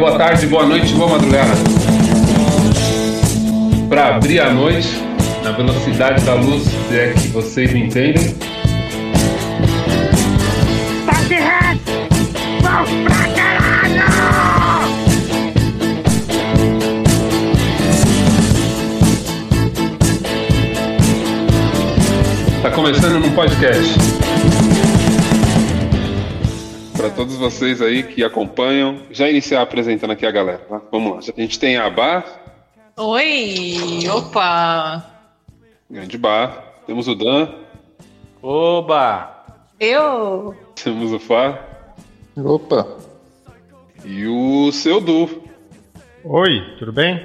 boa 0.00 0.16
tarde, 0.16 0.46
boa 0.46 0.64
noite, 0.64 0.94
boa 0.94 1.10
madrugada. 1.10 1.52
Para 3.86 4.16
abrir 4.16 4.40
a 4.40 4.50
noite 4.50 4.88
na 5.44 5.52
velocidade 5.52 6.24
da 6.24 6.34
luz, 6.34 6.64
se 6.88 6.98
é 6.98 7.12
que 7.12 7.28
vocês 7.28 7.70
me 7.70 7.84
entendem. 7.84 8.34
Tá! 11.04 11.12
Tá 22.62 22.70
começando 22.70 23.20
num 23.20 23.32
podcast. 23.32 24.19
Todos 27.20 27.36
vocês 27.36 27.82
aí 27.82 28.02
que 28.02 28.24
acompanham, 28.24 29.02
já 29.10 29.28
iniciar 29.28 29.60
apresentando 29.60 30.12
aqui 30.12 30.24
a 30.24 30.30
galera. 30.30 30.60
Tá? 30.60 30.80
Vamos 30.90 31.12
lá. 31.12 31.34
A 31.36 31.40
gente 31.42 31.58
tem 31.58 31.76
a 31.76 31.90
Bar, 31.90 32.24
Oi! 32.96 34.08
Opa! 34.10 35.04
grande 35.90 36.16
Bar. 36.16 36.80
Temos 36.86 37.08
o 37.08 37.14
Dan, 37.14 37.46
Oba! 38.42 39.44
Eu? 39.78 40.56
temos 40.82 41.12
o 41.12 41.18
Fá 41.18 41.62
Opa, 42.38 42.88
e 44.02 44.26
o 44.26 44.72
seu 44.72 44.98
Du. 44.98 45.42
oi, 46.24 46.74
tudo 46.78 46.90
bem? 46.90 47.22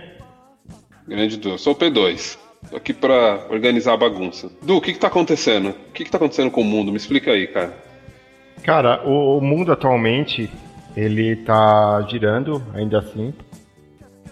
Grande 1.07 1.37
Du. 1.37 1.51
Eu 1.51 1.57
sou 1.57 1.71
o 1.71 1.75
P2. 1.77 2.37
Tô 2.69 2.75
aqui 2.75 2.93
pra 2.93 3.47
organizar 3.49 3.93
a 3.93 3.97
bagunça. 3.97 4.51
Du, 4.61 4.75
o 4.75 4.81
que 4.81 4.91
que 4.91 4.99
tá 4.99 5.07
acontecendo? 5.07 5.69
O 5.69 5.93
que 5.93 6.03
que 6.03 6.11
tá 6.11 6.17
acontecendo 6.17 6.51
com 6.51 6.59
o 6.59 6.65
mundo? 6.65 6.91
Me 6.91 6.97
explica 6.97 7.31
aí, 7.31 7.47
cara. 7.47 7.84
Cara, 8.65 9.07
o, 9.07 9.37
o 9.37 9.41
mundo 9.41 9.71
atualmente 9.71 10.49
ele 10.97 11.35
tá 11.35 12.01
girando, 12.09 12.63
ainda 12.73 12.97
assim, 12.97 13.31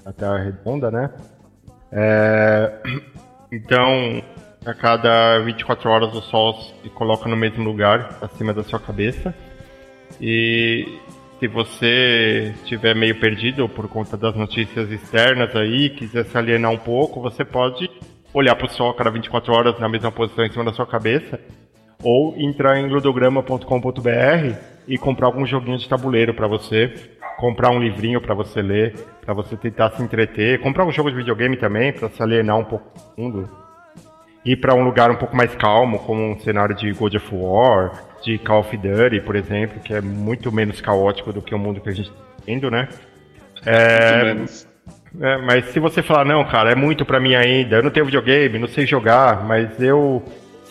a 0.03 0.11
Terra 0.11 0.39
é 0.39 0.45
redonda, 0.45 0.89
né? 0.89 1.11
É, 1.91 2.73
então, 3.53 4.23
a 4.65 4.73
cada 4.73 5.37
24 5.37 5.87
horas 5.87 6.15
o 6.15 6.21
Sol 6.21 6.55
se 6.81 6.89
coloca 6.89 7.29
no 7.29 7.37
mesmo 7.37 7.63
lugar, 7.63 8.17
acima 8.23 8.55
da 8.55 8.63
sua 8.63 8.79
cabeça. 8.79 9.35
E 10.19 10.97
se 11.39 11.47
você 11.47 12.55
estiver 12.63 12.95
meio 12.95 13.19
perdido 13.19 13.69
por 13.69 13.87
conta 13.87 14.17
das 14.17 14.35
notícias 14.35 14.89
externas 14.89 15.55
aí, 15.55 15.91
quiser 15.91 16.25
se 16.25 16.35
alienar 16.35 16.71
um 16.71 16.77
pouco, 16.79 17.21
você 17.21 17.45
pode 17.45 17.87
olhar 18.33 18.55
para 18.55 18.65
o 18.65 18.69
Sol 18.71 18.89
a 18.89 18.95
cada 18.95 19.11
24 19.11 19.53
horas 19.53 19.79
na 19.79 19.87
mesma 19.87 20.11
posição 20.11 20.43
em 20.43 20.51
cima 20.51 20.63
da 20.63 20.73
sua 20.73 20.87
cabeça 20.87 21.39
ou 22.03 22.35
entrar 22.37 22.77
em 22.79 22.87
ludograma.com.br 22.89 24.55
e 24.87 24.97
comprar 24.97 25.27
algum 25.27 25.45
joguinho 25.45 25.77
de 25.77 25.87
tabuleiro 25.87 26.33
para 26.33 26.47
você, 26.47 26.93
comprar 27.37 27.71
um 27.71 27.79
livrinho 27.79 28.19
para 28.21 28.35
você 28.35 28.61
ler, 28.61 28.95
para 29.21 29.33
você 29.33 29.55
tentar 29.55 29.91
se 29.91 30.03
entreter, 30.03 30.59
comprar 30.59 30.85
um 30.85 30.91
jogo 30.91 31.09
de 31.09 31.15
videogame 31.15 31.55
também 31.57 31.93
para 31.93 32.09
se 32.09 32.21
alienar 32.21 32.57
um 32.57 32.65
pouco 32.65 32.85
do 33.15 33.21
mundo. 33.21 33.49
Ir 34.45 34.57
para 34.57 34.75
um 34.75 34.83
lugar 34.83 35.09
um 35.09 35.15
pouco 35.15 35.35
mais 35.35 35.55
calmo, 35.55 35.99
como 35.99 36.21
um 36.21 36.37
cenário 36.39 36.75
de 36.75 36.91
God 36.91 37.15
of 37.15 37.29
War, 37.33 38.03
de 38.21 38.37
Call 38.37 38.59
of 38.59 38.75
Duty, 38.75 39.21
por 39.21 39.35
exemplo, 39.37 39.79
que 39.79 39.93
é 39.93 40.01
muito 40.01 40.51
menos 40.51 40.81
caótico 40.81 41.31
do 41.31 41.41
que 41.41 41.55
o 41.55 41.59
mundo 41.59 41.79
que 41.79 41.87
a 41.89 41.93
gente 41.93 42.09
está 42.09 42.19
vendo, 42.45 42.69
né? 42.69 42.89
É, 43.65 44.23
Muito 44.23 44.25
menos. 44.25 44.67
é, 45.21 45.37
mas 45.37 45.65
se 45.67 45.79
você 45.79 46.01
falar, 46.01 46.25
não, 46.25 46.43
cara, 46.43 46.71
é 46.71 46.75
muito 46.75 47.05
pra 47.05 47.19
mim 47.19 47.35
ainda, 47.35 47.77
eu 47.77 47.83
não 47.83 47.89
tenho 47.89 48.05
videogame, 48.05 48.59
não 48.59 48.67
sei 48.67 48.85
jogar, 48.85 49.45
mas 49.45 49.81
eu, 49.81 50.21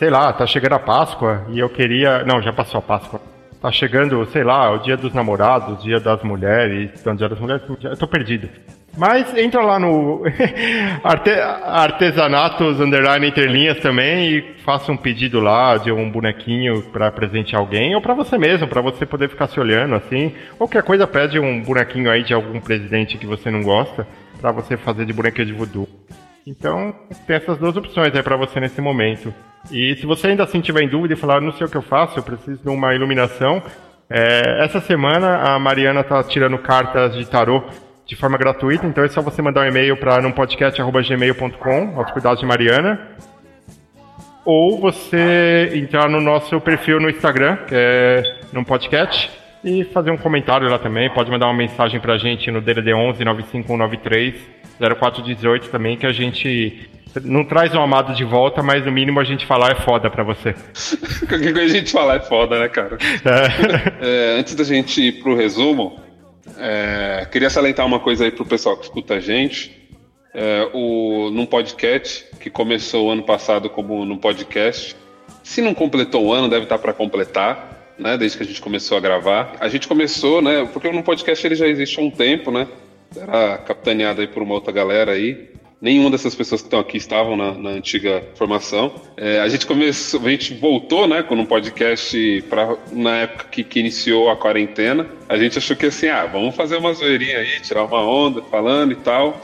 sei 0.03 0.11
lá, 0.11 0.33
tá 0.33 0.45
chegando 0.45 0.73
a 0.73 0.81
Páscoa 0.81 1.47
e 1.51 1.61
eu 1.61 1.69
queria. 1.69 2.25
Não, 2.25 2.43
já 2.43 2.53
passou 2.53 2.81
a 2.81 2.83
Páscoa. 2.83 3.21
Tá 3.61 3.71
chegando, 3.71 4.27
sei 4.33 4.43
lá, 4.43 4.73
o 4.73 4.79
dia 4.79 4.97
dos 4.97 5.15
namorados, 5.15 5.79
o 5.79 5.83
dia 5.85 6.01
das 6.01 6.21
mulheres, 6.25 6.91
não, 7.05 7.15
dia 7.15 7.29
das 7.29 7.39
mulheres, 7.39 7.63
eu 7.85 7.97
tô 7.97 8.09
perdido. 8.09 8.49
Mas 8.99 9.33
entra 9.39 9.63
lá 9.63 9.79
no 9.79 10.25
Arte... 11.05 11.31
Artesanatos 11.31 12.81
Underline 12.81 13.29
Entre 13.29 13.47
Linhas 13.47 13.79
também 13.79 14.33
e 14.33 14.43
faça 14.65 14.91
um 14.91 14.97
pedido 14.97 15.39
lá 15.39 15.77
de 15.77 15.93
um 15.93 16.11
bonequinho 16.11 16.83
pra 16.93 17.13
presentear 17.13 17.61
alguém 17.61 17.95
ou 17.95 18.01
pra 18.01 18.13
você 18.13 18.37
mesmo, 18.37 18.67
pra 18.67 18.81
você 18.81 19.07
poder 19.07 19.29
ficar 19.29 19.47
se 19.47 19.61
olhando 19.61 19.95
assim. 19.95 20.35
Qualquer 20.59 20.83
coisa 20.83 21.07
pede 21.07 21.39
um 21.39 21.63
bonequinho 21.63 22.11
aí 22.11 22.25
de 22.25 22.35
algum 22.35 22.59
presidente 22.59 23.17
que 23.17 23.27
você 23.27 23.53
não 23.53 23.63
gosta 23.63 24.05
pra 24.41 24.51
você 24.51 24.77
fazer 24.77 25.07
de 25.07 25.13
bonequinho 25.13 25.47
de 25.47 25.53
voodoo. 25.53 25.89
Então, 26.45 26.93
tem 27.25 27.37
essas 27.37 27.57
duas 27.57 27.77
opções 27.77 28.13
aí 28.13 28.23
pra 28.25 28.37
você 28.37 28.59
nesse 28.59 28.81
momento. 28.81 29.33
E 29.71 29.95
se 29.97 30.07
você 30.07 30.29
ainda 30.29 30.45
assim 30.45 30.61
tiver 30.61 30.83
em 30.83 30.89
dúvida 30.89 31.15
e 31.15 31.17
falar, 31.17 31.41
não 31.41 31.53
sei 31.53 31.67
o 31.67 31.71
que 31.71 31.77
eu 31.77 31.83
faço, 31.83 32.19
eu 32.19 32.23
preciso 32.23 32.63
de 32.63 32.69
uma 32.69 32.95
iluminação, 32.95 33.63
é, 34.11 34.65
essa 34.65 34.81
semana 34.81 35.39
a 35.39 35.59
Mariana 35.59 36.05
tá 36.05 36.23
tirando 36.23 36.59
cartas 36.59 37.15
de 37.15 37.25
tarô 37.27 37.65
de 38.05 38.17
forma 38.17 38.37
gratuita, 38.37 38.87
então 38.87 39.03
é 39.03 39.09
só 39.09 39.23
você 39.23 39.41
mandar 39.41 39.63
um 39.63 39.69
e-mail 39.69 39.97
para 39.97 40.21
numpodcast.gmail.com, 40.21 41.99
aos 41.99 42.11
cuidados 42.11 42.41
de 42.41 42.45
Mariana, 42.45 43.01
ou 44.45 44.79
você 44.79 45.71
entrar 45.75 46.11
no 46.11 46.21
nosso 46.21 46.61
perfil 46.61 47.01
no 47.01 47.09
Instagram, 47.09 47.57
que 47.67 47.75
é 47.75 48.39
num 48.53 48.65
podcast, 48.65 49.31
e 49.65 49.85
fazer 49.85 50.11
um 50.11 50.17
comentário 50.17 50.69
lá 50.69 50.79
também. 50.79 51.09
Pode 51.11 51.31
mandar 51.31 51.47
uma 51.47 51.57
mensagem 51.57 52.01
pra 52.01 52.19
gente 52.19 52.51
no 52.51 52.61
DDD 52.61 52.93
11 52.93 53.25
95193 53.25 54.62
0418 54.97 55.69
também, 55.69 55.97
que 55.97 56.07
a 56.07 56.13
gente 56.13 56.91
não 57.23 57.45
traz 57.45 57.75
o 57.75 57.79
amado 57.79 58.15
de 58.15 58.25
volta, 58.25 58.63
mas 58.63 58.85
no 58.85 58.93
mínimo 58.93 59.21
a 59.21 59.25
gente 59.25 59.45
falar 59.45 59.73
é 59.73 59.75
foda 59.75 60.11
pra 60.11 60.23
você. 60.23 60.55
Qualquer 61.29 61.53
coisa 61.53 61.75
a 61.75 61.79
gente 61.79 61.93
falar 61.93 62.17
é 62.17 62.21
foda, 62.21 62.59
né, 62.59 62.69
cara? 62.69 62.97
É. 63.25 64.03
É, 64.05 64.39
antes 64.39 64.55
da 64.55 64.65
gente 64.65 65.01
ir 65.01 65.23
pro 65.23 65.37
resumo, 65.37 66.01
é, 66.59 67.27
queria 67.31 67.49
salientar 67.49 67.87
uma 67.87 68.01
coisa 68.01 68.25
aí 68.25 68.31
pro 68.31 68.45
pessoal 68.45 68.77
que 68.77 68.85
escuta 68.85 69.15
a 69.15 69.21
gente. 69.21 69.81
É, 70.35 70.69
o, 70.73 71.31
num 71.31 71.45
podcast 71.45 72.27
que 72.41 72.49
começou 72.49 73.11
ano 73.11 73.23
passado 73.23 73.69
como 73.69 74.05
num 74.05 74.17
podcast. 74.17 74.97
Se 75.43 75.61
não 75.61 75.75
completou 75.75 76.27
o 76.27 76.33
ano, 76.33 76.49
deve 76.49 76.65
estar 76.65 76.79
para 76.79 76.93
completar, 76.93 77.95
né? 77.99 78.17
Desde 78.17 78.39
que 78.39 78.43
a 78.43 78.47
gente 78.47 78.61
começou 78.61 78.97
a 78.97 79.01
gravar. 79.01 79.57
A 79.61 79.69
gente 79.69 79.87
começou, 79.87 80.41
né? 80.41 80.69
Porque 80.73 80.91
no 80.91 81.03
podcast 81.03 81.47
ele 81.47 81.55
já 81.55 81.67
existe 81.67 82.01
há 82.01 82.03
um 82.03 82.11
tempo, 82.11 82.51
né? 82.51 82.67
Era 83.17 83.59
capitaneado 83.59 84.21
aí 84.21 84.27
por 84.27 84.43
uma 84.43 84.55
outra 84.55 84.73
galera 84.73 85.13
aí. 85.13 85.51
Nenhuma 85.81 86.11
dessas 86.11 86.33
pessoas 86.33 86.61
que 86.61 86.69
estão 86.69 86.79
aqui 86.79 86.97
estavam 86.97 87.37
na, 87.37 87.55
na 87.55 87.71
antiga 87.71 88.23
formação. 88.37 88.95
É, 89.17 89.41
a 89.41 89.49
gente 89.49 89.67
começou, 89.67 90.25
a 90.25 90.31
gente 90.31 90.55
voltou, 90.55 91.09
né, 91.09 91.25
com 91.25 91.35
um 91.35 91.45
podcast 91.45 92.45
pra, 92.49 92.77
na 92.93 93.17
época 93.19 93.47
que, 93.51 93.65
que 93.65 93.81
iniciou 93.81 94.31
a 94.31 94.37
quarentena. 94.37 95.09
A 95.29 95.37
gente 95.37 95.59
achou 95.59 95.77
que 95.77 95.87
assim, 95.87 96.07
ah, 96.07 96.25
vamos 96.25 96.55
fazer 96.55 96.77
uma 96.77 96.93
zoeirinha 96.93 97.39
aí, 97.39 97.61
tirar 97.61 97.85
uma 97.85 98.01
onda 98.01 98.43
falando 98.43 98.93
e 98.93 98.97
tal. 98.97 99.41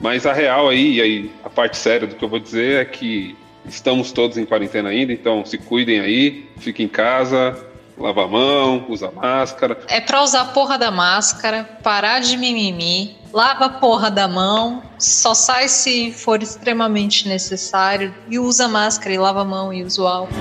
Mas 0.00 0.26
a 0.26 0.32
real 0.32 0.68
aí, 0.68 0.94
e 0.94 1.02
aí 1.02 1.30
a 1.42 1.50
parte 1.50 1.76
séria 1.76 2.06
do 2.06 2.14
que 2.14 2.24
eu 2.24 2.28
vou 2.28 2.38
dizer 2.38 2.80
é 2.80 2.84
que 2.84 3.36
estamos 3.66 4.12
todos 4.12 4.38
em 4.38 4.46
quarentena 4.46 4.90
ainda, 4.90 5.12
então 5.12 5.44
se 5.44 5.58
cuidem 5.58 6.00
aí, 6.00 6.46
fiquem 6.58 6.86
em 6.86 6.88
casa, 6.88 7.58
lava 8.00 8.24
a 8.24 8.28
mão, 8.28 8.86
usa 8.88 9.10
máscara. 9.10 9.78
É 9.88 10.00
pra 10.00 10.22
usar 10.22 10.40
a 10.40 10.44
porra 10.46 10.78
da 10.78 10.90
máscara, 10.90 11.68
parar 11.82 12.20
de 12.20 12.36
mimimi, 12.36 13.16
lava 13.32 13.66
a 13.66 13.68
porra 13.68 14.10
da 14.10 14.26
mão, 14.26 14.82
só 14.98 15.34
sai 15.34 15.68
se 15.68 16.10
for 16.12 16.42
extremamente 16.42 17.28
necessário 17.28 18.14
e 18.28 18.38
usa 18.38 18.66
máscara 18.66 19.14
e 19.14 19.18
lava 19.18 19.42
a 19.42 19.44
mão 19.44 19.72
e 19.72 19.84
usa 19.84 20.02
o 20.02 20.06
álcool. 20.06 20.34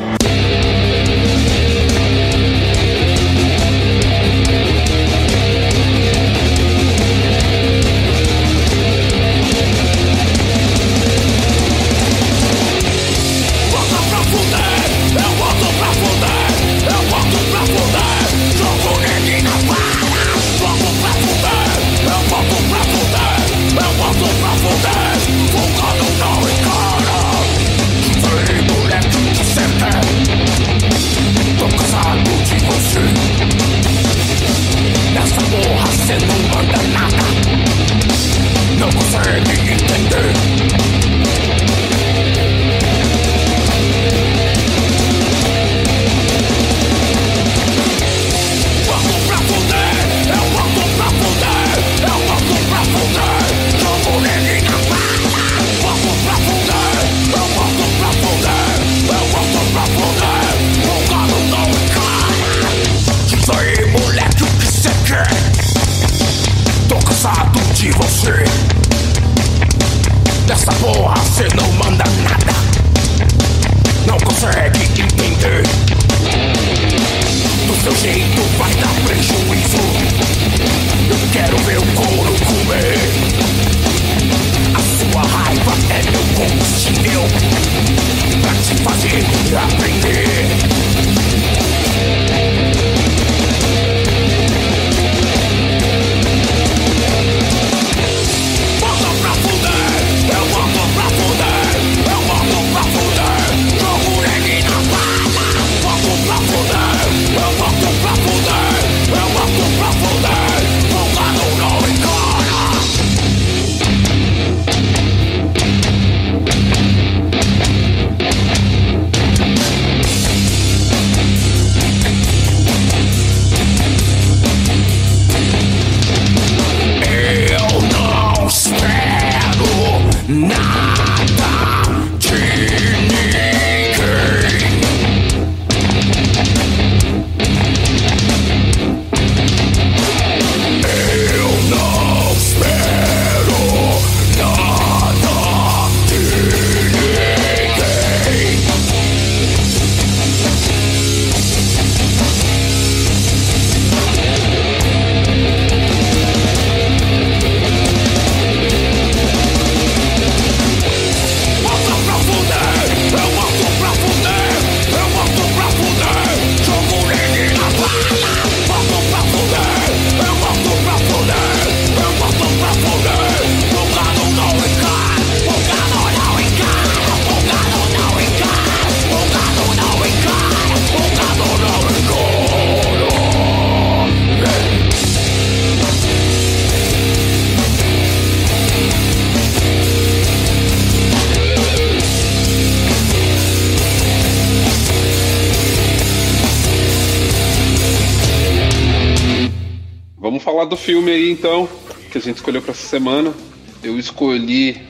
A 202.20 202.22
gente 202.22 202.36
escolheu 202.36 202.62
para 202.62 202.72
essa 202.72 202.86
semana. 202.86 203.34
Eu 203.82 203.98
escolhi 203.98 204.82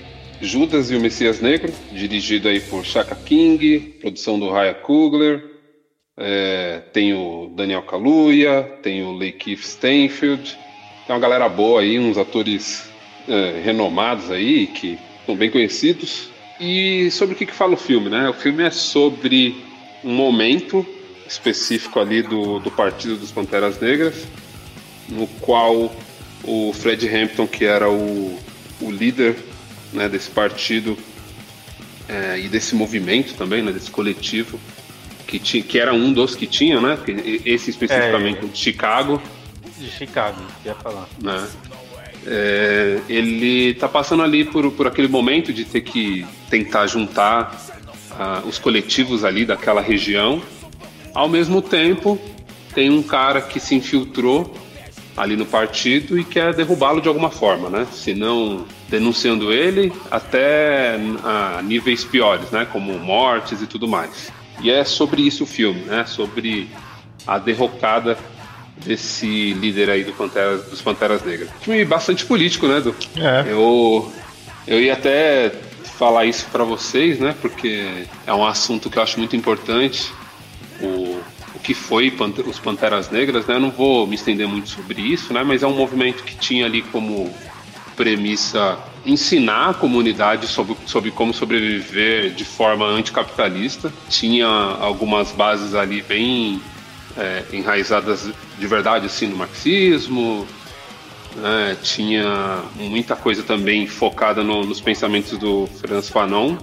Judas 0.42 0.90
e 0.90 0.96
o 0.96 1.00
Messias 1.00 1.40
Negro, 1.40 1.72
dirigido 1.92 2.48
aí 2.48 2.60
por 2.60 2.84
Chaka 2.84 3.16
King, 3.16 3.98
produção 4.02 4.40
do 4.40 4.50
Raya 4.50 4.74
Coogler. 4.74 5.44
É, 6.18 6.82
tem 6.92 7.14
o 7.14 7.54
Daniel 7.56 7.84
Kaluuya, 7.84 8.64
tem 8.82 9.04
o 9.04 9.12
Lakeith 9.12 9.60
Stanfield. 9.60 10.58
Tem 11.06 11.16
uma 11.16 11.20
galera 11.20 11.48
boa 11.48 11.82
aí, 11.82 12.00
uns 12.00 12.18
atores 12.18 12.90
é, 13.28 13.62
renomados 13.64 14.32
aí, 14.32 14.66
que 14.66 14.98
são 15.26 15.36
bem 15.36 15.52
conhecidos. 15.52 16.30
E 16.60 17.12
sobre 17.12 17.36
o 17.36 17.38
que, 17.38 17.46
que 17.46 17.54
fala 17.54 17.74
o 17.74 17.78
filme, 17.78 18.10
né? 18.10 18.28
O 18.28 18.34
filme 18.34 18.64
é 18.64 18.72
sobre 18.72 19.56
um 20.04 20.14
momento 20.14 20.86
específico 21.28 22.00
ali 22.00 22.24
do, 22.24 22.60
do 22.60 22.72
Partido 22.72 23.18
dos 23.18 23.32
Panteras 23.32 23.80
Negras, 23.80 24.26
no 25.08 25.28
qual 25.28 25.92
o 26.44 26.74
Fred 26.74 27.08
Hampton, 27.08 27.48
que 27.48 27.66
era 27.66 27.90
o, 27.90 28.40
o 28.82 28.92
líder 28.92 29.36
né, 29.94 30.08
desse 30.08 30.30
partido 30.30 30.98
é, 32.08 32.40
e 32.40 32.48
desse 32.48 32.76
movimento 32.76 33.34
também, 33.36 33.62
né, 33.62 33.72
desse 33.72 33.92
coletivo, 33.92 34.60
que, 35.28 35.38
ti, 35.40 35.62
que 35.62 35.78
era 35.80 35.94
um 35.94 36.12
dos 36.12 36.36
que 36.36 36.48
tinha, 36.48 36.82
né? 36.82 36.98
Esse 37.46 37.70
especificamente 37.70 38.40
É. 38.44 38.48
de 38.48 38.58
Chicago, 38.58 39.22
De 39.78 39.90
Chicago, 39.90 40.42
ia 40.66 40.74
falar. 40.76 41.08
né? 41.22 41.48
É, 42.26 43.00
ele 43.08 43.74
tá 43.76 43.88
passando 43.88 44.24
ali 44.24 44.44
por, 44.44 44.72
por 44.72 44.88
aquele 44.88 45.08
momento 45.08 45.54
de 45.54 45.64
ter 45.66 45.82
que 45.82 46.26
tentar 46.50 46.86
juntar 46.88 47.58
ah, 48.12 48.42
os 48.46 48.58
coletivos 48.60 49.24
ali 49.24 49.46
daquela 49.46 49.82
região. 49.82 50.42
Ao 51.14 51.30
mesmo 51.30 51.62
tempo, 51.62 52.20
tem 52.74 52.90
um 52.90 53.02
cara 53.02 53.42
que 53.42 53.60
se 53.60 53.74
infiltrou 53.76 54.54
ali 55.20 55.36
no 55.36 55.46
partido 55.46 56.18
e 56.18 56.24
quer 56.24 56.54
derrubá-lo 56.54 57.02
de 57.02 57.10
alguma 57.10 57.30
forma, 57.30 57.70
né? 57.70 57.86
Se 57.92 58.14
não 58.14 58.66
denunciando 58.88 59.52
ele, 59.52 59.92
até 60.10 60.98
a 61.24 61.62
níveis 61.62 62.06
piores, 62.06 62.50
né? 62.52 62.66
Como 62.72 62.98
mortes 62.98 63.62
e 63.62 63.68
tudo 63.68 63.86
mais. 63.86 64.32
E 64.62 64.72
é 64.72 64.84
sobre 64.86 65.22
isso 65.22 65.44
o 65.44 65.48
filme, 65.48 65.82
né? 65.82 66.06
Sobre 66.06 66.70
a 67.28 67.38
derrocada 67.38 68.18
desse 68.78 69.54
líder 69.54 69.90
aí 69.90 70.06
do 70.06 70.14
Panteras, 70.14 70.66
dos 70.70 70.82
Panteras 70.82 71.22
Negras. 71.22 71.50
Filme 71.60 71.84
bastante 71.84 72.26
político, 72.26 72.66
né, 72.66 72.80
Du? 72.80 72.96
É. 73.18 73.52
Eu, 73.52 74.10
eu 74.66 74.82
ia 74.82 74.94
até 74.94 75.52
falar 75.98 76.26
isso 76.26 76.48
para 76.50 76.64
vocês, 76.64 77.20
né? 77.20 77.36
Porque 77.42 78.06
é 78.26 78.34
um 78.34 78.46
assunto 78.46 78.90
que 78.90 78.98
eu 78.98 79.04
acho 79.04 79.20
muito 79.20 79.36
importante. 79.36 80.14
O, 80.82 81.20
o 81.60 81.62
que 81.62 81.74
foi 81.74 82.12
os 82.48 82.58
Panteras 82.58 83.12
Negras, 83.12 83.46
né? 83.46 83.56
Eu 83.56 83.60
não 83.60 83.70
vou 83.72 84.08
me 84.08 84.16
estender 84.16 84.48
muito 84.48 84.70
sobre 84.70 85.02
isso, 85.02 85.34
né? 85.34 85.44
Mas 85.44 85.62
é 85.62 85.68
um 85.68 85.76
movimento 85.76 86.24
que 86.24 86.36
tinha 86.36 86.66
ali 86.66 86.82
como 86.82 87.32
premissa 87.96 88.78
ensinar 89.06 89.70
a 89.70 89.74
comunidade 89.74 90.48
sobre, 90.48 90.76
sobre 90.86 91.12
como 91.12 91.34
sobreviver 91.34 92.32
de 92.32 92.46
forma 92.46 92.86
anticapitalista. 92.86 93.92
Tinha 94.10 94.48
algumas 94.48 95.32
bases 95.32 95.76
ali 95.76 96.02
bem 96.02 96.62
é, 97.18 97.44
enraizadas 97.52 98.30
de 98.58 98.68
verdade 98.68 99.06
assim 99.06 99.28
no 99.28 99.36
marxismo, 99.36 100.48
né? 101.36 101.76
tinha 101.84 102.62
muita 102.76 103.16
coisa 103.16 103.44
também 103.44 103.86
focada 103.86 104.44
no- 104.44 104.64
nos 104.64 104.80
pensamentos 104.80 105.38
do 105.38 105.68
Franz 105.82 106.08
Fanon. 106.10 106.56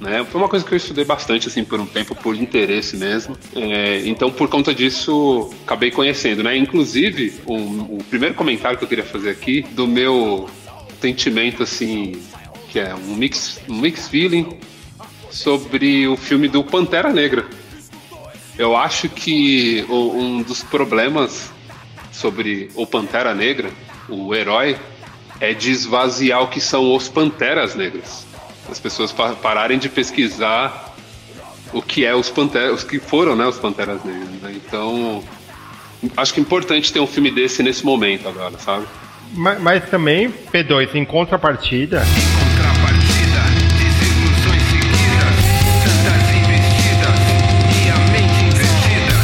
Né? 0.00 0.24
Foi 0.24 0.40
uma 0.40 0.48
coisa 0.48 0.64
que 0.64 0.72
eu 0.72 0.76
estudei 0.76 1.04
bastante 1.04 1.48
assim 1.48 1.62
por 1.62 1.78
um 1.78 1.84
tempo, 1.86 2.14
por 2.14 2.34
interesse 2.34 2.96
mesmo. 2.96 3.36
É, 3.54 4.02
então, 4.06 4.30
por 4.30 4.48
conta 4.48 4.74
disso, 4.74 5.50
acabei 5.64 5.90
conhecendo. 5.90 6.42
Né? 6.42 6.56
Inclusive, 6.56 7.34
o, 7.44 8.02
primeiro 8.08 8.34
comentário 8.34 8.78
que 8.78 8.84
eu 8.84 8.88
queria 8.88 9.04
fazer 9.04 9.30
aqui, 9.30 9.62
do 9.72 9.86
meu 9.86 10.48
sentimento, 11.00 11.62
assim, 11.62 12.20
que 12.70 12.78
é 12.78 12.94
um 12.94 13.14
mix, 13.14 13.60
um 13.68 13.74
mix 13.74 14.08
feeling 14.08 14.58
sobre 15.30 16.08
o 16.08 16.16
filme 16.16 16.48
do 16.48 16.64
Pantera 16.64 17.12
Negra. 17.12 17.46
Eu 18.58 18.76
acho 18.76 19.08
que 19.08 19.84
o- 19.88 20.16
um 20.18 20.42
dos 20.42 20.62
problemas 20.62 21.50
sobre 22.10 22.70
o 22.74 22.86
Pantera 22.86 23.34
Negra, 23.34 23.70
o 24.08 24.34
herói, 24.34 24.76
é 25.40 25.54
de 25.54 25.70
esvaziar 25.70 26.42
o 26.42 26.48
que 26.48 26.60
são 26.60 26.94
os 26.94 27.08
Panteras 27.08 27.74
Negras. 27.74 28.26
As 28.68 28.78
pessoas 28.80 29.12
pa- 29.12 29.32
pararem 29.34 29.78
de 29.78 29.88
pesquisar 29.88 30.94
o 31.72 31.80
que 31.80 32.04
é 32.04 32.14
os 32.14 32.28
Panteras, 32.30 32.78
os 32.78 32.84
que 32.84 32.98
foram, 32.98 33.36
né, 33.36 33.46
os 33.46 33.58
Panteras 33.58 34.02
Negras. 34.04 34.28
né? 34.42 34.52
Então, 34.56 35.22
acho 36.16 36.34
que 36.34 36.40
é 36.40 36.42
importante 36.42 36.92
ter 36.92 37.00
um 37.00 37.06
filme 37.06 37.30
desse 37.30 37.62
nesse 37.62 37.84
momento 37.84 38.28
agora, 38.28 38.58
sabe? 38.58 38.86
Mas, 39.34 39.60
mas 39.60 39.88
também, 39.88 40.28
P2, 40.52 40.94
em 40.96 41.04
contrapartida, 41.04 42.00
Contrapartida, 42.00 43.42
desilusões 43.78 44.62
seguidas, 44.70 45.36
tantas 45.84 46.22
investidas 46.34 47.20
e 47.76 47.90
a 47.90 47.98
mente 48.10 48.40
invertida. 48.50 49.16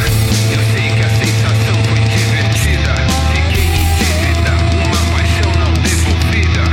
Eu 0.52 0.62
sei 0.72 0.86
que 0.94 1.02
a 1.02 1.10
sensação 1.10 1.76
foi 1.88 2.00
divertida. 2.14 2.94
Fiquei 3.34 3.66
em 3.66 3.86
dívida, 3.98 4.52
uma 4.86 5.02
paixão 5.16 5.50
não 5.58 5.72
devolvida. 5.82 6.64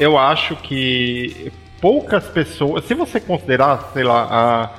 eu 0.00 0.16
acho 0.16 0.56
que 0.56 1.52
poucas 1.82 2.24
pessoas. 2.28 2.84
Se 2.84 2.94
você 2.94 3.18
considerar, 3.18 3.90
sei 3.92 4.04
lá, 4.04 4.28
há 4.30 4.70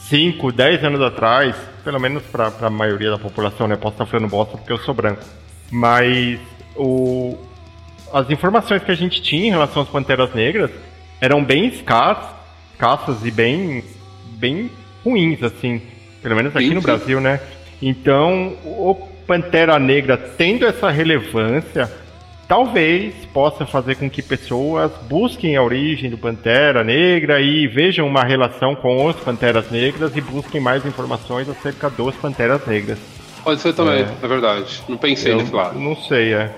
5, 0.00 0.52
10 0.52 0.84
anos 0.84 1.00
atrás, 1.00 1.56
pelo 1.82 1.98
menos 1.98 2.22
para 2.24 2.52
a 2.60 2.70
maioria 2.70 3.10
da 3.10 3.18
população, 3.18 3.66
né? 3.66 3.74
Posso 3.74 3.94
estar 3.94 4.04
falando 4.04 4.28
bosta 4.28 4.58
porque 4.58 4.72
eu 4.72 4.78
sou 4.78 4.92
branco. 4.92 5.22
Mas 5.70 6.38
o, 6.76 7.38
as 8.12 8.28
informações 8.30 8.84
que 8.84 8.90
a 8.90 8.94
gente 8.94 9.22
tinha 9.22 9.46
em 9.46 9.50
relação 9.50 9.82
às 9.82 9.88
Panteras 9.88 10.34
Negras 10.34 10.70
eram 11.22 11.42
bem 11.42 11.68
escassas, 11.68 12.28
escassas 12.72 13.24
e 13.24 13.30
bem, 13.30 13.82
bem 14.32 14.70
ruins, 15.02 15.42
assim. 15.42 15.80
Pelo 16.22 16.36
menos 16.36 16.54
aqui 16.54 16.68
Sim, 16.68 16.74
no 16.74 16.80
sim. 16.80 16.86
Brasil, 16.86 17.20
né? 17.20 17.40
Então, 17.80 18.56
o 18.64 18.94
Pantera 19.26 19.78
Negra 19.78 20.18
tendo 20.18 20.66
essa 20.66 20.90
relevância, 20.90 21.90
talvez 22.52 23.14
possa 23.32 23.64
fazer 23.64 23.94
com 23.94 24.10
que 24.10 24.20
pessoas 24.20 24.92
busquem 25.08 25.56
a 25.56 25.62
origem 25.62 26.10
do 26.10 26.18
Pantera 26.18 26.84
Negra 26.84 27.40
e 27.40 27.66
vejam 27.66 28.06
uma 28.06 28.22
relação 28.24 28.74
com 28.74 29.06
os 29.06 29.16
Panteras 29.16 29.70
Negras 29.70 30.14
e 30.14 30.20
busquem 30.20 30.60
mais 30.60 30.84
informações 30.84 31.48
acerca 31.48 31.88
dos 31.88 32.14
Panteras 32.16 32.60
Negras. 32.66 32.98
Pode 33.42 33.58
ser 33.62 33.72
também, 33.72 34.02
é, 34.22 34.26
verdade. 34.28 34.82
Não 34.86 34.98
pensei 34.98 35.32
eu 35.32 35.38
nesse 35.38 35.50
lado. 35.54 35.78
não 35.80 35.96
sei, 35.96 36.34
é. 36.34 36.50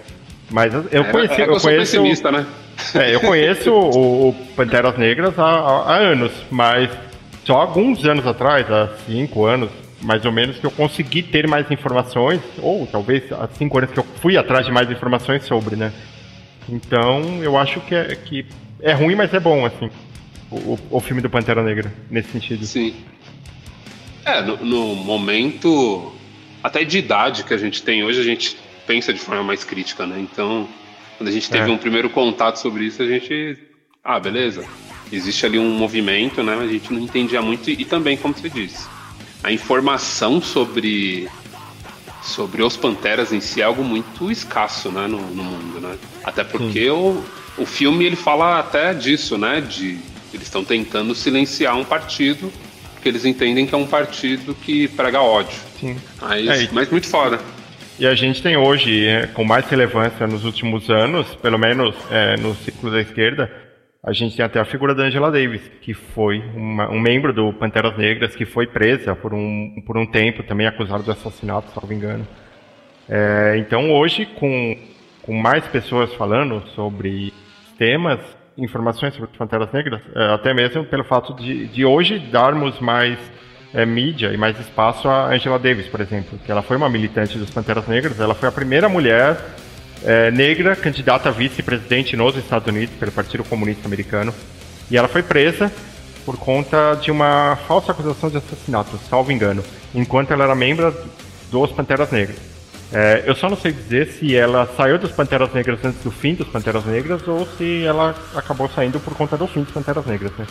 Mas 0.51 0.75
eu 0.75 1.03
É, 1.03 1.05
conheci, 1.05 1.41
é 1.41 1.45
eu 1.45 1.55
eu 1.55 1.61
conheço, 1.61 1.93
pessimista, 1.93 2.33
né? 2.33 2.45
é, 2.97 3.15
eu 3.15 3.21
conheço 3.21 3.71
o, 3.73 4.31
o 4.31 4.35
Panteras 4.57 4.99
Negras 4.99 5.39
há- 5.39 5.45
há 5.45 5.95
anos, 5.97 6.33
mas 6.51 6.91
só 7.45 7.61
alguns 7.61 8.05
anos 8.05 8.27
atrás, 8.27 8.69
há 8.69 8.89
cinco 9.07 9.45
anos, 9.47 9.71
mais 10.05 10.25
ou 10.25 10.31
menos, 10.33 10.59
que 10.59 10.65
eu 10.67 10.71
consegui 10.71 11.23
ter 11.23 11.49
mais 11.49 11.69
informações, 11.71 12.41
ou 12.59 12.87
talvez 12.87 13.31
há 13.33 13.49
cinco 13.49 13.79
anos 13.79 13.91
que 13.91 13.99
eu 13.99 14.05
fui 14.21 14.37
atrás 14.37 14.65
de 14.67 14.71
mais 14.73 14.91
informações 14.91 15.45
sobre, 15.45 15.75
né? 15.77 15.93
Então, 16.69 17.43
eu 17.43 17.57
acho 17.59 17.81
que 17.81 17.95
é, 17.95 18.15
que 18.15 18.47
é 18.81 18.93
ruim, 18.93 19.15
mas 19.15 19.33
é 19.35 19.41
bom, 19.41 19.65
assim, 19.67 19.91
o, 20.51 20.79
o- 20.91 21.01
filme 21.01 21.21
do 21.21 21.29
Pantera 21.29 21.63
Negra, 21.63 21.93
nesse 22.11 22.31
sentido. 22.31 22.65
Sim. 22.65 22.95
É, 24.25 24.41
no, 24.43 24.57
no 24.65 24.95
momento, 24.95 26.13
até 26.63 26.85
de 26.85 26.99
idade 26.99 27.45
que 27.45 27.53
a 27.53 27.59
gente 27.59 27.83
tem 27.83 28.05
hoje, 28.05 28.21
a 28.21 28.25
gente 28.25 28.57
pensa 28.87 29.13
de 29.13 29.21
forma 29.21 29.43
mais 29.43 29.65
crítica, 29.65 30.07
né? 30.07 30.17
Então, 30.21 30.67
quando 31.19 31.29
a 31.29 31.33
gente 31.33 31.49
teve 31.51 31.71
É. 31.71 31.73
um 31.75 31.79
primeiro 31.79 32.09
contato 32.11 32.57
sobre 32.57 32.85
isso, 32.85 33.03
a 33.03 33.07
gente. 33.07 33.59
Ah, 34.03 34.19
beleza. 34.21 34.65
Existe 35.13 35.45
ali 35.47 35.59
um 35.59 35.71
movimento, 35.71 36.43
né? 36.43 36.55
A 36.55 36.67
gente 36.67 36.93
não 36.93 37.01
entendia 37.01 37.41
muito. 37.43 37.69
E, 37.71 37.75
e 37.83 37.85
também, 37.85 38.17
como 38.17 38.35
você 38.35 38.49
disse, 38.49 38.87
a 39.45 39.53
informação 39.53 40.41
sobre. 40.41 41.29
Sobre 42.23 42.63
os 42.63 42.75
Panteras 42.75 43.35
em 43.35 43.41
si 43.41 43.61
é 43.61 43.65
algo 43.65 43.85
muito 43.85 44.31
escasso, 44.31 44.91
né, 44.91 45.07
no, 45.07 45.19
no 45.21 45.45
mundo, 45.45 45.79
né? 45.79 45.99
Até 46.25 46.43
porque 46.43 46.89
o, 46.89 47.23
o 47.59 47.67
filme 47.67 48.07
ele 48.07 48.17
fala 48.17 48.59
até 48.59 48.95
disso, 48.95 49.37
né? 49.37 49.61
De 49.61 49.99
eles 50.33 50.47
estão 50.47 50.65
tentando 50.65 51.15
silenciar 51.15 51.77
um 51.77 51.85
partido 51.85 52.51
porque 52.95 53.11
eles 53.11 53.27
entendem 53.27 53.67
que 53.67 53.75
é 53.75 53.79
um 53.79 53.87
partido 53.87 54.55
que 54.55 54.89
prega 54.89 55.21
ódio. 55.21 55.59
Sim. 55.79 55.97
Mas, 56.19 56.49
É, 56.49 56.63
e- 56.63 56.69
mas 56.73 56.89
muito 56.91 57.07
foda. 57.07 57.39
E 57.99 58.07
a 58.07 58.15
gente 58.15 58.43
tem 58.43 58.57
hoje, 58.57 59.07
é, 59.07 59.27
com 59.27 59.45
mais 59.45 59.67
relevância 59.67 60.27
nos 60.27 60.45
últimos 60.47 60.89
anos, 60.89 61.27
pelo 61.43 61.59
menos 61.59 61.95
é, 62.11 62.37
no 62.39 62.57
círculo 62.57 62.91
da 62.91 63.03
esquerda, 63.03 63.53
a 64.07 64.13
gente 64.13 64.37
tem 64.37 64.45
até 64.45 64.61
a 64.61 64.65
figura 64.65 64.95
da 64.95 65.05
Angela 65.05 65.31
Davis, 65.33 65.63
que 65.81 65.95
foi 65.95 66.43
uma- 66.55 66.91
um 66.91 67.01
membro 67.01 67.33
do 67.33 67.53
Panteras 67.55 67.97
Negras, 67.97 68.37
que 68.37 68.45
foi 68.45 68.67
presa 68.67 69.17
por 69.17 69.33
um, 69.33 69.83
por 69.87 69.97
um 69.97 70.05
tempo, 70.07 70.43
também 70.43 70.67
acusada 70.67 71.03
de 71.03 71.11
assassinato, 71.11 71.71
salvo 71.73 71.93
engano. 71.93 72.27
É, 73.09 73.57
então 73.59 73.91
hoje, 73.93 74.27
com, 74.27 74.77
com 75.23 75.35
mais 75.35 75.67
pessoas 75.69 76.13
falando 76.15 76.63
sobre 76.75 77.33
temas, 77.79 78.21
informações 78.57 79.15
sobre 79.15 79.31
as 79.33 79.37
Panteras 79.37 79.73
Negras, 79.73 80.01
é, 80.15 80.35
até 80.35 80.53
mesmo 80.55 80.85
pelo 80.85 81.05
fato 81.05 81.35
de, 81.35 81.67
de 81.67 81.85
hoje 81.85 82.19
darmos 82.19 82.79
mais 82.81 83.19
é, 83.73 83.85
mídia 83.85 84.33
e 84.33 84.37
mais 84.37 84.59
espaço 84.61 85.09
a 85.09 85.27
Angela 85.29 85.59
Davis, 85.59 85.89
por 85.89 86.01
exemplo, 86.01 86.39
que 86.45 86.53
ela 86.53 86.63
foi 86.63 86.77
uma 86.77 86.89
militante 86.89 87.37
dos 87.39 87.51
Panteras 87.51 87.89
Negras, 87.89 88.21
ela 88.21 88.35
foi 88.35 88.49
a 88.49 88.53
primeira 88.53 88.89
mulher 88.89 89.37
é, 90.05 90.31
negra 90.31 90.77
candidata 90.77 91.29
a 91.29 91.33
vice-presidente 91.33 92.17
nos 92.17 92.37
Estados 92.37 92.69
Unidos 92.69 92.95
pelo 92.97 93.11
Partido 93.11 93.43
Comunista 93.45 93.87
Americano, 93.87 94.35
e 94.91 94.97
ela 94.97 95.09
foi 95.09 95.23
presa 95.23 95.73
por 96.25 96.37
conta 96.37 96.95
de 96.95 97.11
uma 97.11 97.57
falsa 97.67 97.93
acusação 97.93 98.31
de 98.31 98.37
assassinato, 98.37 98.99
salvo 99.09 99.33
engano, 99.33 99.63
enquanto 99.95 100.33
ela 100.33 100.45
era 100.45 100.55
membro 100.55 100.95
dos 101.51 101.73
Panteras 101.73 102.11
Negras. 102.11 102.37
É, 102.93 103.25
eu 103.27 103.35
só 103.35 103.49
não 103.49 103.57
sei 103.57 103.73
dizer 103.73 104.07
se 104.09 104.37
ela 104.37 104.69
saiu 104.77 104.99
dos 104.99 105.11
Panteras 105.11 105.53
Negras 105.53 105.85
antes 105.85 106.03
do 106.03 106.11
fim 106.11 106.35
dos 106.35 106.47
Panteras 106.47 106.85
Negras 106.85 107.27
ou 107.27 107.47
se 107.59 107.83
ela 107.85 108.15
acabou 108.35 108.69
saindo 108.69 109.01
por 109.01 109.15
conta 109.15 109.37
do 109.37 109.47
fim 109.47 109.63
dos 109.63 109.73
Panteras 109.73 110.07
Negras, 110.07 110.33
né? 110.39 110.47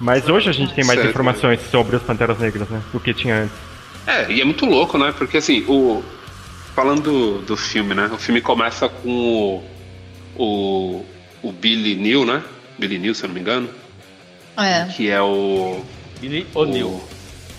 Mas 0.00 0.28
hoje 0.28 0.48
a 0.48 0.52
gente 0.52 0.74
tem 0.74 0.84
mais 0.84 0.98
Certo. 0.98 1.10
informações 1.10 1.60
sobre 1.70 1.96
os 1.96 2.02
Panteras 2.02 2.38
Negras, 2.38 2.68
né? 2.68 2.80
Do 2.92 3.00
que 3.00 3.12
tinha 3.12 3.42
antes. 3.42 3.56
É, 4.06 4.30
e 4.30 4.40
é 4.40 4.44
muito 4.44 4.64
louco, 4.64 4.96
né? 4.96 5.12
Porque 5.16 5.38
assim, 5.38 5.64
o. 5.68 6.02
Falando 6.76 7.00
do, 7.04 7.38
do 7.38 7.56
filme, 7.56 7.94
né? 7.94 8.10
O 8.12 8.18
filme 8.18 8.42
começa 8.42 8.86
com 8.86 9.08
o. 9.08 9.64
O, 10.38 11.04
o 11.42 11.50
Billy 11.50 11.94
Neal, 11.94 12.26
né? 12.26 12.42
Billy 12.78 12.98
Neal, 12.98 13.14
se 13.14 13.24
eu 13.24 13.28
não 13.28 13.34
me 13.34 13.40
engano. 13.40 13.70
É. 14.58 14.84
Que 14.94 15.08
é 15.08 15.18
o. 15.18 15.82
Billy 16.20 16.46
O'Neill. 16.54 17.02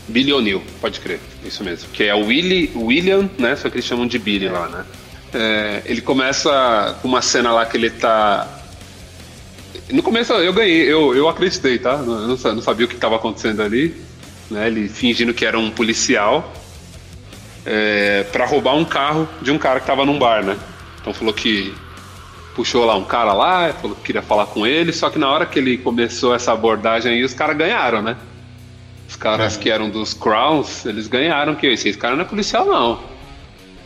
Billy 0.07 0.31
O'Neill, 0.31 0.61
pode 0.79 0.99
crer, 0.99 1.19
isso 1.43 1.63
mesmo. 1.63 1.89
Que 1.91 2.03
é 2.03 2.13
o 2.13 2.27
Willy, 2.27 2.71
William, 2.75 3.27
né? 3.39 3.55
Só 3.55 3.71
que 3.71 3.77
eles 3.77 3.85
chamam 3.85 4.05
de 4.05 4.19
Billy 4.19 4.49
lá, 4.49 4.69
né? 4.69 4.85
É, 5.33 5.81
ele 5.85 6.01
começa 6.01 6.95
com 7.01 7.07
uma 7.07 7.23
cena 7.23 7.51
lá 7.51 7.65
que 7.65 7.75
ele 7.75 7.89
tá. 7.89 8.47
No 9.91 10.03
começo 10.03 10.31
eu 10.33 10.53
ganhei, 10.53 10.83
eu, 10.83 11.15
eu 11.15 11.27
acreditei, 11.27 11.79
tá? 11.79 11.93
Eu 11.93 12.05
não, 12.05 12.37
não 12.37 12.61
sabia 12.61 12.85
o 12.85 12.89
que 12.89 12.93
estava 12.93 13.15
acontecendo 13.15 13.63
ali. 13.63 13.95
Né? 14.51 14.67
Ele 14.67 14.87
fingindo 14.87 15.33
que 15.33 15.43
era 15.43 15.57
um 15.57 15.71
policial 15.71 16.53
é, 17.67 18.23
para 18.31 18.45
roubar 18.45 18.75
um 18.75 18.85
carro 18.85 19.27
de 19.41 19.51
um 19.51 19.57
cara 19.57 19.81
que 19.81 19.85
tava 19.85 20.05
num 20.05 20.17
bar, 20.17 20.41
né? 20.41 20.57
Então 21.01 21.13
falou 21.13 21.33
que 21.33 21.75
puxou 22.55 22.85
lá 22.85 22.95
um 22.95 23.03
cara 23.03 23.33
lá, 23.33 23.73
falou 23.73 23.95
que 23.97 24.03
queria 24.03 24.21
falar 24.21 24.45
com 24.47 24.65
ele, 24.65 24.93
só 24.93 25.09
que 25.09 25.19
na 25.19 25.29
hora 25.29 25.45
que 25.45 25.59
ele 25.59 25.77
começou 25.77 26.33
essa 26.33 26.53
abordagem 26.53 27.11
aí, 27.11 27.23
os 27.23 27.33
caras 27.33 27.57
ganharam, 27.57 28.01
né? 28.01 28.15
Os 29.07 29.15
caras 29.15 29.57
que 29.57 29.69
eram 29.69 29.89
dos 29.89 30.13
Crowns, 30.13 30.85
eles 30.85 31.07
ganharam 31.07 31.55
que 31.55 31.67
esse 31.67 31.93
cara 31.93 32.15
não 32.15 32.23
é 32.23 32.25
policial 32.25 32.65
não. 32.65 32.99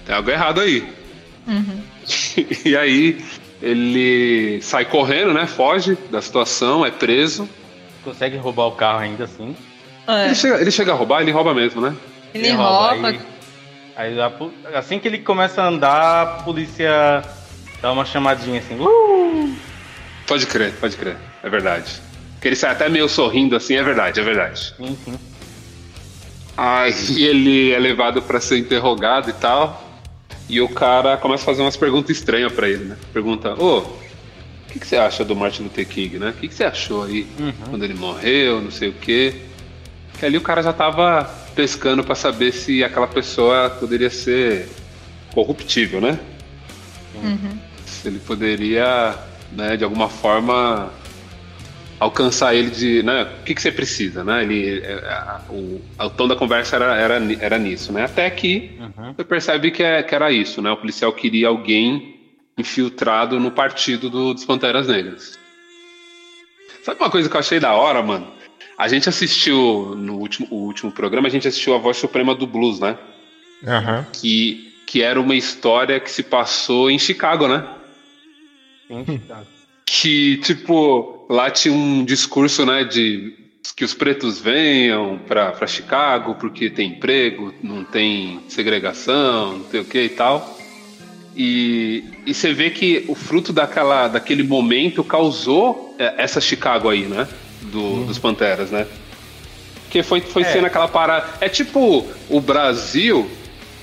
Tem 0.06 0.16
algo 0.16 0.30
errado 0.30 0.62
aí. 0.62 0.88
e 2.66 2.76
aí 2.78 3.24
ele 3.62 4.62
sai 4.62 4.86
correndo, 4.86 5.34
né? 5.34 5.48
Foge 5.48 5.98
da 6.10 6.22
situação, 6.22 6.86
é 6.86 6.92
preso. 6.92 7.50
Consegue 8.04 8.38
roubar 8.38 8.68
o 8.68 8.72
carro 8.72 9.00
ainda 9.00 9.26
assim. 9.26 9.56
É. 10.08 10.26
Ele, 10.26 10.36
chega, 10.36 10.62
ele 10.62 10.72
chega 10.72 10.92
a 10.92 10.96
roubar, 10.96 11.22
ele 11.22 11.32
rouba 11.32 11.54
mesmo, 11.54 11.82
né? 11.82 11.96
Ele 12.34 12.52
rouba. 12.52 13.08
Aí, 13.08 13.20
aí 13.96 14.16
assim 14.74 15.00
que 15.00 15.08
ele 15.08 15.20
começa 15.20 15.62
a 15.62 15.68
andar, 15.68 16.22
a 16.22 16.26
polícia 16.44 17.24
dá 17.82 17.92
uma 17.92 18.06
chamadinha 18.06 18.60
assim. 18.60 18.80
Uh! 18.80 19.56
Pode 20.28 20.46
crer, 20.48 20.74
pode 20.80 20.96
crer. 20.96 21.18
É 21.44 21.50
verdade. 21.50 22.02
Que 22.40 22.48
ele 22.48 22.56
sai 22.56 22.72
até 22.72 22.90
meio 22.90 23.08
sorrindo 23.10 23.56
assim, 23.56 23.76
é 23.76 23.84
verdade, 23.84 24.20
é 24.20 24.24
verdade. 24.24 24.74
Sim, 24.78 24.98
sim. 25.04 25.20
Aí 26.58 27.24
ele 27.24 27.72
é 27.72 27.80
levado 27.80 28.22
pra 28.22 28.40
ser 28.40 28.58
interrogado 28.58 29.30
e 29.30 29.34
tal. 29.34 29.90
E 30.50 30.60
o 30.60 30.68
cara 30.68 31.18
começa 31.18 31.44
a 31.44 31.46
fazer 31.46 31.62
umas 31.62 31.78
perguntas 31.78 32.16
estranhas 32.16 32.52
pra 32.52 32.68
ele, 32.68 32.86
né? 32.86 32.98
Pergunta, 33.14 33.54
ô, 33.54 33.80
o 33.80 34.00
que, 34.68 34.80
que 34.80 34.88
você 34.88 34.98
acha 34.98 35.24
do 35.24 35.36
Martin 35.36 35.64
Luther 35.64 35.88
King, 35.88 36.20
né? 36.20 36.30
O 36.30 36.34
que, 36.34 36.48
que 36.48 36.54
você 36.54 36.64
achou 36.66 37.04
aí 37.04 37.28
quando 37.70 37.84
ele 37.84 37.94
morreu, 37.94 38.62
não 38.62 38.72
sei 38.72 38.90
o 38.90 38.94
quê? 38.94 39.36
Que 40.20 40.26
ali 40.26 40.38
o 40.38 40.42
cara 40.42 40.62
já 40.62 40.74
tava 40.74 41.30
pescando 41.56 42.04
pra 42.04 42.16
saber 42.16 42.52
se 42.52 42.84
aquela 42.84 43.08
pessoa 43.08 43.70
poderia 43.70 44.10
ser 44.10 44.68
corruptível, 45.34 46.02
né? 46.02 46.20
Se 47.86 48.08
ele 48.08 48.20
poderia, 48.20 49.16
né, 49.52 49.76
de 49.78 49.84
alguma 49.84 50.10
forma 50.10 50.92
alcançar 52.00 52.56
ele 52.56 52.72
de, 52.72 53.04
né, 53.04 53.24
o 53.24 53.44
que, 53.44 53.54
que 53.54 53.62
você 53.62 53.72
precisa, 53.72 54.24
né? 54.24 54.42
Ele, 54.44 54.80
é, 54.80 54.94
a- 55.08 55.42
o, 55.50 55.80
o 56.00 56.10
tom 56.10 56.28
da 56.28 56.36
conversa 56.36 56.76
era, 56.78 56.96
era, 56.98 57.22
era 57.40 57.60
nisso, 57.60 57.92
né? 57.94 58.06
Até 58.06 58.28
que 58.30 58.72
Uhum. 58.80 59.14
você 59.14 59.24
percebe 59.24 59.70
que, 59.72 59.84
é, 59.84 60.02
que 60.02 60.16
era 60.16 60.32
isso, 60.32 60.62
né? 60.62 60.72
O 60.72 60.78
policial 60.78 61.14
queria 61.14 61.50
alguém 61.50 62.20
infiltrado 62.58 63.40
no 63.40 63.52
partido 63.52 64.10
do- 64.10 64.34
dos 64.34 64.44
Panteras 64.46 64.88
Negras. 64.88 65.38
Sabe 66.84 67.00
uma 67.00 67.10
coisa 67.12 67.30
que 67.30 67.36
eu 67.36 67.40
achei 67.40 67.60
da 67.60 67.74
hora, 67.74 68.02
mano? 68.02 68.28
A 68.82 68.88
gente 68.88 69.08
assistiu 69.08 69.94
no 69.96 70.16
último, 70.16 70.48
o 70.50 70.56
último 70.56 70.92
programa, 70.92 71.28
a 71.28 71.30
gente 71.30 71.48
assistiu 71.48 71.76
a 71.76 71.78
Voz 71.78 71.98
Suprema 71.98 72.34
do 72.34 72.48
Blues, 72.48 72.80
né? 72.80 72.98
Aham. 73.64 74.08
Que, 74.12 74.74
que 74.88 75.04
era 75.04 75.22
uma 75.22 75.36
história 75.36 76.00
que 76.00 76.10
se 76.10 76.24
passou 76.24 76.90
em 76.90 76.98
Chicago, 76.98 77.48
né? 77.48 77.64
sim 78.88 79.22
tá. 79.28 79.44
que 79.86 80.38
tipo 80.38 81.28
lá 81.30 81.52
tinha 81.52 81.72
um 81.72 82.04
discurso 82.04 82.66
né 82.66 82.84
de 82.84 83.36
que 83.76 83.86
os 83.86 83.94
pretos 83.94 84.40
venham 84.40 85.20
pra 85.28 85.52
pra 85.52 85.68
Chicago 85.68 86.34
porque 86.36 86.68
tem 86.68 86.94
emprego 86.94 87.54
não 87.62 87.84
tem 87.84 88.42
segregação 88.50 89.60
não 89.60 89.64
tem 89.66 89.82
o 89.82 89.86
que 89.86 90.02
e 90.02 90.10
tal 90.10 90.58
E, 91.36 92.04
e 92.26 92.34
você 92.34 92.52
vê 92.52 92.72
que 92.72 93.06
o 93.08 93.16
fruto 93.16 93.54
daquela, 93.54 94.08
daquele 94.08 94.44
momento 94.44 95.04
causou 95.04 95.96
é, 95.98 96.16
essa 96.18 96.42
Chicago 96.42 96.90
aí, 96.90 97.06
né? 97.06 97.26
Do- 97.62 98.06
Dos 98.06 98.18
Panteras, 98.18 98.72
né? 98.72 98.88
Porque 99.84 100.04
foi, 100.04 100.22
foi 100.22 100.44
sendo 100.54 100.66
aquela 100.68 100.88
parada. 100.88 101.28
É 101.42 101.50
tipo 101.50 102.08
o 102.30 102.40
Brasil, 102.42 103.30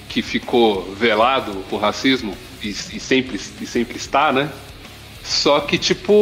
que 0.08 0.22
ficou 0.22 0.82
velado 0.94 1.64
o 1.70 1.76
racismo, 1.76 2.34
e, 2.62 2.70
e 2.70 2.72
sempre, 3.00 3.38
e 3.60 3.66
sempre 3.66 3.96
está, 3.98 4.32
né? 4.32 4.48
Só 5.22 5.60
que, 5.60 5.76
tipo, 5.76 6.12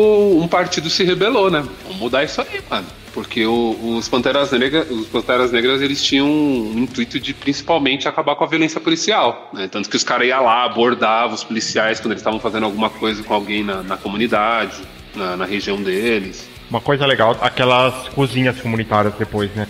um 0.43 0.49
partido 0.49 0.91
se 0.91 1.05
rebelou, 1.05 1.51
né? 1.51 1.65
Vamos 1.85 1.97
mudar 1.99 2.25
isso 2.25 2.41
aí, 2.41 2.61
mano. 2.69 2.87
Porque 3.15 3.47
o- 3.47 3.97
os, 3.97 4.09
Panteras 4.09 4.51
Negras, 4.51 4.91
os 4.91 5.07
Panteras 5.07 5.53
Negras, 5.53 5.81
eles 5.81 6.03
tinham 6.03 6.27
um 6.29 6.81
intuito 6.81 7.19
de 7.21 7.33
principalmente 7.33 8.09
acabar 8.09 8.35
com 8.35 8.43
a 8.45 8.47
violência 8.47 8.81
policial, 8.81 9.49
né? 9.55 9.69
Tanto 9.71 9.89
que 9.89 9.97
os 9.97 10.03
caras 10.05 10.27
iam 10.27 10.45
lá, 10.45 10.65
abordavam 10.65 11.35
os 11.35 11.45
policiais 11.45 12.01
quando 12.01 12.13
eles 12.13 12.21
estavam 12.21 12.41
fazendo 12.41 12.65
alguma 12.65 12.91
coisa 12.91 13.23
com 13.23 13.33
alguém 13.33 13.63
na, 13.63 13.83
na 13.83 13.97
comunidade, 13.97 14.77
na, 15.15 15.37
na 15.37 15.45
região 15.47 15.81
deles. 15.81 16.47
Uma 16.71 16.81
coisa 16.81 17.07
legal, 17.07 17.37
aquelas 17.41 18.09
cozinhas 18.09 18.61
comunitárias 18.61 19.15
depois, 19.15 19.51
né? 19.55 19.67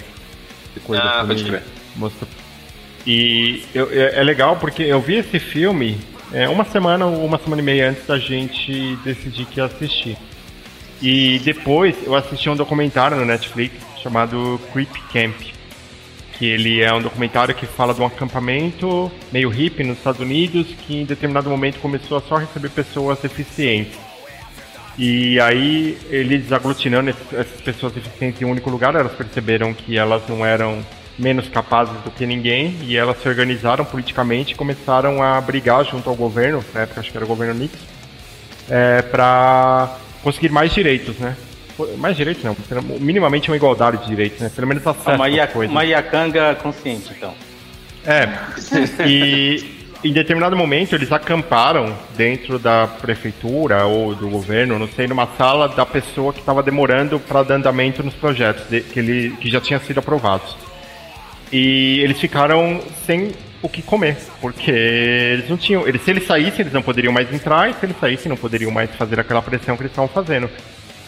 Depois 0.75 0.99
Ah, 1.01 1.25
pode 1.27 1.45
crer. 1.45 1.63
mostra- 1.95 2.29
E 3.07 3.63
eu- 3.75 3.89
é, 3.93 4.21
é 4.21 4.25
legal 4.25 4.57
porque 4.57 4.83
eu 4.83 5.01
vi 5.01 5.15
esse 5.17 5.39
filme 5.39 5.99
é, 6.33 6.49
uma 6.49 6.65
semana 6.65 7.07
ou 7.07 7.25
uma 7.25 7.39
semana 7.39 7.63
e 7.63 7.65
meia 7.65 7.91
antes 7.91 8.05
da 8.07 8.19
gente 8.19 8.97
decidir 9.05 9.45
que 9.47 9.61
ia 9.61 9.67
assistir. 9.67 10.17
E 11.01 11.39
depois 11.41 11.95
eu 12.05 12.15
assisti 12.17 12.49
um 12.51 12.57
documentário 12.57 13.17
no 13.17 13.25
Netflix 13.25 13.75
chamado 14.03 14.61
Creep 14.73 14.91
Camp. 15.13 15.37
Que 16.39 16.47
ele 16.47 16.83
é 16.83 16.93
um 16.93 17.01
documentário 17.01 17.55
que 17.55 17.65
fala 17.65 17.95
de 17.95 18.01
um 18.01 18.07
acampamento 18.07 19.11
meio 19.33 19.49
hippie 19.49 19.85
nos 19.85 19.99
Estados 19.99 20.21
Unidos 20.21 20.67
que 20.87 20.97
em 21.01 21.05
determinado 21.05 21.49
momento 21.49 21.79
começou 21.79 22.19
a 22.19 22.21
só 22.23 22.37
receber 22.37 22.71
pessoas 22.71 23.19
deficientes. 23.21 23.97
E 24.99 25.39
aí, 25.41 25.99
eles 26.09 26.51
aglutinando 26.53 27.11
essas 27.11 27.61
pessoas 27.61 27.93
deficientes 27.93 28.41
em 28.41 28.45
um 28.47 28.51
único 28.51 28.71
lugar, 28.71 28.95
elas 28.95 29.13
perceberam 29.13 29.75
que 29.75 29.99
elas 29.99 30.23
não 30.27 30.45
eram 30.45 30.83
menos 31.19 31.49
capazes 31.49 31.95
do 32.03 32.11
que 32.11 32.27
ninguém 32.27 32.77
e 32.83 32.97
elas 32.97 33.21
se 33.21 33.29
organizaram 33.29 33.85
politicamente 33.85 34.53
e 34.53 34.57
começaram 34.57 35.23
a 35.23 35.41
brigar 35.41 35.85
junto 35.85 36.09
ao 36.09 36.17
governo, 36.17 36.65
na 36.75 36.83
época 36.83 37.01
acho 37.01 37.11
que 37.11 37.17
era 37.17 37.25
o 37.25 37.29
governo 37.29 37.55
Nixon, 37.55 37.77
é, 38.71 39.03
para 39.03 39.97
conseguir 40.23 40.51
mais 40.51 40.73
direitos, 40.73 41.17
né? 41.19 41.37
Mais 41.99 42.17
direitos 42.17 42.43
não, 42.43 42.57
minimamente 42.99 43.51
uma 43.51 43.57
igualdade 43.57 43.99
de 43.99 44.07
direitos, 44.07 44.41
né? 44.41 44.51
Pelo 44.55 44.67
menos 44.67 44.87
acesso 44.87 45.11
Uma, 45.11 45.29
ia, 45.29 45.47
coisas. 45.47 45.71
uma 45.71 45.85
Iacanga 45.85 46.55
consciente, 46.55 47.13
então. 47.17 47.35
É. 48.05 48.29
E 49.07 49.76
em 50.05 50.13
determinado 50.13 50.57
momento 50.57 50.95
eles 50.95 51.11
acamparam 51.11 51.95
dentro 52.17 52.59
da 52.59 52.87
prefeitura 52.87 53.85
ou 53.87 54.15
do 54.15 54.29
governo, 54.29 54.79
não 54.79 54.89
sei, 54.89 55.07
numa 55.07 55.27
sala 55.39 55.69
da 55.69 55.85
pessoa 55.87 56.33
que 56.33 56.41
estava 56.41 56.63
demorando 56.63 57.19
para 57.19 57.43
dar 57.43 57.55
andamento 57.57 58.03
nos 58.03 58.15
projetos 58.15 58.69
de- 58.69 58.81
que, 58.83 58.99
ele, 58.99 59.31
que 59.41 59.51
já 59.51 59.61
tinham 59.61 59.81
sido 59.81 59.99
aprovados. 59.99 60.57
E 61.53 62.01
eles 62.01 62.21
ficaram 62.21 62.81
sem 63.07 63.33
o 63.63 63.69
que 63.69 63.81
comer, 63.83 64.17
porque 64.41 64.71
eles 64.71 65.49
não 65.49 65.57
tinham. 65.57 65.87
Eles, 65.87 66.03
se 66.03 66.11
eles 66.11 66.27
saíssem, 66.27 66.61
eles 66.61 66.73
não 66.73 66.83
poderiam 66.83 67.13
mais 67.13 67.33
entrar, 67.33 67.71
e 67.71 67.75
se 67.75 67.85
eles 67.87 67.97
saíssem, 67.99 68.29
não 68.29 68.37
poderiam 68.37 68.71
mais 68.71 68.91
fazer 68.97 69.19
aquela 69.19 69.41
pressão 69.43 69.77
que 69.77 69.83
eles 69.83 69.93
estavam 69.93 70.09
fazendo. 70.09 70.49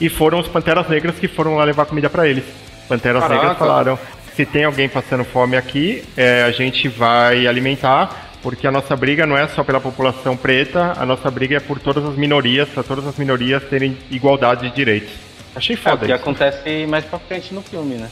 E 0.01 0.09
foram 0.09 0.39
os 0.39 0.49
Panteras 0.49 0.89
Negras 0.89 1.17
que 1.17 1.27
foram 1.29 1.57
lá 1.57 1.65
levar 1.65 1.87
comida 1.87 2.09
para 2.09 2.27
eles. 2.29 2.45
Panteras 2.89 3.21
Caraca. 3.23 3.41
Negras 3.41 3.59
falaram: 3.59 3.99
se 4.35 4.47
tem 4.47 4.65
alguém 4.65 4.89
passando 4.89 5.25
fome 5.25 5.57
aqui, 5.57 6.05
é, 6.17 6.45
a 6.45 6.51
gente 6.53 6.89
vai 6.89 7.47
alimentar, 7.47 8.28
porque 8.43 8.67
a 8.67 8.71
nossa 8.71 8.95
briga 8.97 9.27
não 9.27 9.37
é 9.37 9.47
só 9.49 9.65
pela 9.65 9.81
população 9.81 10.37
preta, 10.37 10.93
a 10.97 11.05
nossa 11.05 11.31
briga 11.31 11.57
é 11.57 11.61
por 11.61 11.79
todas 11.79 12.05
as 12.05 12.17
minorias, 12.17 12.69
para 12.69 12.83
todas 12.83 13.07
as 13.07 13.17
minorias 13.17 13.63
terem 13.65 13.97
igualdade 14.11 14.69
de 14.69 14.75
direitos. 14.75 15.11
Achei 15.55 15.75
É 15.75 15.79
o 15.79 15.83
foda 15.83 15.99
que 16.07 16.13
isso. 16.13 16.15
acontece 16.15 16.87
mais 16.87 17.05
pra 17.05 17.19
frente 17.19 17.53
no 17.53 17.63
filme, 17.63 17.97
né? 17.97 18.11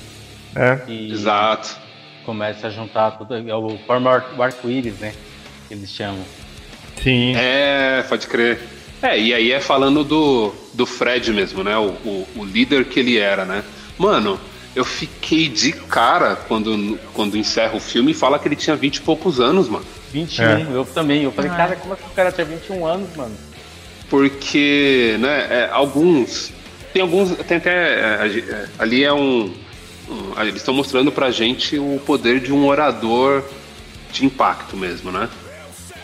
É. 0.55 0.81
E 0.89 1.13
Exato. 1.13 1.77
começa 2.25 2.67
a 2.67 2.71
juntar 2.71 3.13
tudo. 3.13 3.35
É 3.37 3.55
o 3.55 3.79
forma 3.87 4.25
o 4.37 4.43
arco-íris, 4.43 4.95
né? 4.99 5.13
Que 5.69 5.75
eles 5.75 5.91
chamam. 5.91 6.25
Sim. 7.03 7.35
É, 7.37 8.03
pode 8.09 8.27
crer. 8.27 8.59
É, 9.03 9.19
e 9.21 9.35
aí 9.35 9.53
é 9.53 9.61
falando 9.61 10.03
do, 10.03 10.53
do 10.73 10.87
Fred 10.87 11.31
mesmo, 11.33 11.63
né? 11.63 11.77
O, 11.77 11.89
o, 12.05 12.29
o 12.37 12.45
líder 12.45 12.87
que 12.87 12.99
ele 12.99 13.19
era, 13.19 13.45
né? 13.45 13.63
Mano, 13.99 14.41
eu 14.75 14.85
fiquei 14.85 15.49
de 15.49 15.73
cara 15.73 16.35
quando, 16.35 16.99
quando 17.13 17.37
encerra 17.37 17.77
o 17.77 17.81
filme 17.81 18.13
e 18.13 18.15
fala 18.15 18.39
que 18.39 18.49
ele 18.49 18.57
tinha 18.57 18.75
20 18.75 18.97
e 18.97 19.01
poucos 19.03 19.39
anos, 19.39 19.69
mano. 19.69 19.85
21, 20.13 20.45
É. 20.45 20.67
eu 20.73 20.85
também. 20.85 21.23
Eu 21.25 21.33
falei, 21.33 21.51
Ah. 21.51 21.57
cara, 21.57 21.77
como 21.77 21.95
é 21.95 21.97
que 21.97 22.03
o 22.05 22.11
cara 22.15 22.33
tinha 22.33 22.45
21 22.45 22.87
anos, 22.87 23.09
mano? 23.17 23.35
Porque, 24.09 25.17
né, 25.21 25.47
é, 25.51 25.69
alguns. 25.73 26.53
Tem 26.93 27.03
alguns. 27.03 27.37
Tem 27.47 27.57
até. 27.59 27.71
é, 27.71 28.27
é, 28.49 28.67
ali 28.79 29.05
é 29.05 29.13
um. 29.13 29.53
um- 30.09 30.41
eles 30.41 30.57
estão 30.57 30.73
mostrando 30.73 31.11
pra 31.11 31.31
gente 31.31 31.79
o 31.79 32.01
poder 32.07 32.41
de 32.41 32.53
um 32.53 32.67
orador 32.67 33.43
de 34.13 34.25
impacto 34.25 34.77
mesmo, 34.77 35.11
né? 35.11 35.29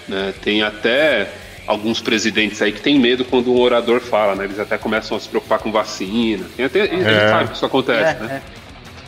Né, 0.08 0.34
Tem 0.42 0.62
até 0.62 1.28
alguns 1.66 2.00
presidentes 2.00 2.60
aí 2.60 2.72
que 2.72 2.80
tem 2.80 2.98
medo 2.98 3.24
quando 3.24 3.52
um 3.52 3.60
orador 3.60 4.00
fala, 4.00 4.34
né? 4.34 4.44
Eles 4.44 4.58
até 4.58 4.76
começam 4.76 5.16
a 5.16 5.20
se 5.20 5.28
preocupar 5.28 5.60
com 5.60 5.70
vacina. 5.70 6.44
Tem 6.56 6.66
até, 6.66 6.82
A 6.82 6.86
gente 6.86 7.04
É. 7.04 7.28
sabe 7.28 7.48
que 7.50 7.54
isso 7.56 7.64
acontece, 7.66 8.16
É, 8.16 8.20
né? 8.20 8.42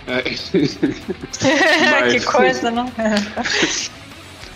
é. 0.06 0.12
É. 0.18 0.22
que 2.08 2.14
Mas- 2.14 2.24
coisa, 2.24 2.70
não? 2.70 2.86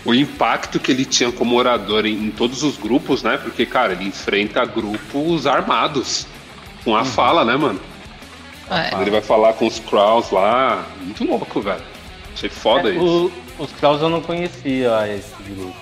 o 0.05 0.13
impacto 0.13 0.79
que 0.79 0.91
ele 0.91 1.05
tinha 1.05 1.31
como 1.31 1.55
orador 1.55 2.05
em, 2.05 2.13
em 2.13 2.31
todos 2.31 2.63
os 2.63 2.77
grupos, 2.77 3.21
né? 3.23 3.37
Porque, 3.37 3.65
cara, 3.65 3.93
ele 3.93 4.05
enfrenta 4.05 4.63
grupos 4.65 5.45
armados 5.45 6.25
com 6.83 6.95
a 6.95 7.03
fala, 7.03 7.43
né, 7.43 7.55
mano? 7.57 7.79
É. 8.69 8.89
Quando 8.89 9.01
ele 9.01 9.11
vai 9.11 9.21
falar 9.21 9.53
com 9.53 9.67
os 9.67 9.79
Kraus 9.79 10.29
lá, 10.31 10.85
muito 11.01 11.23
louco, 11.25 11.59
velho. 11.61 11.81
Achei 12.33 12.49
foda 12.49 12.89
É, 12.89 12.93
isso. 12.95 13.31
o- 13.57 13.63
os 13.63 13.71
Kraus 13.73 14.01
eu 14.01 14.09
não 14.09 14.21
conhecia 14.21 15.07
esse 15.13 15.33
grupo. 15.49 15.75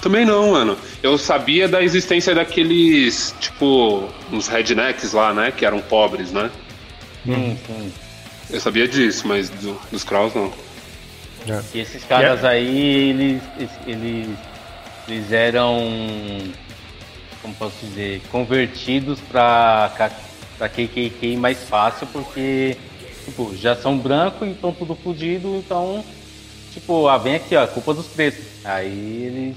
Também 0.00 0.24
não, 0.24 0.52
mano. 0.52 0.78
Eu 1.02 1.18
sabia 1.18 1.66
da 1.68 1.82
existência 1.82 2.32
daqueles, 2.34 3.34
tipo, 3.40 4.08
uns 4.32 4.46
rednecks 4.46 5.12
lá, 5.12 5.34
né? 5.34 5.50
Que 5.54 5.66
eram 5.66 5.80
pobres, 5.80 6.30
né? 6.32 6.50
Sim, 7.24 7.58
sim. 7.66 7.92
Eu 8.48 8.60
sabia 8.60 8.86
disso, 8.86 9.26
mas 9.26 9.50
do- 9.50 9.76
dos 9.90 10.04
Kraus 10.04 10.32
não. 10.34 10.52
E 11.74 11.80
esses 11.80 12.04
caras 12.04 12.44
aí, 12.44 13.10
eles, 13.10 13.42
eles, 13.86 14.38
eles 15.08 15.32
eram, 15.32 15.78
como 17.42 17.54
posso 17.54 17.84
dizer, 17.86 18.20
convertidos 18.30 19.20
pra, 19.20 19.90
K- 19.96 20.10
pra 20.58 20.68
KKK 20.68 21.36
mais 21.36 21.68
fácil, 21.68 22.06
porque, 22.08 22.76
tipo, 23.24 23.54
já 23.56 23.74
são 23.76 23.96
brancos 23.98 24.46
e 24.48 24.52
estão 24.52 24.72
tudo 24.72 24.94
fudido, 24.94 25.56
então, 25.56 26.04
tipo, 26.72 27.08
ah, 27.08 27.18
vem 27.18 27.36
aqui, 27.36 27.56
ó, 27.56 27.66
culpa 27.66 27.94
dos 27.94 28.06
pretos. 28.08 28.44
Aí 28.64 29.24
eles 29.24 29.56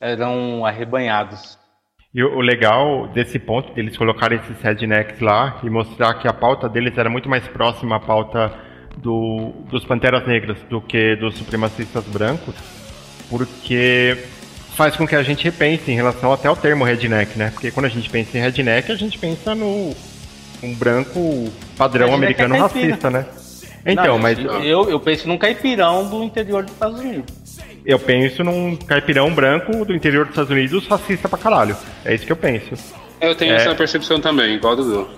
eram 0.00 0.64
arrebanhados. 0.64 1.58
E 2.14 2.22
o 2.22 2.40
legal 2.40 3.06
desse 3.08 3.38
ponto, 3.38 3.72
deles 3.74 3.96
colocarem 3.96 4.38
esses 4.38 4.60
rednecks 4.62 5.20
lá 5.20 5.60
e 5.62 5.68
mostrar 5.68 6.14
que 6.14 6.26
a 6.26 6.32
pauta 6.32 6.68
deles 6.68 6.96
era 6.96 7.10
muito 7.10 7.28
mais 7.28 7.46
próxima 7.48 7.96
à 7.96 8.00
pauta 8.00 8.50
do, 9.02 9.52
dos 9.70 9.84
Panteras 9.84 10.26
Negras 10.26 10.58
do 10.68 10.80
que 10.80 11.16
dos 11.16 11.36
supremacistas 11.36 12.04
brancos, 12.04 12.54
porque 13.30 14.16
faz 14.74 14.96
com 14.96 15.06
que 15.06 15.14
a 15.16 15.22
gente 15.22 15.44
repense 15.44 15.90
em 15.90 15.94
relação 15.94 16.32
até 16.32 16.48
ao 16.48 16.56
termo 16.56 16.84
redneck, 16.84 17.38
né? 17.38 17.50
Porque 17.52 17.70
quando 17.70 17.86
a 17.86 17.90
gente 17.90 18.08
pensa 18.08 18.38
em 18.38 18.40
redneck, 18.40 18.90
a 18.92 18.96
gente 18.96 19.18
pensa 19.18 19.54
no 19.54 19.94
um 20.62 20.74
branco 20.74 21.48
padrão 21.76 22.08
Redneck 22.10 22.40
é 22.40 22.44
americano 22.44 22.58
caipira. 22.58 22.86
racista, 22.86 23.10
né? 23.10 23.26
Então, 23.86 24.04
Não, 24.06 24.18
mas 24.18 24.38
Eu, 24.38 24.90
eu 24.90 24.98
penso 25.00 25.28
num 25.28 25.38
caipirão 25.38 26.08
do 26.08 26.22
interior 26.24 26.64
dos 26.64 26.72
Estados 26.72 26.98
Unidos. 27.00 27.32
eu 27.86 27.98
penso 27.98 28.42
num 28.42 28.74
caipirão 28.76 29.32
branco 29.32 29.84
do 29.84 29.94
interior 29.94 30.24
dos 30.24 30.32
Estados 30.32 30.50
Unidos 30.50 30.86
racista 30.88 31.28
pra 31.28 31.38
caralho. 31.38 31.76
É 32.04 32.14
isso 32.14 32.26
que 32.26 32.32
eu 32.32 32.36
penso. 32.36 32.70
Eu 33.20 33.34
tenho 33.34 33.52
É. 33.52 33.56
essa 33.56 33.74
percepção 33.74 34.20
também, 34.20 34.54
igual 34.56 34.72
a 34.72 34.76
do 34.76 34.84
Dudu. 34.84 35.08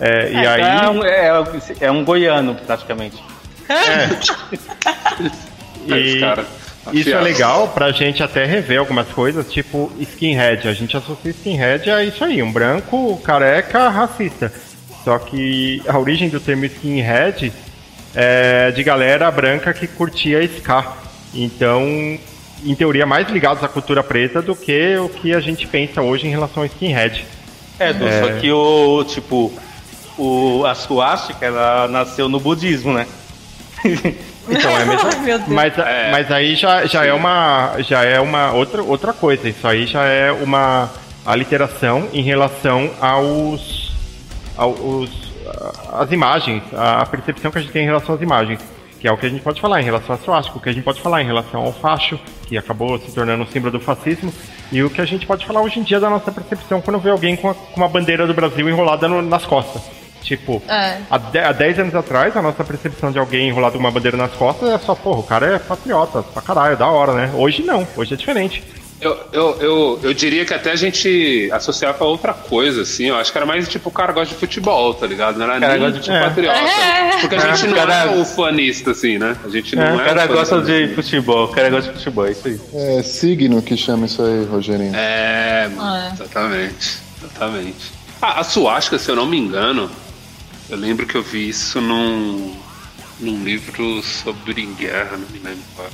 É, 0.00 0.30
e 0.30 0.36
É, 0.36 0.48
aí. 0.48 0.62
é, 0.62 0.90
um, 0.90 1.04
é, 1.04 1.44
é 1.80 1.90
um 1.90 2.04
goiano, 2.04 2.54
praticamente. 2.54 3.22
Mas, 3.68 5.30
E 5.88 6.20
cara, 6.20 6.44
isso 6.92 7.10
é 7.10 7.20
legal 7.20 7.68
pra 7.68 7.92
gente 7.92 8.22
até 8.22 8.44
rever 8.44 8.78
algumas 8.78 9.08
coisas, 9.08 9.50
tipo 9.50 9.92
skinhead. 9.98 10.66
A 10.68 10.72
gente 10.72 10.96
associa 10.96 11.30
skinhead 11.30 11.90
a 11.90 12.02
isso 12.04 12.24
aí, 12.24 12.42
um 12.42 12.52
branco 12.52 13.16
careca 13.24 13.88
racista. 13.88 14.52
Só 15.04 15.18
que 15.18 15.82
a 15.86 15.96
origem 15.98 16.28
do 16.28 16.40
termo 16.40 16.64
skinhead 16.64 17.52
é 18.14 18.70
de 18.72 18.82
galera 18.82 19.30
branca 19.30 19.72
que 19.72 19.86
curtia 19.86 20.42
ska. 20.44 20.92
Então, 21.32 21.82
em 22.64 22.74
teoria, 22.74 23.06
mais 23.06 23.28
ligados 23.28 23.62
à 23.62 23.68
cultura 23.68 24.02
preta 24.02 24.42
do 24.42 24.56
que 24.56 24.96
o 24.96 25.08
que 25.08 25.32
a 25.32 25.40
gente 25.40 25.66
pensa 25.66 26.02
hoje 26.02 26.26
em 26.26 26.30
relação 26.30 26.62
ao 26.62 26.66
skinhead. 26.66 27.24
É, 27.78 27.92
Du, 27.92 28.04
só 28.04 28.40
que 28.40 28.50
o, 28.50 29.04
tipo, 29.04 29.52
o, 30.18 30.64
a 30.66 30.74
suástica, 30.74 31.44
ela 31.46 31.88
nasceu 31.88 32.28
no 32.28 32.38
budismo, 32.40 32.92
né? 32.92 33.06
Então, 34.48 34.70
é 34.70 34.84
Deus. 35.24 35.42
Mas, 35.48 35.76
É. 35.76 36.10
mas 36.12 36.30
aí 36.30 36.54
já, 36.54 36.86
já 36.86 37.04
é 37.04 37.12
uma 37.12 37.72
já 37.80 38.04
é 38.04 38.20
uma 38.20 38.52
outra, 38.52 38.80
outra 38.80 39.12
coisa. 39.12 39.48
Isso 39.48 39.66
aí 39.66 39.88
já 39.88 40.04
é 40.04 40.30
uma 40.30 40.88
aliteração 41.26 42.08
em 42.12 42.22
relação 42.22 42.88
aos, 43.00 43.92
aos 44.56 45.10
as 45.94 46.12
imagens, 46.12 46.62
a, 46.72 47.04
percepção 47.06 47.50
que 47.50 47.58
a 47.58 47.60
gente 47.60 47.72
tem 47.72 47.82
em 47.82 47.86
relação 47.86 48.14
às 48.14 48.22
imagens. 48.22 48.60
Que 49.00 49.08
é 49.08 49.12
o 49.12 49.16
que 49.18 49.26
a 49.26 49.28
gente 49.28 49.42
pode 49.42 49.60
falar 49.60 49.80
em 49.80 49.84
relação 49.84 50.14
ao 50.14 50.20
suástica, 50.22 50.56
o 50.58 50.60
que 50.60 50.68
a 50.68 50.72
gente 50.72 50.84
pode 50.84 51.00
falar 51.02 51.20
em 51.22 51.26
relação 51.26 51.62
ao 51.62 51.72
facho, 51.72 52.16
que 52.46 52.56
acabou 52.56 52.98
se 53.00 53.12
tornando 53.12 53.42
um 53.42 53.46
símbolo 53.48 53.72
do 53.72 53.80
fascismo, 53.80 54.32
e 54.70 54.80
o 54.82 54.88
que 54.88 55.00
a 55.00 55.04
gente 55.04 55.26
pode 55.26 55.44
falar 55.44 55.60
hoje 55.60 55.80
em 55.80 55.82
dia 55.82 55.98
da 55.98 56.08
nossa 56.08 56.30
percepção 56.30 56.80
quando 56.80 57.00
vê 57.00 57.10
alguém 57.10 57.34
com, 57.36 57.50
a- 57.50 57.54
com 57.54 57.76
uma 57.80 57.88
bandeira 57.88 58.26
do 58.28 58.32
Brasil 58.32 58.68
enrolada 58.68 59.06
no- 59.08 59.20
nas 59.22 59.44
costas. 59.44 59.82
Tipo, 60.22 60.60
É. 60.68 60.98
Há, 61.10 61.18
de- 61.18 61.38
há 61.38 61.52
10 61.52 61.78
anos 61.78 61.94
atrás, 61.94 62.36
a 62.36 62.42
nossa 62.42 62.64
percepção 62.64 63.12
de 63.12 63.18
alguém 63.18 63.48
enrolado 63.48 63.74
com 63.74 63.78
uma 63.80 63.90
bandeira 63.90 64.16
nas 64.16 64.32
costas 64.32 64.68
é 64.70 64.78
só, 64.78 64.94
porra, 64.94 65.20
o 65.20 65.22
cara 65.22 65.46
é 65.54 65.58
patriota, 65.58 66.22
pra 66.22 66.42
caralho, 66.42 66.76
da 66.76 66.88
hora, 66.88 67.12
né? 67.12 67.30
Hoje 67.34 67.62
não, 67.62 67.86
hoje 67.96 68.14
é 68.14 68.16
diferente. 68.16 68.62
Eu, 68.98 69.14
eu, 69.30 69.56
eu, 69.60 70.00
eu 70.04 70.14
diria 70.14 70.46
que 70.46 70.54
até 70.54 70.72
a 70.72 70.74
gente 70.74 71.50
associava 71.52 72.02
a 72.02 72.08
outra 72.08 72.32
coisa, 72.32 72.80
assim. 72.80 73.04
Eu 73.04 73.16
acho 73.16 73.30
que 73.30 73.36
era 73.36 73.46
mais 73.46 73.68
tipo 73.68 73.90
o 73.90 73.92
cara 73.92 74.10
gosta 74.10 74.32
de 74.32 74.40
futebol, 74.40 74.94
tá 74.94 75.06
ligado? 75.06 75.36
Não 75.38 75.44
era 75.44 75.60
cara 75.60 75.72
nem 75.74 75.82
gosta 75.82 75.98
de- 75.98 76.04
tipo 76.04 76.16
É. 76.16 76.22
patriota. 76.24 76.58
É. 76.58 77.16
Porque 77.20 77.34
a 77.36 77.38
gente 77.38 77.64
É, 77.64 77.68
não 77.68 77.74
cara- 77.76 77.94
é 77.94 78.06
o 78.16 78.24
fanista, 78.24 78.92
assim, 78.92 79.18
né? 79.18 79.36
A 79.44 79.48
gente 79.50 79.76
não 79.76 79.82
É, 79.82 79.90
é. 79.90 79.94
O 79.94 79.98
cara 79.98 80.26
gosta 80.26 80.62
de 80.62 80.88
futebol, 80.94 81.44
o 81.44 81.48
cara 81.48 81.68
gosta 81.68 81.92
de 81.92 81.98
futebol, 81.98 82.26
é 82.26 82.30
isso 82.32 82.48
aí. 82.48 82.60
É 82.74 83.02
signo 83.02 83.60
que 83.60 83.76
chama 83.76 84.06
isso 84.06 84.22
aí, 84.22 84.44
Rogerinho. 84.46 84.92
É, 84.96 85.68
mano, 85.76 85.96
É. 86.08 86.12
exatamente. 86.14 86.98
Exatamente. 87.22 87.92
Ah, 88.22 88.40
a 88.40 88.44
suástica, 88.44 88.98
se 88.98 89.10
eu 89.10 89.14
não 89.16 89.26
me 89.26 89.36
engano, 89.38 89.90
eu 90.68 90.76
lembro 90.76 91.06
que 91.06 91.14
eu 91.14 91.22
vi 91.22 91.48
isso 91.48 91.80
num, 91.80 92.54
num 93.20 93.42
livro 93.44 94.02
sobre 94.02 94.62
guerra, 94.78 95.12
não 95.16 95.28
me 95.28 95.38
lembro 95.38 95.62
qual. 95.74 95.88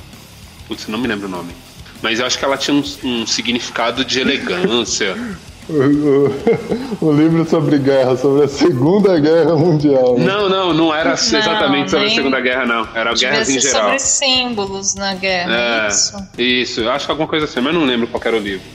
Putz, 0.67 0.87
não 0.87 0.97
me 0.99 1.07
lembro 1.07 1.27
o 1.27 1.31
nome. 1.31 1.53
Mas 2.01 2.19
eu 2.19 2.25
acho 2.25 2.37
que 2.37 2.43
ela 2.45 2.57
tinha 2.57 2.75
um, 2.75 2.83
um 3.03 3.25
significado 3.27 4.03
de 4.05 4.19
elegância. 4.19 5.15
O, 5.69 5.75
o- 5.75 7.07
o 7.07 7.11
livro 7.13 7.49
sobre 7.49 7.77
guerra, 7.77 8.17
sobre 8.17 8.43
a 8.43 8.47
Segunda 8.49 9.17
Guerra 9.17 9.55
Mundial. 9.55 10.17
né? 10.19 10.25
Não, 10.25 10.49
não, 10.49 10.73
não 10.73 10.93
era 10.93 11.13
exatamente 11.13 11.89
sobre 11.89 12.07
a 12.07 12.09
Segunda 12.09 12.41
Guerra, 12.41 12.65
não. 12.65 12.85
Era 12.93 13.13
guerras 13.13 13.47
em 13.49 13.61
geral. 13.61 13.83
sobre 13.83 13.99
símbolos 13.99 14.93
na 14.95 15.13
guerra, 15.15 15.53
É, 15.55 15.87
isso. 15.87 16.17
isso, 16.37 16.81
eu 16.81 16.91
acho 16.91 17.05
que 17.05 17.11
alguma 17.11 17.29
coisa 17.29 17.45
assim, 17.45 17.61
mas 17.61 17.73
não 17.73 17.85
lembro 17.85 18.07
qual 18.07 18.21
era 18.25 18.35
o 18.35 18.39
livro. 18.41 18.65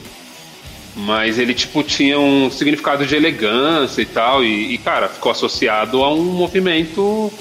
Mas 1.05 1.39
ele, 1.39 1.53
tipo, 1.53 1.81
tinha 1.83 2.19
um 2.19 2.49
significado 2.51 3.05
de 3.05 3.15
elegância 3.15 4.01
e 4.01 4.05
tal, 4.05 4.43
e, 4.43 4.73
e, 4.73 4.77
cara, 4.77 5.07
ficou 5.07 5.31
associado 5.31 6.03
a 6.03 6.13
um 6.13 6.23
movimento 6.23 7.31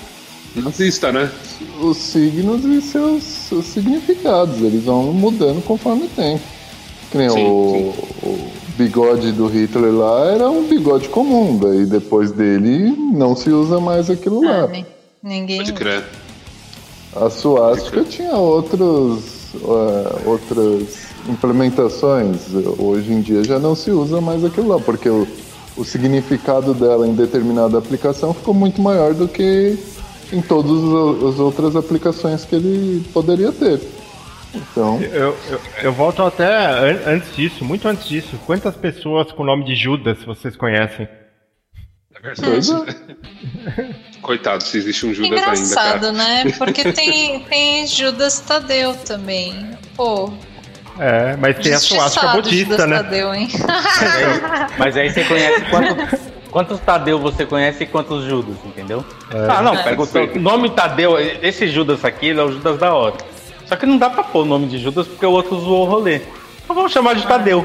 nazista, 0.54 1.10
né? 1.10 1.30
Os 1.80 1.96
signos 1.96 2.64
e 2.64 2.80
seus, 2.80 3.22
seus 3.24 3.64
significados, 3.66 4.60
eles 4.62 4.84
vão 4.84 5.12
mudando 5.12 5.62
conforme 5.64 6.04
o 6.04 6.08
tempo. 6.08 6.42
Que 7.10 7.18
nem 7.18 7.30
Sim, 7.30 7.46
o, 7.46 7.94
o 8.22 8.50
bigode 8.76 9.32
do 9.32 9.46
Hitler 9.48 9.92
lá 9.92 10.26
era 10.30 10.48
um 10.50 10.68
bigode 10.68 11.08
comum, 11.08 11.56
daí 11.58 11.84
depois 11.86 12.30
dele 12.30 12.94
não 13.12 13.34
se 13.34 13.50
usa 13.50 13.80
mais 13.80 14.08
aquilo 14.10 14.46
Ah, 14.46 14.62
lá. 14.62 14.66
ni- 14.68 14.86
ninguém. 15.22 15.58
Pode 15.58 15.72
crer. 15.72 16.04
A 17.16 17.28
suástica 17.30 18.04
tinha 18.04 18.34
outros, 18.34 19.24
eh, 19.54 20.22
outras 20.26 21.07
implementações. 21.28 22.48
Hoje 22.78 23.12
em 23.12 23.20
dia 23.20 23.44
já 23.44 23.58
não 23.58 23.74
se 23.74 23.90
usa 23.90 24.20
mais 24.20 24.44
aquilo 24.44 24.68
lá, 24.68 24.80
porque 24.80 25.08
o, 25.08 25.26
o 25.76 25.84
significado 25.84 26.74
dela 26.74 27.06
em 27.06 27.14
determinada 27.14 27.78
aplicação 27.78 28.32
ficou 28.34 28.54
muito 28.54 28.80
maior 28.80 29.14
do 29.14 29.28
que 29.28 29.78
em 30.32 30.40
todas 30.42 30.70
os- 30.72 31.34
as 31.34 31.40
outras 31.40 31.76
aplicações 31.76 32.44
que 32.44 32.54
ele 32.54 33.04
poderia 33.12 33.52
ter. 33.52 33.80
Então, 34.54 34.98
Eu, 35.02 35.36
eu, 35.50 35.60
eu 35.82 35.92
volto 35.92 36.22
até 36.22 36.46
an- 36.46 37.02
antes 37.14 37.34
disso, 37.36 37.64
muito 37.64 37.86
antes 37.86 38.08
disso. 38.08 38.38
Quantas 38.46 38.74
pessoas 38.74 39.30
com 39.32 39.42
o 39.42 39.46
nome 39.46 39.64
de 39.64 39.74
Judas 39.74 40.18
vocês 40.24 40.56
conhecem? 40.56 41.06
é. 41.06 41.28
Coitado, 44.22 44.64
se 44.64 44.76
existe 44.76 45.06
um 45.06 45.14
Judas 45.14 45.30
ainda, 45.30 45.40
Engraçado, 45.54 46.12
né? 46.12 46.44
Porque 46.58 46.82
tem, 46.92 47.40
tem 47.44 47.86
Judas 47.86 48.40
Tadeu 48.40 48.92
também. 48.94 49.70
Pô, 49.94 50.32
É, 50.98 51.36
mas 51.36 51.56
tem 51.58 51.72
a 51.72 51.78
suástica 51.78 52.28
budista, 52.28 52.72
Judas 52.72 52.88
né? 52.88 52.96
Tadeu, 52.96 53.34
hein? 53.34 53.48
Mas 54.76 54.96
aí 54.96 55.10
você 55.10 55.24
conhece 55.24 55.64
quantos, 55.70 56.18
quantos 56.50 56.80
Tadeu 56.80 57.20
você 57.20 57.46
conhece 57.46 57.84
e 57.84 57.86
quantos 57.86 58.24
Judas, 58.24 58.56
entendeu? 58.64 59.04
Ah, 59.48 59.62
não, 59.62 59.76
pega 59.76 60.02
o 60.02 60.38
nome 60.40 60.70
Tadeu, 60.70 61.16
esse 61.18 61.68
Judas 61.68 62.04
aqui, 62.04 62.26
ele 62.26 62.40
é 62.40 62.42
o 62.42 62.50
Judas 62.50 62.78
da 62.78 62.92
hora. 62.92 63.14
Só 63.66 63.76
que 63.76 63.86
não 63.86 63.96
dá 63.96 64.10
pra 64.10 64.24
pôr 64.24 64.42
o 64.42 64.46
nome 64.46 64.66
de 64.66 64.78
Judas 64.78 65.06
porque 65.06 65.24
o 65.24 65.30
outro 65.30 65.60
zoou 65.60 65.86
o 65.86 65.90
rolê. 65.90 66.20
Então 66.64 66.74
vamos 66.74 66.90
chamar 66.90 67.14
de 67.14 67.26
Tadeu. 67.26 67.64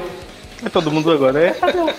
Aí 0.62 0.70
todo 0.70 0.92
mundo 0.92 1.10
agora 1.10 1.40
é 1.40 1.50
Tadeu. 1.50 1.92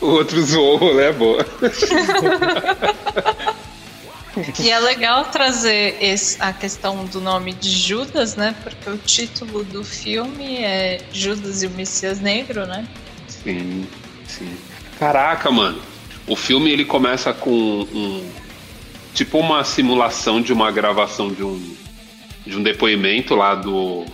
O 0.00 0.06
outro 0.06 0.42
zoou 0.42 0.74
o 0.74 0.76
rolê, 0.76 1.08
é 1.08 1.12
boa. 1.12 1.44
E 4.60 4.70
é 4.70 4.78
legal 4.78 5.24
trazer 5.26 5.96
esse- 6.00 6.36
a 6.40 6.52
questão 6.52 7.04
do 7.06 7.20
nome 7.20 7.52
de 7.54 7.70
Judas, 7.70 8.36
né? 8.36 8.54
Porque 8.62 8.90
o 8.90 8.98
título 8.98 9.64
do 9.64 9.82
filme 9.84 10.58
é 10.58 11.00
Judas 11.12 11.62
e 11.62 11.66
o 11.66 11.70
Messias 11.70 12.20
Negro, 12.20 12.66
né? 12.66 12.86
Sim, 13.28 13.86
sim. 14.26 14.56
Caraca, 14.98 15.50
mano. 15.50 15.80
O 16.26 16.34
filme 16.36 16.70
ele 16.70 16.84
começa 16.84 17.32
com 17.32 17.50
um 17.50 18.30
tipo 19.14 19.38
uma 19.38 19.64
simulação 19.64 20.42
de 20.42 20.52
uma 20.52 20.70
gravação 20.70 21.28
de 21.32 21.42
um 21.42 21.76
de 22.46 22.56
um 22.56 22.62
depoimento 22.62 23.34
lá 23.34 23.54
do 23.54 24.04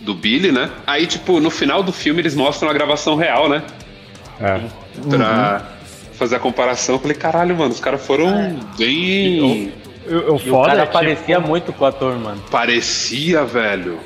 do 0.00 0.14
Billy, 0.14 0.50
né? 0.50 0.70
Aí 0.86 1.06
tipo 1.06 1.38
no 1.40 1.50
final 1.50 1.82
do 1.82 1.92
filme 1.92 2.20
eles 2.20 2.34
mostram 2.34 2.68
a 2.68 2.72
gravação 2.72 3.14
real, 3.16 3.48
né? 3.48 3.62
É. 4.40 4.60
Pra 5.08 5.62
fazer 6.12 6.36
a 6.36 6.38
comparação. 6.38 6.94
Eu 6.96 6.98
falei, 7.00 7.16
caralho, 7.16 7.56
mano, 7.56 7.70
os 7.72 7.80
caras 7.80 8.04
foram 8.06 8.58
bem 8.78 9.72
O, 10.06 10.10
o 10.10 10.14
E 10.14 10.30
o 10.30 10.38
foda 10.38 10.68
cara 10.68 10.82
é 10.82 10.86
parecia 10.86 11.40
muito 11.40 11.72
com 11.72 11.84
o 11.84 11.86
ator, 11.86 12.18
mano. 12.18 12.42
parecia, 12.50 13.44
velho. 13.44 13.98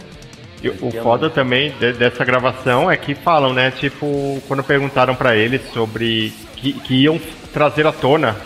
E 0.62 0.68
O 0.68 0.90
foda 1.02 1.28
também 1.30 1.70
de- 1.78 1.92
dessa 1.92 2.24
gravação 2.24 2.90
é 2.90 2.96
que 2.96 3.14
falam, 3.14 3.52
né? 3.52 3.70
Tipo, 3.70 4.42
quando 4.48 4.62
perguntaram 4.64 5.14
pra 5.14 5.36
ele 5.36 5.60
sobre 5.72 6.32
que, 6.56 6.72
que 6.72 6.94
iam 7.02 7.20
trazer 7.52 7.86
à 7.86 7.92
tona 7.92 8.36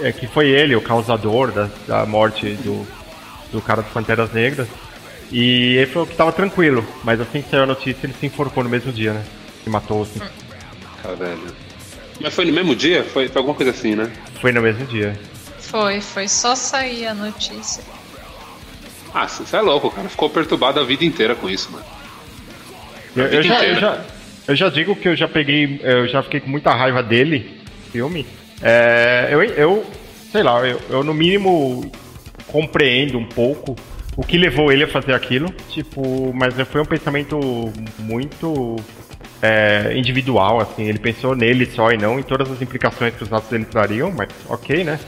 é, 0.00 0.10
que 0.12 0.26
foi 0.26 0.48
ele 0.48 0.74
o 0.74 0.80
causador 0.80 1.52
da, 1.52 1.68
da 1.86 2.06
morte 2.06 2.52
do, 2.64 2.86
do 3.52 3.60
cara 3.60 3.82
dos 3.82 3.92
Panteras 3.92 4.32
Negras. 4.32 4.66
E 5.30 5.76
ele 5.76 5.86
falou 5.86 6.08
que 6.08 6.16
tava 6.16 6.32
tranquilo, 6.32 6.84
mas 7.04 7.20
assim 7.20 7.40
que 7.42 7.50
saiu 7.50 7.62
a 7.62 7.66
notícia, 7.66 8.04
ele 8.06 8.14
se 8.18 8.26
enforcou 8.26 8.64
no 8.64 8.70
mesmo 8.70 8.90
dia, 8.90 9.12
né? 9.12 9.22
Se 9.62 9.68
matou, 9.70 10.02
assim. 10.02 10.20
Cara, 11.02 11.14
velho. 11.14 11.40
Mas 12.20 12.34
foi 12.34 12.44
no 12.44 12.52
mesmo 12.52 12.76
dia? 12.76 13.02
Foi, 13.02 13.28
foi 13.28 13.38
alguma 13.38 13.54
coisa 13.54 13.70
assim, 13.70 13.94
né? 13.94 14.10
Foi 14.40 14.52
no 14.52 14.60
mesmo 14.60 14.84
dia. 14.86 15.18
Foi, 15.58 16.00
foi 16.00 16.28
só 16.28 16.54
sair 16.54 17.06
a 17.06 17.14
notícia. 17.14 17.82
Ah, 19.14 19.26
você 19.26 19.56
é 19.56 19.60
louco, 19.60 19.88
o 19.88 19.90
cara 19.90 20.08
ficou 20.08 20.30
perturbado 20.30 20.78
a 20.78 20.84
vida 20.84 21.04
inteira 21.04 21.34
com 21.34 21.48
isso, 21.48 21.70
mano. 21.72 21.84
Eu, 23.16 23.26
eu 23.26 23.42
já, 23.42 23.64
eu, 23.64 23.80
já, 23.80 24.04
eu 24.46 24.54
já 24.56 24.68
digo 24.68 24.94
que 24.94 25.08
eu 25.08 25.16
já 25.16 25.26
peguei, 25.26 25.80
eu 25.82 26.06
já 26.06 26.22
fiquei 26.22 26.40
com 26.40 26.48
muita 26.48 26.72
raiva 26.72 27.02
dele, 27.02 27.60
filme. 27.90 28.26
É, 28.62 29.28
eu, 29.30 29.42
eu, 29.42 29.86
sei 30.30 30.42
lá, 30.42 30.64
eu, 30.66 30.80
eu 30.88 31.02
no 31.02 31.12
mínimo 31.12 31.90
compreendo 32.46 33.18
um 33.18 33.26
pouco 33.26 33.74
o 34.16 34.22
que 34.22 34.36
levou 34.36 34.70
ele 34.70 34.84
a 34.84 34.88
fazer 34.88 35.12
aquilo, 35.12 35.52
tipo, 35.70 36.32
mas 36.34 36.54
foi 36.68 36.80
um 36.80 36.84
pensamento 36.84 37.38
muito 37.98 38.76
é, 39.42 39.92
individual, 39.96 40.60
assim, 40.60 40.84
ele 40.84 40.98
pensou 40.98 41.34
nele 41.34 41.66
só 41.66 41.90
e 41.90 41.96
não 41.96 42.18
em 42.18 42.22
todas 42.22 42.50
as 42.50 42.60
implicações 42.60 43.14
que 43.14 43.22
os 43.22 43.32
atos 43.32 43.48
dele 43.48 43.64
trariam, 43.64 44.12
mas 44.12 44.28
ok, 44.48 44.84
né? 44.84 44.98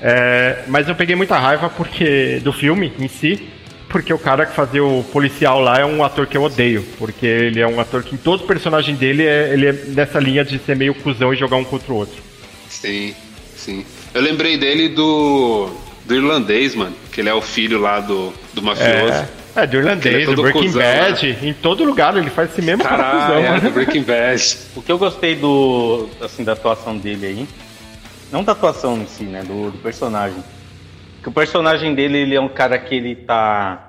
É, 0.00 0.64
mas 0.68 0.88
eu 0.88 0.94
peguei 0.94 1.16
muita 1.16 1.36
raiva 1.36 1.68
porque 1.68 2.40
do 2.42 2.52
filme 2.52 2.92
em 2.98 3.08
si, 3.08 3.48
porque 3.88 4.12
o 4.12 4.18
cara 4.18 4.46
que 4.46 4.54
fazia 4.54 4.84
o 4.84 5.02
policial 5.04 5.60
lá 5.60 5.80
é 5.80 5.84
um 5.84 6.04
ator 6.04 6.26
que 6.26 6.36
eu 6.36 6.42
odeio, 6.42 6.84
porque 6.98 7.26
ele 7.26 7.60
é 7.60 7.66
um 7.66 7.80
ator 7.80 8.02
que 8.02 8.14
em 8.14 8.18
todo 8.18 8.44
personagem 8.44 8.94
dele 8.94 9.24
é, 9.24 9.52
ele 9.52 9.66
é 9.66 9.72
nessa 9.72 10.20
linha 10.20 10.44
de 10.44 10.58
ser 10.58 10.76
meio 10.76 10.94
cuzão 10.94 11.32
e 11.32 11.36
jogar 11.36 11.56
um 11.56 11.64
contra 11.64 11.92
o 11.92 11.96
outro. 11.96 12.22
Sim, 12.68 13.14
sim. 13.56 13.84
Eu 14.14 14.22
lembrei 14.22 14.56
dele 14.56 14.88
do. 14.88 15.68
do 16.04 16.14
irlandês, 16.14 16.74
mano. 16.74 16.94
Que 17.12 17.20
ele 17.20 17.28
é 17.28 17.34
o 17.34 17.42
filho 17.42 17.80
lá 17.80 18.00
do, 18.00 18.32
do 18.54 18.62
mafioso. 18.62 19.12
É, 19.12 19.28
é 19.62 19.64
Ele 19.64 19.76
irlandês, 19.76 20.28
é 20.28 20.34
do 20.34 20.42
Breaking 20.42 20.62
cuzão, 20.62 20.82
Bad, 20.82 21.38
em 21.42 21.52
todo 21.52 21.84
lugar 21.84 22.16
ele 22.16 22.30
faz 22.30 22.50
esse 22.50 22.62
mesmo 22.62 22.82
cara 22.84 23.02
Caralho, 23.02 23.46
é, 23.46 23.60
do 23.60 23.70
Breaking 23.70 24.02
Bad. 24.02 24.58
O 24.76 24.82
que 24.82 24.92
eu 24.92 24.98
gostei 24.98 25.34
do. 25.34 26.08
assim, 26.20 26.44
da 26.44 26.52
atuação 26.52 26.96
dele 26.96 27.26
aí. 27.26 27.48
Não 28.30 28.44
da 28.44 28.52
atuação 28.52 28.96
em 28.98 29.06
si, 29.06 29.24
né? 29.24 29.42
Do, 29.42 29.70
do 29.70 29.78
personagem. 29.78 30.42
Que 31.22 31.28
o 31.28 31.32
personagem 31.32 31.94
dele, 31.94 32.18
ele 32.18 32.34
é 32.34 32.40
um 32.40 32.48
cara 32.48 32.78
que 32.78 32.94
ele 32.94 33.16
tá 33.16 33.88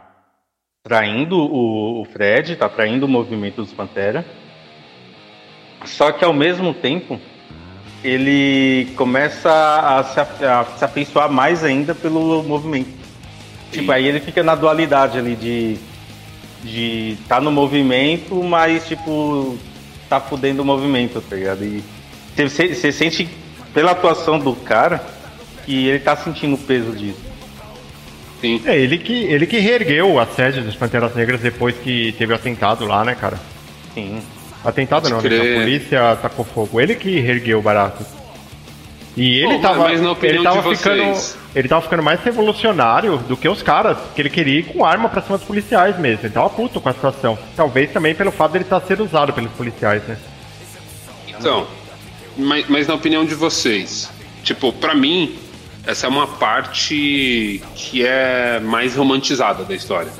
traindo 0.83 1.37
o, 1.37 2.01
o 2.01 2.05
Fred, 2.05 2.55
tá 2.55 2.69
traindo 2.69 3.05
o 3.05 3.09
movimento 3.09 3.61
dos 3.61 3.73
Pantera. 3.73 4.25
Só 5.85 6.11
que 6.11 6.25
ao 6.25 6.33
mesmo 6.33 6.73
tempo, 6.73 7.19
ele 8.03 8.91
começa 8.95 9.51
a 9.51 10.03
se, 10.03 10.19
a 10.19 10.65
se 10.77 10.85
afeiçoar 10.85 11.31
mais 11.31 11.63
ainda 11.63 11.93
pelo 11.93 12.43
movimento. 12.43 12.98
Tipo, 13.71 13.91
aí 13.91 14.07
ele 14.07 14.19
fica 14.19 14.43
na 14.43 14.55
dualidade 14.55 15.17
ali 15.17 15.35
de 15.35 15.77
de 16.63 17.17
tá 17.27 17.39
no 17.39 17.51
movimento, 17.51 18.43
mas 18.43 18.87
tipo 18.87 19.57
tá 20.09 20.19
fudendo 20.19 20.61
o 20.61 20.65
movimento, 20.65 21.21
tá 21.21 21.35
ligado? 21.35 21.63
E 21.63 21.83
você, 22.35 22.73
você 22.73 22.91
sente 22.91 23.29
pela 23.73 23.91
atuação 23.91 24.39
do 24.39 24.53
cara 24.53 25.03
que 25.65 25.87
ele 25.87 25.99
tá 25.99 26.15
sentindo 26.15 26.55
o 26.55 26.57
peso 26.57 26.91
disso. 26.91 27.29
Sim. 28.41 28.61
É 28.65 28.77
ele 28.77 28.97
que, 28.97 29.13
ele 29.13 29.45
que 29.45 29.59
reergueu 29.59 30.19
a 30.19 30.25
sede 30.25 30.61
dos 30.61 30.75
Panteras 30.75 31.13
Negras 31.13 31.41
depois 31.41 31.75
que 31.75 32.13
teve 32.13 32.31
o 32.31 32.35
atentado 32.35 32.85
lá, 32.85 33.03
né, 33.03 33.13
cara? 33.13 33.39
Sim. 33.93 34.21
Atentado 34.63 35.03
Pode 35.03 35.13
não, 35.13 35.21
né? 35.21 35.29
crer. 35.29 35.57
A 35.57 35.59
polícia 35.59 36.15
tacou 36.21 36.45
fogo. 36.45 36.79
Ele 36.81 36.95
que 36.95 37.19
reergueu 37.19 37.59
o 37.59 37.61
barato. 37.61 38.03
E 39.19 39.39
ele 39.39 39.55
Bom, 39.55 39.61
tava, 39.61 39.91
ele 39.91 40.41
tava 40.41 40.73
ficando, 40.73 41.03
vocês? 41.03 41.37
ele 41.53 41.67
tava 41.67 41.81
ficando 41.81 42.01
mais 42.01 42.21
revolucionário 42.21 43.17
do 43.17 43.35
que 43.35 43.49
os 43.49 43.61
caras, 43.61 43.97
que 44.15 44.21
ele 44.21 44.29
queria 44.29 44.59
ir 44.59 44.63
com 44.63 44.85
arma 44.85 45.09
pra 45.09 45.21
cima 45.21 45.37
dos 45.37 45.45
policiais 45.45 45.99
mesmo. 45.99 46.25
Ele 46.25 46.33
tava 46.33 46.49
puto 46.49 46.79
com 46.79 46.87
a 46.87 46.93
situação. 46.93 47.37
Talvez 47.53 47.91
também 47.91 48.15
pelo 48.15 48.31
fato 48.31 48.53
dele 48.53 48.63
estar 48.63 48.79
sendo 48.79 49.03
usado 49.03 49.33
pelos 49.33 49.51
policiais, 49.51 50.01
né? 50.07 50.17
Então, 51.27 51.67
mas, 52.37 52.65
mas 52.69 52.87
na 52.87 52.93
opinião 52.93 53.25
de 53.25 53.35
vocês, 53.35 54.09
tipo, 54.41 54.71
pra 54.71 54.95
mim, 54.95 55.35
essa 55.85 56.07
é 56.07 56.09
uma 56.09 56.25
parte 56.25 57.61
que 57.75 58.05
é 58.05 58.61
mais 58.61 58.95
romantizada 58.95 59.65
da 59.65 59.75
história. 59.75 60.13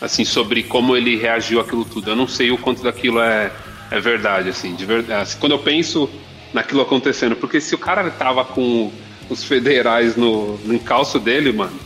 Assim, 0.00 0.24
sobre 0.24 0.64
como 0.64 0.96
ele 0.96 1.16
reagiu 1.16 1.60
àquilo 1.60 1.84
tudo. 1.84 2.10
Eu 2.10 2.16
não 2.16 2.26
sei 2.26 2.50
o 2.50 2.58
quanto 2.58 2.82
daquilo 2.82 3.20
é, 3.20 3.52
é 3.92 4.00
verdade, 4.00 4.48
assim, 4.48 4.74
de 4.74 4.84
verdade. 4.84 5.22
Assim, 5.22 5.38
quando 5.38 5.52
eu 5.52 5.60
penso 5.60 6.10
naquilo 6.52 6.80
acontecendo, 6.82 7.36
porque 7.36 7.60
se 7.60 7.74
o 7.74 7.78
cara 7.78 8.08
tava 8.10 8.44
com 8.44 8.90
os 9.28 9.44
federais 9.44 10.16
no, 10.16 10.56
no 10.58 10.74
encalço 10.74 11.18
dele, 11.18 11.52
mano, 11.52 11.78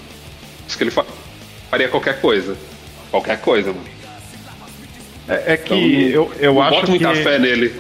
acho 0.66 0.76
que 0.78 0.84
ele 0.84 0.90
fa- 0.90 1.04
faria 1.70 1.88
qualquer 1.88 2.20
coisa. 2.20 2.56
Qualquer 3.10 3.40
coisa, 3.40 3.68
mano. 3.72 3.84
É, 5.28 5.52
é 5.52 5.56
que 5.56 5.74
Então, 5.74 6.08
eu, 6.10 6.32
eu 6.38 6.54
não 6.54 6.62
acho 6.62 6.70
boto 6.80 6.84
que... 6.86 6.90
muita 6.90 7.14
fé 7.14 7.38
nele. 7.38 7.74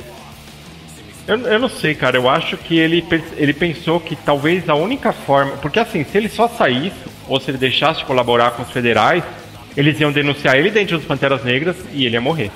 Eu, 1.26 1.38
eu 1.40 1.58
não 1.58 1.68
sei, 1.68 1.94
cara. 1.94 2.16
Eu 2.18 2.28
acho 2.28 2.56
que 2.56 2.78
ele, 2.78 3.04
ele 3.36 3.52
pensou 3.54 3.98
que 3.98 4.14
talvez 4.14 4.68
a 4.68 4.74
única 4.74 5.12
forma. 5.12 5.52
Porque 5.56 5.78
assim, 5.78 6.04
se 6.04 6.16
ele 6.18 6.28
só 6.28 6.46
saísse, 6.48 6.96
ou 7.26 7.40
se 7.40 7.50
ele 7.50 7.58
deixasse 7.58 8.00
de 8.00 8.04
colaborar 8.06 8.50
com 8.52 8.62
os 8.62 8.70
federais, 8.70 9.24
eles 9.76 9.98
iam 9.98 10.12
denunciar 10.12 10.56
ele 10.56 10.70
dentro 10.70 10.98
dos 10.98 11.06
Panteras 11.06 11.42
Negras 11.42 11.76
e 11.92 12.04
ele 12.04 12.14
ia 12.14 12.20
morrer. 12.20 12.50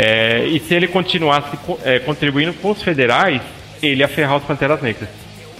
É, 0.00 0.46
e 0.46 0.60
se 0.60 0.74
ele 0.74 0.86
continuasse 0.86 1.56
co- 1.56 1.76
é, 1.84 1.98
contribuindo 1.98 2.52
com 2.54 2.70
os 2.70 2.80
federais, 2.80 3.42
ele 3.82 4.00
ia 4.00 4.06
ferrar 4.06 4.36
os 4.36 4.44
Panteras 4.44 4.80
Negras. 4.80 5.08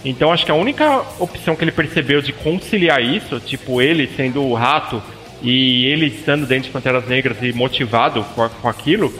Então 0.04 0.32
acho 0.32 0.44
que 0.44 0.50
a 0.52 0.54
única 0.54 1.02
opção 1.18 1.56
que 1.56 1.64
ele 1.64 1.72
percebeu 1.72 2.22
de 2.22 2.32
conciliar 2.32 3.02
isso, 3.02 3.40
tipo 3.40 3.82
ele 3.82 4.08
sendo 4.16 4.40
o 4.44 4.54
rato 4.54 5.02
e 5.42 5.86
ele 5.86 6.06
estando 6.06 6.46
dentro 6.46 6.66
de 6.66 6.70
Panteras 6.70 7.08
Negras 7.08 7.36
e 7.42 7.52
motivado 7.52 8.22
com, 8.36 8.48
com 8.48 8.68
aquilo, 8.68 9.12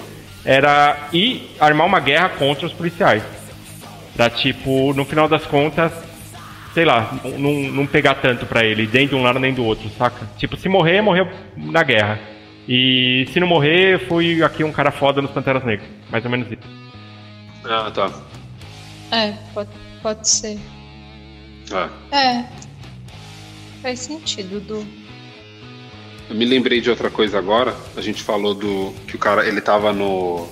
era 0.45 1.09
ir 1.13 1.51
armar 1.59 1.89
uma 1.89 1.99
guerra 1.99 2.29
contra 2.29 2.65
os 2.67 2.73
policiais. 2.73 3.25
Pra 4.15 4.31
tipo, 4.31 4.93
no 4.95 5.05
final 5.05 5.27
das 5.29 5.45
contas, 5.45 5.91
sei 6.75 6.85
lá, 6.85 7.13
não- 7.37 7.73
não 7.73 7.87
pegar 7.89 8.15
tanto 8.15 8.47
pra 8.47 8.65
ele, 8.65 8.89
nem 8.93 9.09
de 9.09 9.17
um 9.17 9.23
lado 9.25 9.41
nem 9.41 9.53
do 9.53 9.65
outro, 9.65 9.91
saca? 9.99 10.29
Tipo, 10.39 10.57
se 10.57 10.69
morrer, 10.69 11.01
morreu 11.03 11.27
na 11.57 11.83
guerra. 11.83 12.21
E 12.69 13.27
se 13.33 13.41
não 13.41 13.47
morrer, 13.47 13.99
fui 14.07 14.43
aqui 14.43 14.63
um 14.63 14.71
cara 14.71 14.91
foda 14.91 15.23
nos 15.23 15.31
Panteras 15.31 15.65
Negras. 15.65 15.89
Mais 16.11 16.23
ou 16.25 16.31
menos 16.31 16.49
isso. 16.49 16.61
Ah, 17.65 17.91
tá. 17.91 18.13
É, 19.11 19.33
pode, 19.55 19.71
pode 20.03 20.29
ser. 20.29 20.59
Ah. 21.73 21.89
É. 22.13 22.45
Faz 23.81 24.01
sentido, 24.01 24.61
Du. 24.61 24.87
Eu 26.29 26.37
me 26.37 26.45
lembrei 26.45 26.81
de 26.81 26.91
outra 26.91 27.09
coisa 27.09 27.39
agora. 27.39 27.75
A 27.97 28.03
gente 28.03 28.23
falou 28.23 28.55
do 28.55 28.93
que 29.07 29.17
o 29.17 29.19
cara 29.19 29.49
ele 29.49 29.63
tava 29.63 29.93
no 29.93 30.47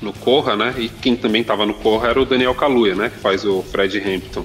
no 0.00 0.12
Corra, 0.12 0.54
né? 0.54 0.74
E 0.76 0.88
quem 0.88 1.16
também 1.16 1.42
tava 1.42 1.64
no 1.66 1.74
Corra 1.74 2.10
era 2.10 2.20
o 2.20 2.26
Daniel 2.26 2.54
Kaluuya, 2.54 2.94
né? 2.94 3.08
Que 3.08 3.18
faz 3.18 3.44
o 3.44 3.62
Fred 3.62 3.98
Hampton. 3.98 4.44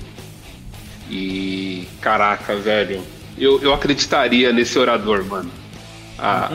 E 1.10 1.88
caraca, 2.02 2.56
velho, 2.56 3.02
eu, 3.38 3.62
eu 3.62 3.74
acreditaria 3.74 4.54
nesse 4.54 4.80
orador, 4.80 5.26
mano. 5.26 5.52
A- 6.22 6.48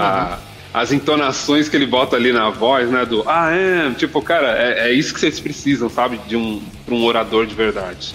a- 0.74 0.80
as 0.82 0.90
entonações 0.90 1.68
que 1.68 1.76
ele 1.76 1.86
bota 1.86 2.16
ali 2.16 2.32
na 2.32 2.50
voz, 2.50 2.90
né? 2.90 3.04
Do 3.06 3.22
ah, 3.28 3.50
é, 3.52 3.90
tipo, 3.94 4.20
cara, 4.20 4.58
é, 4.58 4.88
é 4.88 4.92
isso 4.92 5.14
que 5.14 5.20
vocês 5.20 5.38
precisam, 5.38 5.88
sabe? 5.88 6.18
De 6.26 6.36
um, 6.36 6.60
um 6.88 7.04
orador 7.04 7.46
de 7.46 7.54
verdade. 7.54 8.14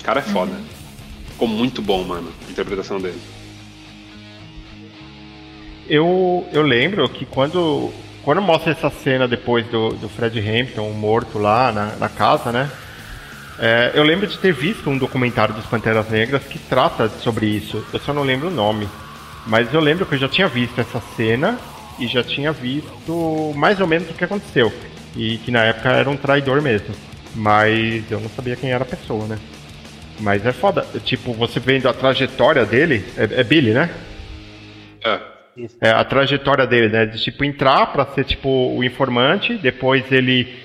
O 0.00 0.04
cara 0.04 0.20
é 0.20 0.22
foda. 0.22 0.52
Ficou 1.30 1.48
muito 1.48 1.80
bom, 1.80 2.04
mano, 2.04 2.30
a 2.46 2.50
interpretação 2.50 3.00
dele. 3.00 3.18
Eu, 5.88 6.46
eu 6.52 6.62
lembro 6.62 7.08
que 7.08 7.26
quando, 7.26 7.90
quando 8.22 8.40
mostra 8.40 8.72
essa 8.72 8.90
cena 8.90 9.28
depois 9.28 9.66
do, 9.66 9.90
do 9.90 10.08
Fred 10.08 10.38
Hampton 10.40 10.90
morto 10.92 11.38
lá 11.38 11.70
na, 11.72 11.96
na 11.96 12.08
casa, 12.08 12.50
né? 12.52 12.70
É, 13.58 13.92
eu 13.94 14.02
lembro 14.02 14.26
de 14.26 14.36
ter 14.38 14.52
visto 14.52 14.88
um 14.90 14.98
documentário 14.98 15.54
dos 15.54 15.66
Panteras 15.66 16.08
Negras 16.08 16.42
que 16.44 16.58
trata 16.58 17.08
sobre 17.08 17.46
isso. 17.46 17.84
Eu 17.92 18.00
só 18.00 18.12
não 18.12 18.22
lembro 18.22 18.48
o 18.48 18.50
nome. 18.50 18.88
Mas 19.46 19.72
eu 19.72 19.80
lembro 19.80 20.06
que 20.06 20.14
eu 20.14 20.18
já 20.18 20.28
tinha 20.28 20.48
visto 20.48 20.80
essa 20.80 21.00
cena 21.16 21.58
e 21.98 22.06
já 22.06 22.22
tinha 22.22 22.52
visto 22.52 23.52
mais 23.54 23.80
ou 23.80 23.86
menos 23.86 24.08
o 24.10 24.14
que 24.14 24.24
aconteceu. 24.24 24.72
E 25.16 25.38
que 25.38 25.50
na 25.50 25.64
época 25.64 25.90
era 25.90 26.08
um 26.08 26.16
traidor 26.16 26.60
mesmo. 26.62 26.94
Mas 27.34 28.10
eu 28.10 28.20
não 28.20 28.28
sabia 28.30 28.56
quem 28.56 28.70
era 28.72 28.82
a 28.82 28.86
pessoa, 28.86 29.26
né? 29.26 29.38
Mas 30.20 30.44
é 30.46 30.52
foda. 30.52 30.86
Tipo, 31.04 31.32
você 31.32 31.60
vendo 31.60 31.88
a 31.88 31.92
trajetória 31.92 32.64
dele. 32.64 33.04
É, 33.16 33.40
é 33.40 33.44
Billy, 33.44 33.72
né? 33.72 33.90
É. 35.04 35.34
É, 35.80 35.90
a 35.90 36.02
trajetória 36.02 36.66
dele, 36.66 36.88
né? 36.88 37.06
De 37.06 37.22
tipo 37.22 37.44
entrar 37.44 37.86
pra 37.92 38.06
ser 38.06 38.24
tipo 38.24 38.48
o 38.48 38.82
informante, 38.82 39.54
depois 39.54 40.04
ele 40.10 40.64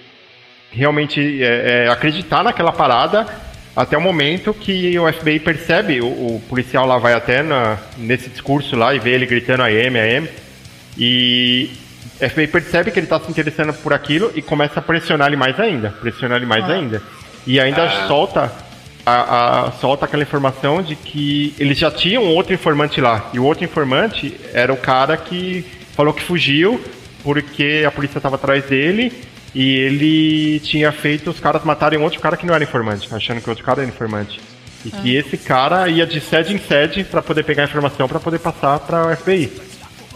realmente 0.72 1.44
é, 1.44 1.86
é, 1.86 1.90
acreditar 1.90 2.44
naquela 2.44 2.72
parada 2.72 3.28
até 3.76 3.98
o 3.98 4.02
momento 4.02 4.54
que 4.54 4.98
o 5.00 5.12
FBI 5.12 5.40
percebe, 5.40 6.02
o, 6.02 6.06
o 6.08 6.42
policial 6.50 6.86
lá 6.86 6.98
vai 6.98 7.14
até 7.14 7.42
na- 7.44 7.78
nesse 7.98 8.30
discurso 8.30 8.76
lá 8.76 8.94
e 8.94 9.00
vê 9.00 9.12
ele 9.12 9.26
gritando 9.26 9.64
AM, 9.64 9.98
AM, 10.00 10.28
e 10.98 11.70
o 12.22 12.30
FBI 12.30 12.48
percebe 12.48 12.92
que 12.92 13.00
ele 13.00 13.08
tá 13.08 13.20
se 13.20 13.30
interessando 13.30 13.74
por 13.74 13.94
aquilo 13.94 14.32
e 14.36 14.42
começa 14.42 14.80
a 14.80 14.84
pressionar 14.84 15.28
ele 15.28 15.38
mais 15.38 15.60
ainda, 15.60 15.90
pressionar 16.02 16.38
ele 16.38 16.46
mais 16.46 16.70
ainda. 16.70 17.02
E 17.48 17.60
ainda 17.60 17.84
Ah. 17.84 18.08
solta 18.08 18.52
a, 19.06 19.68
a- 19.68 19.72
solta 19.80 20.06
aquela 20.06 20.22
informação 20.24 20.82
de 20.84 20.96
que 20.96 21.56
eles 21.58 21.78
já 21.78 21.90
tinham 21.90 22.26
outro 22.26 22.54
informante 22.54 23.00
lá. 23.00 23.30
E 23.34 23.40
o 23.40 23.44
outro 23.46 23.64
informante 23.64 24.36
era 24.54 24.72
o 24.74 24.78
cara 24.78 25.16
que 25.18 25.66
falou 25.96 26.14
que 26.14 26.22
fugiu 26.22 26.80
porque 27.24 27.84
a 27.88 27.92
polícia 27.92 28.18
estava 28.20 28.36
atrás 28.36 28.66
dele 28.66 29.12
e 29.54 29.76
ele 29.76 30.60
tinha 30.60 30.92
feito 30.92 31.30
os 31.30 31.40
caras 31.40 31.64
matarem 31.64 32.00
outro 32.00 32.20
cara 32.20 32.38
que 32.38 32.46
não 32.46 32.54
era 32.54 32.64
informante, 32.64 33.08
achando 33.12 33.42
que 33.42 33.48
o 33.48 33.52
outro 33.52 33.66
cara 33.66 33.82
era 33.82 33.90
informante. 33.90 34.40
E 34.86 34.92
que 34.92 35.16
esse 35.16 35.38
cara 35.38 35.90
ia 35.90 36.06
de 36.06 36.22
sede 36.22 36.54
em 36.54 36.58
sede 36.58 37.04
para 37.04 37.22
poder 37.22 37.44
pegar 37.44 37.64
a 37.64 37.66
informação 37.66 38.08
para 38.08 38.20
poder 38.20 38.40
passar 38.40 38.80
para 38.80 39.08
o 39.08 39.16
FBI. 39.16 39.52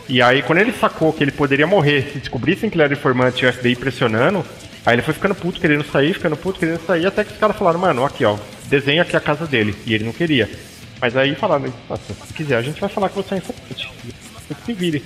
E 0.07 0.21
aí, 0.21 0.41
quando 0.41 0.59
ele 0.59 0.71
sacou 0.71 1.11
que 1.11 1.23
ele 1.23 1.31
poderia 1.31 1.67
morrer 1.67 2.09
se 2.11 2.19
descobrissem 2.19 2.69
que 2.69 2.75
ele 2.75 2.83
era 2.83 2.93
informante 2.93 3.43
e 3.43 3.47
o 3.47 3.53
FBI 3.53 3.75
pressionando, 3.75 4.45
aí 4.85 4.95
ele 4.95 5.01
foi 5.01 5.13
ficando 5.13 5.35
puto, 5.35 5.59
querendo 5.59 5.83
sair, 5.83 6.13
ficando 6.13 6.37
puto, 6.37 6.59
querendo 6.59 6.85
sair, 6.85 7.05
até 7.05 7.23
que 7.23 7.33
os 7.33 7.37
caras 7.37 7.57
falaram, 7.57 7.79
mano, 7.79 8.05
aqui 8.05 8.23
ó, 8.23 8.37
desenha 8.67 9.01
aqui 9.01 9.15
a 9.17 9.21
casa 9.21 9.45
dele. 9.45 9.75
E 9.85 9.93
ele 9.93 10.05
não 10.05 10.13
queria. 10.13 10.49
Mas 11.01 11.17
aí 11.17 11.35
falaram, 11.35 11.73
"Nossa, 11.89 12.13
se 12.13 12.33
quiser, 12.33 12.55
a 12.55 12.61
gente 12.61 12.79
vai 12.79 12.89
falar 12.89 13.09
que 13.09 13.15
você 13.15 13.35
é 13.35 13.37
informante. 13.37 13.91
Você 14.47 14.55
se 14.65 14.73
vire. 14.73 15.03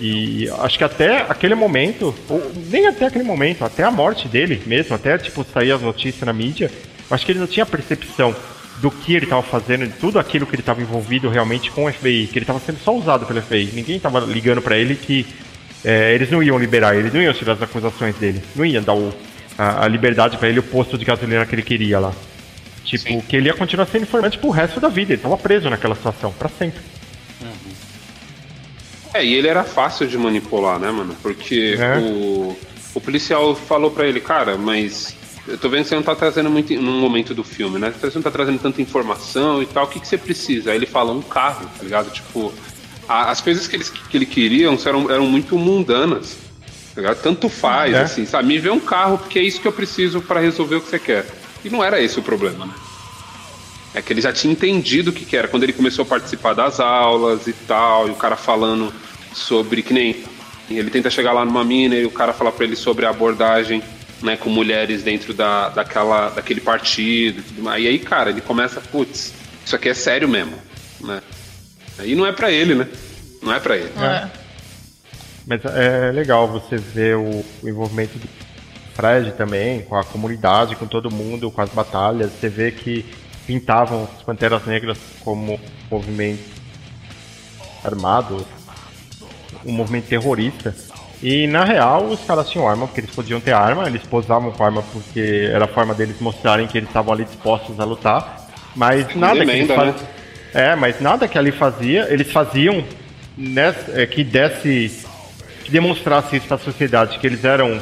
E 0.00 0.48
acho 0.60 0.76
que 0.76 0.84
até 0.84 1.18
aquele 1.28 1.54
momento, 1.54 2.14
ou 2.28 2.52
nem 2.70 2.86
até 2.86 3.06
aquele 3.06 3.24
momento, 3.24 3.64
até 3.64 3.84
a 3.84 3.90
morte 3.90 4.26
dele 4.28 4.60
mesmo, 4.66 4.94
até 4.94 5.16
tipo 5.18 5.44
sair 5.52 5.72
as 5.72 5.80
notícias 5.80 6.22
na 6.26 6.32
mídia, 6.32 6.70
acho 7.10 7.24
que 7.24 7.32
ele 7.32 7.38
não 7.38 7.46
tinha 7.46 7.64
percepção 7.64 8.34
do 8.78 8.90
que 8.90 9.14
ele 9.14 9.24
estava 9.24 9.42
fazendo, 9.42 9.86
de 9.86 9.92
tudo 9.92 10.18
aquilo 10.18 10.46
que 10.46 10.54
ele 10.56 10.62
estava 10.62 10.82
envolvido 10.82 11.28
realmente 11.28 11.70
com 11.70 11.84
o 11.84 11.92
FBI, 11.92 12.26
que 12.26 12.38
ele 12.38 12.42
estava 12.42 12.58
sendo 12.58 12.78
só 12.80 12.94
usado 12.94 13.24
pelo 13.24 13.40
FBI. 13.40 13.70
Ninguém 13.72 13.96
estava 13.96 14.18
ligando 14.20 14.60
para 14.60 14.76
ele 14.76 14.96
que 14.96 15.24
é, 15.84 16.12
eles 16.12 16.28
não 16.30 16.42
iam 16.42 16.58
liberar 16.58 16.96
ele, 16.96 17.10
não 17.12 17.22
iam 17.22 17.32
tirar 17.32 17.52
as 17.52 17.62
acusações 17.62 18.16
dele, 18.16 18.42
não 18.56 18.66
iam 18.66 18.82
dar 18.82 18.94
o- 18.94 19.14
a, 19.56 19.84
a 19.84 19.88
liberdade 19.88 20.36
para 20.38 20.48
ele, 20.48 20.58
o 20.58 20.62
posto 20.62 20.98
de 20.98 21.04
gasolina 21.04 21.46
que 21.46 21.54
ele 21.54 21.62
queria 21.62 22.00
lá. 22.00 22.12
Tipo, 22.84 23.04
Sim. 23.04 23.20
que 23.20 23.36
ele 23.36 23.46
ia 23.48 23.54
continuar 23.54 23.86
sendo 23.86 24.02
informante 24.02 24.36
pro 24.38 24.50
resto 24.50 24.80
da 24.80 24.88
vida, 24.88 25.12
ele 25.12 25.18
estava 25.20 25.36
preso 25.38 25.70
naquela 25.70 25.94
situação, 25.94 26.32
para 26.32 26.48
sempre. 26.48 26.80
É, 29.14 29.24
e 29.24 29.32
ele 29.34 29.46
era 29.48 29.62
fácil 29.64 30.06
de 30.08 30.18
manipular, 30.18 30.78
né, 30.78 30.90
mano? 30.90 31.16
Porque 31.22 31.76
É. 31.78 31.98
o, 31.98 32.56
o 32.94 33.00
policial 33.00 33.54
falou 33.54 33.90
pra 33.90 34.06
ele, 34.06 34.20
cara, 34.20 34.56
mas 34.56 35.14
eu 35.46 35.56
tô 35.56 35.68
vendo 35.68 35.82
que 35.84 35.88
você 35.88 35.94
não 35.94 36.02
tá 36.02 36.14
trazendo 36.16 36.50
muito 36.50 36.74
num 36.74 36.98
momento 37.00 37.32
do 37.32 37.44
filme, 37.44 37.78
né? 37.78 37.92
Você 38.00 38.16
não 38.16 38.22
tá 38.22 38.30
trazendo 38.30 38.58
tanta 38.58 38.82
informação 38.82 39.62
e 39.62 39.66
tal, 39.66 39.84
o 39.84 39.88
que, 39.88 40.00
que 40.00 40.08
você 40.08 40.18
precisa? 40.18 40.70
Aí 40.72 40.76
ele 40.76 40.86
fala, 40.86 41.12
um 41.12 41.22
carro, 41.22 41.66
tá 41.78 41.82
ligado? 41.84 42.10
Tipo, 42.10 42.52
a- 43.08 43.30
as 43.30 43.40
coisas 43.40 43.68
que, 43.68 43.76
eles, 43.76 43.88
que 43.88 44.16
ele 44.16 44.26
queriam 44.26 44.76
eram, 44.84 45.10
eram 45.10 45.26
muito 45.26 45.56
mundanas. 45.56 46.36
tá 46.94 47.00
ligado? 47.00 47.22
Tanto 47.22 47.48
faz, 47.48 47.92
É. 47.94 48.00
assim, 48.02 48.24
sabe? 48.26 48.48
Me 48.48 48.58
vê 48.58 48.70
um 48.70 48.78
carro 48.80 49.18
porque 49.18 49.38
é 49.38 49.42
isso 49.42 49.60
que 49.60 49.66
eu 49.68 49.72
preciso 49.72 50.20
pra 50.20 50.40
resolver 50.40 50.76
o 50.76 50.80
que 50.80 50.88
você 50.88 50.98
quer. 50.98 51.26
E 51.64 51.70
não 51.70 51.82
era 51.84 52.00
esse 52.00 52.18
o 52.18 52.22
problema, 52.22 52.66
né? 52.66 52.72
É 53.94 54.02
que 54.02 54.12
ele 54.12 54.20
já 54.20 54.32
tinha 54.32 54.52
entendido 54.52 55.10
o 55.10 55.12
que, 55.12 55.24
que 55.24 55.36
era. 55.36 55.46
Quando 55.46 55.62
ele 55.62 55.72
começou 55.72 56.02
a 56.02 56.06
participar 56.06 56.52
das 56.52 56.80
aulas 56.80 57.46
e 57.46 57.52
tal, 57.52 58.08
e 58.08 58.10
o 58.10 58.16
cara 58.16 58.36
falando 58.36 58.92
sobre 59.32 59.82
que 59.82 59.94
nem. 59.94 60.24
Ele 60.68 60.90
tenta 60.90 61.10
chegar 61.10 61.32
lá 61.32 61.44
numa 61.44 61.62
mina 61.62 61.94
e 61.94 62.06
o 62.06 62.10
cara 62.10 62.32
fala 62.32 62.50
pra 62.50 62.64
ele 62.64 62.74
sobre 62.74 63.04
a 63.04 63.10
abordagem 63.10 63.82
né, 64.22 64.36
com 64.36 64.48
mulheres 64.48 65.02
dentro 65.02 65.34
da, 65.34 65.68
daquela, 65.68 66.30
daquele 66.30 66.60
partido 66.60 67.40
e 67.40 67.42
tudo 67.42 67.62
mais. 67.62 67.84
E 67.84 67.86
aí, 67.86 67.98
cara, 67.98 68.30
ele 68.30 68.40
começa, 68.40 68.80
putz, 68.80 69.32
isso 69.64 69.76
aqui 69.76 69.90
é 69.90 69.94
sério 69.94 70.26
mesmo, 70.26 70.56
né? 71.02 71.22
Aí 71.98 72.14
não 72.14 72.26
é 72.26 72.32
pra 72.32 72.50
ele, 72.50 72.74
né? 72.74 72.88
Não 73.42 73.52
é 73.52 73.60
pra 73.60 73.76
ele. 73.76 73.92
É. 74.00 74.28
Mas 75.46 75.60
é 75.66 76.10
legal 76.10 76.48
você 76.48 76.76
ver 76.76 77.16
o, 77.16 77.44
o 77.62 77.68
envolvimento 77.68 78.18
do 78.18 78.26
Fred 78.94 79.32
também, 79.32 79.82
com 79.82 79.96
a 79.96 80.02
comunidade, 80.02 80.74
com 80.76 80.86
todo 80.86 81.10
mundo, 81.10 81.50
com 81.50 81.60
as 81.60 81.70
batalhas. 81.70 82.32
Você 82.32 82.48
vê 82.48 82.70
que 82.70 83.04
pintavam 83.46 84.04
os 84.04 84.22
Panteras 84.22 84.64
Negras 84.66 84.98
como 85.22 85.60
movimento 85.90 86.42
armado, 87.84 88.44
um 89.64 89.72
movimento 89.72 90.06
terrorista. 90.06 90.74
E 91.22 91.46
na 91.46 91.64
real, 91.64 92.04
os 92.04 92.20
caras 92.20 92.50
tinham 92.50 92.68
arma 92.68 92.86
porque 92.86 93.00
eles 93.00 93.10
podiam 93.10 93.40
ter 93.40 93.52
arma, 93.52 93.86
eles 93.86 94.02
posavam 94.02 94.50
com 94.52 94.64
arma 94.64 94.82
porque 94.92 95.48
era 95.50 95.64
a 95.64 95.68
forma 95.68 95.94
deles 95.94 96.20
mostrarem 96.20 96.66
que 96.66 96.76
eles 96.76 96.88
estavam 96.88 97.12
ali 97.12 97.24
dispostos 97.24 97.78
a 97.80 97.84
lutar. 97.84 98.46
Mas 98.74 99.14
nada 99.14 99.36
que 99.36 99.42
eles 99.42 99.54
emenda, 99.54 99.74
faz... 99.74 99.94
né? 99.94 100.08
É, 100.52 100.76
mas 100.76 101.00
nada 101.00 101.26
que 101.26 101.38
ali 101.38 101.50
fazia, 101.50 102.06
eles 102.10 102.30
faziam 102.30 102.84
nessa, 103.36 104.00
é, 104.00 104.06
que 104.06 104.22
desse. 104.22 105.06
que 105.64 105.70
demonstrasse 105.70 106.36
isso 106.36 106.46
pra 106.46 106.58
sociedade, 106.58 107.18
que 107.18 107.26
eles 107.26 107.44
eram 107.44 107.80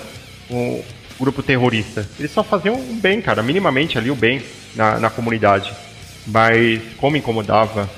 um 0.51 0.83
grupo 1.23 1.43
terrorista. 1.43 2.09
Eles 2.19 2.33
só 2.33 2.43
faziam 2.43 2.75
o 2.75 2.95
bem, 2.95 3.23
cara, 3.23 3.43
minimamente 3.43 3.97
ali 3.97 4.11
o 4.11 4.15
bem 4.15 4.43
na, 4.75 4.99
na 4.99 5.09
comunidade. 5.09 5.73
Mas 6.27 6.81
como 6.97 7.17
incomodava 7.17 7.89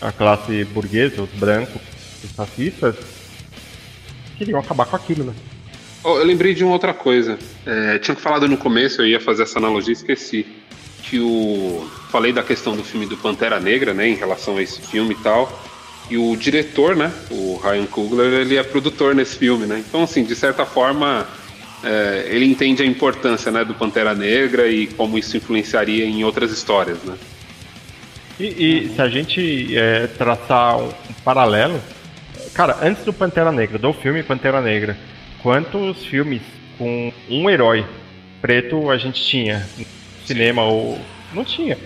a 0.00 0.12
classe 0.12 0.64
burguesa, 0.64 1.22
os 1.22 1.30
brancos, 1.30 1.82
os 2.22 2.30
fascistas, 2.32 2.96
queriam 4.38 4.60
acabar 4.60 4.86
com 4.86 4.96
aquilo, 4.96 5.24
né? 5.24 5.34
Oh, 6.04 6.16
eu 6.18 6.24
lembrei 6.24 6.54
de 6.54 6.62
uma 6.62 6.72
outra 6.72 6.94
coisa. 6.94 7.36
É, 7.66 7.98
tinha 7.98 8.16
falado 8.16 8.46
no 8.46 8.56
começo, 8.56 9.02
eu 9.02 9.06
ia 9.06 9.20
fazer 9.20 9.42
essa 9.42 9.58
analogia, 9.58 9.92
esqueci. 9.92 10.46
Que 11.02 11.18
o. 11.18 11.88
Falei 12.10 12.32
da 12.32 12.42
questão 12.42 12.76
do 12.76 12.84
filme 12.84 13.06
do 13.06 13.16
Pantera 13.16 13.58
Negra, 13.58 13.92
né? 13.92 14.08
Em 14.08 14.14
relação 14.14 14.56
a 14.56 14.62
esse 14.62 14.80
filme 14.80 15.14
e 15.14 15.22
tal. 15.22 15.64
E 16.08 16.16
o 16.16 16.36
diretor, 16.36 16.96
né? 16.96 17.12
O 17.30 17.60
Ryan 17.62 17.86
Coogler, 17.86 18.32
ele 18.40 18.56
é 18.56 18.62
produtor 18.62 19.14
nesse 19.14 19.36
filme, 19.36 19.66
né? 19.66 19.82
Então, 19.86 20.04
assim, 20.04 20.24
de 20.24 20.34
certa 20.34 20.64
forma, 20.64 21.26
é, 21.82 22.26
ele 22.28 22.44
entende 22.44 22.82
a 22.82 22.86
importância 22.86 23.52
né, 23.52 23.64
do 23.64 23.74
Pantera 23.74 24.14
Negra 24.14 24.68
e 24.68 24.86
como 24.86 25.18
isso 25.18 25.36
influenciaria 25.36 26.04
em 26.04 26.24
outras 26.24 26.50
histórias, 26.50 27.02
né? 27.04 27.16
E, 28.38 28.44
e 28.46 28.88
se 28.94 29.02
a 29.02 29.08
gente 29.08 29.76
é, 29.76 30.06
traçar 30.06 30.78
um, 30.78 30.90
paralelo, 31.24 31.80
cara, 32.54 32.78
antes 32.82 33.04
do 33.04 33.12
Pantera 33.12 33.50
Negra, 33.50 33.78
do 33.78 33.92
filme 33.92 34.22
Pantera 34.22 34.60
Negra, 34.60 34.96
quantos 35.42 36.04
filmes 36.04 36.42
com 36.76 37.12
um 37.28 37.50
herói 37.50 37.84
preto 38.40 38.90
a 38.90 38.96
gente 38.96 39.20
tinha 39.20 39.66
cinema 40.24 40.62
ou 40.62 40.98
não 41.32 41.44
tinha? 41.44 41.76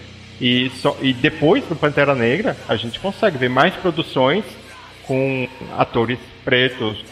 E, 0.41 0.71
só, 0.81 0.97
e 1.01 1.13
depois 1.13 1.65
do 1.65 1.77
Pantera 1.77 2.15
Negra, 2.15 2.57
a 2.69 2.77
gente 2.77 2.99
consegue 2.99 3.39
ver 3.39 3.49
mais 3.49 3.75
produções 3.75 4.45
com 5.07 5.49
atores 5.77 6.19
pretos, 6.45 7.05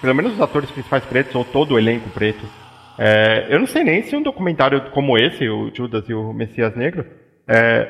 pelo 0.00 0.14
menos 0.14 0.34
os 0.34 0.40
atores 0.40 0.70
principais 0.70 1.04
pretos 1.04 1.34
ou 1.34 1.44
todo 1.44 1.74
o 1.74 1.78
elenco 1.78 2.08
preto. 2.10 2.44
É, 2.98 3.46
eu 3.48 3.58
não 3.58 3.66
sei 3.66 3.84
nem 3.84 4.02
se 4.02 4.14
um 4.14 4.22
documentário 4.22 4.80
como 4.90 5.16
esse, 5.18 5.48
o 5.48 5.70
Judas 5.74 6.08
e 6.08 6.14
o 6.14 6.32
Messias 6.32 6.74
Negro, 6.76 7.06
é, 7.48 7.88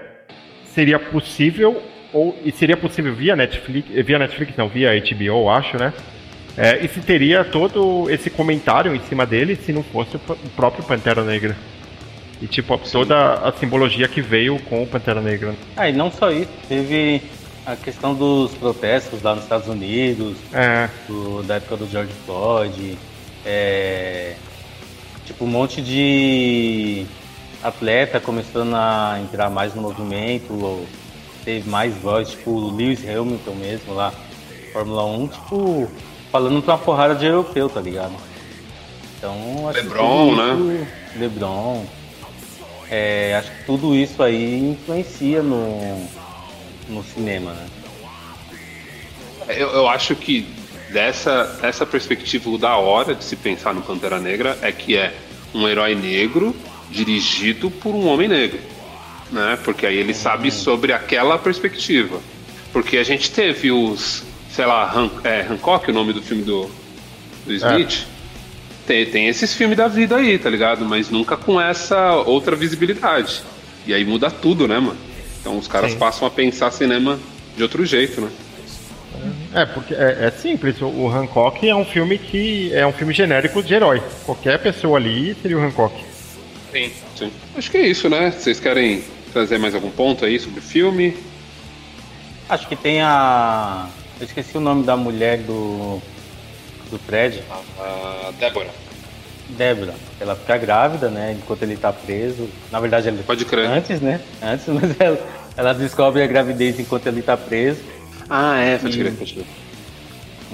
seria 0.66 0.98
possível 0.98 1.82
ou 2.12 2.36
e 2.44 2.52
seria 2.52 2.76
possível 2.76 3.14
via 3.14 3.34
Netflix, 3.34 3.88
via 4.04 4.18
Netflix 4.18 4.56
não, 4.56 4.68
via 4.68 4.90
HBO, 5.00 5.48
acho, 5.48 5.78
né? 5.78 5.92
É, 6.56 6.84
e 6.84 6.88
se 6.88 7.00
teria 7.00 7.44
todo 7.44 8.10
esse 8.10 8.28
comentário 8.28 8.94
em 8.94 9.00
cima 9.00 9.24
dele 9.24 9.56
se 9.56 9.72
não 9.72 9.82
fosse 9.82 10.16
o 10.16 10.20
próprio 10.54 10.84
Pantera 10.84 11.24
Negra. 11.24 11.56
E 12.42 12.46
tipo, 12.46 12.76
toda 12.78 13.34
a 13.34 13.52
simbologia 13.52 14.08
que 14.08 14.20
veio 14.20 14.58
com 14.60 14.82
o 14.82 14.86
Pantera 14.86 15.20
Negra. 15.20 15.54
Ah, 15.76 15.88
e 15.88 15.92
não 15.92 16.10
só 16.10 16.30
isso, 16.30 16.50
teve 16.68 17.22
a 17.64 17.76
questão 17.76 18.14
dos 18.14 18.52
protestos 18.54 19.22
lá 19.22 19.34
nos 19.34 19.44
Estados 19.44 19.68
Unidos, 19.68 20.36
É, 20.52 20.88
do- 21.06 21.42
da 21.42 21.56
época 21.56 21.76
do 21.76 21.88
George 21.88 22.12
Floyd, 22.26 22.98
é, 23.46 24.34
tipo 25.24 25.44
um 25.44 25.48
monte 25.48 25.80
de 25.80 27.06
atleta 27.62 28.18
começando 28.18 28.74
a 28.74 29.18
entrar 29.22 29.48
mais 29.48 29.74
no 29.74 29.82
movimento, 29.82 30.52
ou 30.52 30.86
teve 31.44 31.68
mais 31.70 31.94
voz, 31.94 32.30
tipo 32.30 32.50
o 32.50 32.76
Lewis 32.76 33.00
Hamilton 33.08 33.54
mesmo 33.54 33.94
lá, 33.94 34.12
Fórmula 34.72 35.04
1, 35.04 35.28
tipo, 35.28 35.88
falando 36.32 36.62
pra 36.62 36.74
uma 36.74 36.78
porrada 36.80 37.14
de 37.14 37.26
europeu, 37.26 37.68
tá 37.68 37.80
ligado? 37.80 38.14
Então, 39.18 39.68
acho 39.68 39.78
que 39.80 39.84
LeBron, 39.86 40.28
tudo 40.30 40.72
isso- 40.72 40.86
LeBron. 41.16 41.84
É, 42.90 43.36
acho 43.38 43.50
que 43.52 43.64
tudo 43.64 43.94
isso 43.94 44.22
aí 44.22 44.70
influencia 44.72 45.42
no, 45.42 46.08
no 46.88 47.02
cinema, 47.02 47.52
né? 47.52 47.66
Eu, 49.48 49.70
eu 49.70 49.88
acho 49.88 50.14
que 50.14 50.46
dessa, 50.90 51.44
dessa 51.60 51.84
perspectiva, 51.84 52.50
o 52.50 52.58
da 52.58 52.76
hora 52.76 53.14
de 53.14 53.24
se 53.24 53.34
pensar 53.34 53.74
no 53.74 53.82
Pantera 53.82 54.20
Negra 54.20 54.58
é 54.62 54.70
que 54.70 54.96
é 54.96 55.14
um 55.54 55.66
herói 55.66 55.94
negro 55.94 56.54
dirigido 56.90 57.70
por 57.70 57.94
um 57.94 58.06
homem 58.06 58.28
negro. 58.28 58.60
Né? 59.30 59.58
Porque 59.64 59.86
aí 59.86 59.96
ele 59.96 60.14
sabe 60.14 60.50
sobre 60.50 60.92
aquela 60.92 61.38
perspectiva. 61.38 62.20
Porque 62.72 62.98
a 62.98 63.04
gente 63.04 63.30
teve 63.30 63.72
os, 63.72 64.22
sei 64.50 64.66
lá, 64.66 64.92
Han, 64.94 65.10
é, 65.24 65.42
Hancock, 65.42 65.90
o 65.90 65.94
nome 65.94 66.12
do 66.12 66.22
filme 66.22 66.42
do, 66.42 66.70
do 67.46 67.52
Smith. 67.54 68.06
Tem, 68.86 69.06
tem 69.06 69.28
esses 69.28 69.54
filmes 69.54 69.76
da 69.76 69.88
vida 69.88 70.16
aí, 70.16 70.38
tá 70.38 70.50
ligado? 70.50 70.84
Mas 70.84 71.08
nunca 71.08 71.36
com 71.36 71.60
essa 71.60 72.14
outra 72.14 72.54
visibilidade. 72.56 73.42
E 73.86 73.94
aí 73.94 74.04
muda 74.04 74.30
tudo, 74.30 74.68
né, 74.68 74.78
mano? 74.78 75.11
Então 75.42 75.58
os 75.58 75.66
caras 75.66 75.92
Sim. 75.92 75.98
passam 75.98 76.26
a 76.26 76.30
pensar 76.30 76.70
cinema 76.70 77.18
de 77.56 77.62
outro 77.62 77.84
jeito, 77.84 78.20
né? 78.20 78.30
é 79.54 79.66
porque 79.66 79.94
é, 79.94 80.26
é 80.26 80.30
simples, 80.30 80.80
o, 80.80 81.08
Hancock 81.08 81.68
é 81.68 81.74
um 81.74 81.84
filme 81.84 82.16
que 82.16 82.72
é 82.72 82.86
um 82.86 82.92
filme 82.92 83.12
genérico 83.12 83.62
de 83.62 83.74
herói. 83.74 84.02
Qualquer 84.24 84.58
pessoa 84.58 84.98
ali 84.98 85.36
seria 85.42 85.58
o 85.58 85.62
Hancock. 85.62 85.94
Sim. 86.72 86.90
Sim. 87.16 87.30
Acho 87.56 87.70
que 87.70 87.76
é 87.76 87.86
isso, 87.86 88.08
né? 88.08 88.30
Vocês 88.30 88.58
querem 88.58 89.04
trazer 89.32 89.58
mais 89.58 89.74
algum 89.74 89.90
ponto 89.90 90.24
aí 90.24 90.38
sobre 90.38 90.60
o 90.60 90.62
filme? 90.62 91.16
Acho 92.48 92.66
que 92.66 92.76
tem 92.76 93.02
a. 93.02 93.88
Eu 94.18 94.26
esqueci 94.26 94.56
o 94.56 94.60
nome 94.60 94.84
da 94.84 94.96
mulher 94.96 95.38
do. 95.38 96.00
do 96.90 96.98
Fred, 96.98 97.42
A 97.78 98.32
Débora. 98.38 98.70
Débora. 99.56 99.94
Ela 100.20 100.34
fica 100.36 100.56
grávida, 100.58 101.08
né? 101.08 101.36
Enquanto 101.38 101.62
ele 101.62 101.76
tá 101.76 101.92
preso. 101.92 102.48
Na 102.70 102.80
verdade, 102.80 103.08
ela. 103.08 103.18
Pode 103.24 103.44
crer. 103.44 103.68
Antes, 103.68 104.00
né? 104.00 104.20
Antes, 104.42 104.66
mas 104.72 104.98
ela, 105.00 105.18
ela 105.56 105.72
descobre 105.74 106.22
a 106.22 106.26
gravidez 106.26 106.78
enquanto 106.80 107.06
ele 107.06 107.22
tá 107.22 107.36
preso. 107.36 107.80
Ah, 108.28 108.58
é, 108.58 108.78
pode 108.78 108.96
E- 108.98 109.00
crer, 109.02 109.12
pode 109.14 109.34
crer. 109.34 109.46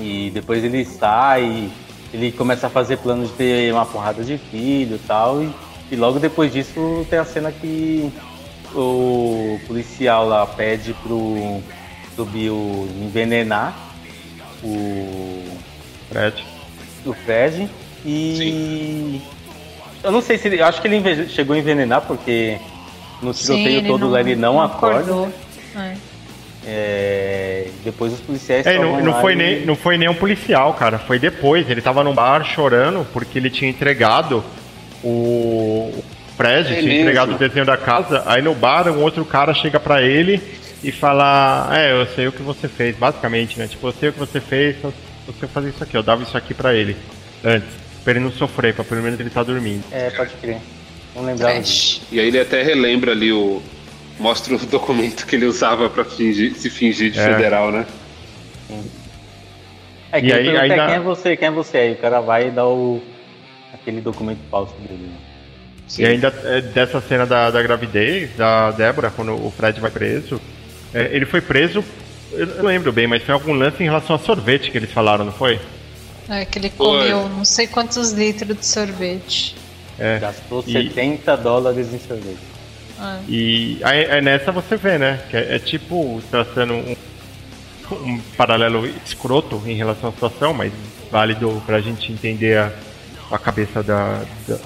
E 0.00 0.30
depois 0.32 0.62
ele 0.62 0.84
sai, 0.84 1.70
ele 2.12 2.30
começa 2.32 2.66
a 2.68 2.70
fazer 2.70 2.98
planos 2.98 3.28
de 3.30 3.34
ter 3.34 3.72
uma 3.72 3.84
porrada 3.84 4.22
de 4.22 4.38
filho 4.38 4.96
e 4.96 5.00
tal. 5.06 5.42
E, 5.42 5.50
e 5.90 5.96
logo 5.96 6.18
depois 6.18 6.52
disso 6.52 7.06
tem 7.10 7.18
a 7.18 7.24
cena 7.24 7.50
que 7.52 8.10
o 8.74 9.58
policial 9.66 10.26
lá 10.28 10.46
pede 10.46 10.94
pro, 11.02 11.60
pro 12.14 12.24
Bill 12.24 12.88
envenenar 13.00 13.76
o, 14.62 15.44
Fred. 16.10 16.44
o 17.06 17.12
Fred. 17.12 17.68
E 18.04 19.20
eu 20.02 20.10
não 20.12 20.20
sei 20.22 20.38
se 20.38 20.48
ele. 20.48 20.60
Eu 20.60 20.66
acho 20.66 20.80
que 20.80 20.88
ele 20.88 21.28
chegou 21.28 21.54
a 21.54 21.58
envenenar 21.58 22.02
porque 22.02 22.58
no 23.22 23.32
tiroteio 23.34 23.86
todo 23.86 24.08
lá 24.08 24.20
ele 24.20 24.36
não, 24.36 24.60
acorda. 24.60 25.00
acordou. 25.00 25.32
É. 25.76 25.94
É, 26.66 27.66
depois 27.84 28.12
os 28.12 28.20
policiais. 28.20 28.66
É, 28.66 28.78
não, 28.78 29.00
não 29.02 29.20
foi 29.20 29.32
e- 29.32 29.36
nem, 29.36 29.64
não 29.66 29.74
foi 29.74 29.96
nem 29.96 30.08
um 30.08 30.14
policial, 30.14 30.74
cara. 30.74 30.98
Foi 30.98 31.18
depois. 31.18 31.68
Ele 31.70 31.80
tava 31.80 32.04
num 32.04 32.14
bar 32.14 32.44
chorando 32.44 33.06
porque 33.12 33.38
ele 33.38 33.50
tinha 33.50 33.70
entregado 33.70 34.44
o 35.02 35.94
o 35.96 36.04
Fred, 36.36 36.60
É 36.72 36.74
tinha 36.76 36.82
mesmo? 36.82 37.00
entregado 37.00 37.34
o 37.34 37.38
desenho 37.38 37.64
da 37.66 37.76
casa. 37.76 38.22
Aí 38.26 38.40
no 38.42 38.54
bar, 38.54 38.86
um 38.88 39.02
outro 39.02 39.24
cara 39.24 39.52
chega 39.54 39.80
pra 39.80 40.02
ele 40.02 40.40
e 40.84 40.92
fala: 40.92 41.68
É, 41.72 41.92
eu 41.92 42.06
sei 42.14 42.28
o 42.28 42.32
que 42.32 42.42
você 42.42 42.68
fez, 42.68 42.96
basicamente, 42.96 43.58
né? 43.58 43.66
Tipo, 43.66 43.88
eu 43.88 43.92
sei 43.92 44.08
o 44.10 44.12
que 44.12 44.18
você 44.18 44.40
fez, 44.40 44.76
você 45.26 45.46
fazer 45.48 45.70
isso 45.70 45.82
aqui. 45.82 45.96
Eu 45.96 46.02
dava 46.02 46.22
isso 46.22 46.36
aqui 46.36 46.54
pra 46.54 46.74
ele 46.74 46.96
antes, 47.44 47.68
pra 48.04 48.12
ele 48.12 48.20
não 48.20 48.32
sofrer, 48.32 48.74
pra 48.74 48.84
pelo 48.84 49.02
menos 49.02 49.18
ele 49.20 49.30
tá 49.30 49.42
dormindo. 49.42 49.84
É, 49.92 50.10
pode 50.10 50.34
crer. 50.40 50.58
Não 51.14 51.24
lembrava 51.24 51.60
disso. 51.60 52.00
Trash. 52.00 52.12
E 52.12 52.20
aí 52.20 52.28
ele 52.28 52.38
até 52.40 52.62
relembra 52.62 53.12
ali 53.12 53.32
o. 53.32 53.62
Mostra 54.18 54.54
o 54.54 54.58
documento 54.66 55.26
que 55.26 55.36
ele 55.36 55.46
usava 55.46 55.88
pra 55.88 56.04
fingir- 56.04 56.54
se 56.54 56.68
fingir 56.70 57.10
de 57.10 57.18
É. 57.20 57.24
federal, 57.34 57.70
né? 57.70 57.86
É, 60.12 60.18
E 60.18 60.22
que 60.22 60.32
aí, 60.32 60.32
aí, 60.32 60.44
pergunta 60.44 60.58
é, 60.58 60.70
ainda- 60.70 60.86
quem 60.86 60.94
é 60.94 61.00
você, 61.00 61.36
quem 61.36 61.48
é 61.48 61.50
você? 61.50 61.76
Aí 61.78 61.92
o 61.92 61.96
cara 61.96 62.20
vai 62.20 62.48
e 62.48 62.50
dá 62.50 62.66
o. 62.66 63.02
aquele 63.74 64.00
documento 64.00 64.40
falso 64.50 64.74
dele. 64.80 65.02
né? 65.08 65.16
E 65.98 66.04
ainda 66.04 66.32
é, 66.44 66.60
dessa 66.60 67.00
cena 67.00 67.24
da, 67.26 67.50
da 67.50 67.62
gravidez, 67.62 68.30
da 68.36 68.70
Débora, 68.72 69.10
quando 69.10 69.32
o 69.34 69.50
Fred 69.50 69.80
vai 69.80 69.90
preso, 69.90 70.40
é, 70.92 71.08
ele 71.12 71.24
foi 71.24 71.40
preso, 71.40 71.82
eu 72.32 72.46
não 72.46 72.64
lembro 72.66 72.92
bem, 72.92 73.06
mas 73.06 73.22
foi 73.22 73.32
algum 73.32 73.52
lance 73.54 73.82
em 73.82 73.86
relação 73.86 74.14
a 74.16 74.18
sorvete 74.18 74.70
que 74.70 74.76
eles 74.76 74.92
falaram, 74.92 75.24
não 75.24 75.32
foi? 75.32 75.58
É 76.28 76.44
que 76.44 76.58
ele 76.58 76.70
Foi. 76.70 76.86
comeu 76.86 77.28
não 77.28 77.44
sei 77.44 77.66
quantos 77.66 78.12
litros 78.12 78.56
de 78.58 78.64
sorvete. 78.66 79.56
É. 79.98 80.18
Gastou 80.18 80.62
E- 80.66 80.72
70 80.72 81.36
dólares 81.36 81.92
em 81.92 81.98
sorvete. 81.98 82.38
Ah, 82.98 83.18
E 83.28 83.78
aí, 83.82 84.10
aí 84.10 84.20
nessa 84.20 84.50
você 84.52 84.76
vê, 84.76 84.98
né? 84.98 85.20
Que 85.30 85.36
é, 85.36 85.56
é 85.56 85.58
tipo 85.58 86.20
traçando 86.30 86.74
um, 86.74 86.96
um 87.92 88.18
paralelo 88.36 88.86
escroto 89.06 89.62
em 89.66 89.74
relação 89.74 90.10
à 90.10 90.12
situação, 90.12 90.52
mas 90.52 90.72
válido 91.10 91.62
pra 91.64 91.80
gente 91.80 92.12
entender 92.12 92.58
a, 92.58 92.72
a 93.30 93.38
cabeça 93.38 93.82
da, 93.82 94.22
da, 94.46 94.58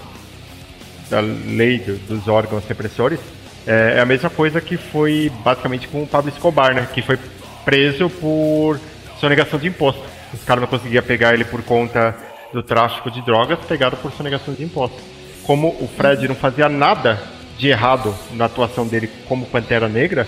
da 1.10 1.20
lei 1.20 1.78
do- 1.78 1.98
dos 2.08 2.26
órgãos 2.26 2.64
repressores. 2.66 3.20
É, 3.66 3.94
é 3.98 4.00
a 4.00 4.04
mesma 4.06 4.28
coisa 4.30 4.60
que 4.60 4.76
foi 4.76 5.30
basicamente 5.44 5.86
com 5.86 6.02
o 6.02 6.06
Pablo 6.06 6.30
Escobar, 6.30 6.74
né? 6.74 6.88
Que 6.92 7.00
foi 7.02 7.18
preso 7.64 8.10
por 8.10 8.80
sonegação 9.20 9.58
de 9.58 9.68
imposto. 9.68 10.02
Os 10.32 10.42
caras 10.44 10.62
não 10.62 10.68
conseguiam 10.68 11.02
pegar 11.02 11.34
ele 11.34 11.44
por 11.44 11.62
conta 11.62 12.14
do 12.52 12.62
tráfico 12.62 13.10
de 13.10 13.22
drogas, 13.22 13.58
pegaram 13.66 13.96
por 13.98 14.12
sonegação 14.12 14.54
de 14.54 14.62
imposto. 14.64 14.96
Como 15.44 15.68
o 15.80 15.88
Fred 15.96 16.28
não 16.28 16.34
fazia 16.34 16.68
nada 16.68 17.20
de 17.58 17.68
errado 17.68 18.14
na 18.32 18.46
atuação 18.46 18.86
dele 18.86 19.10
como 19.28 19.46
Pantera 19.46 19.88
Negra, 19.88 20.26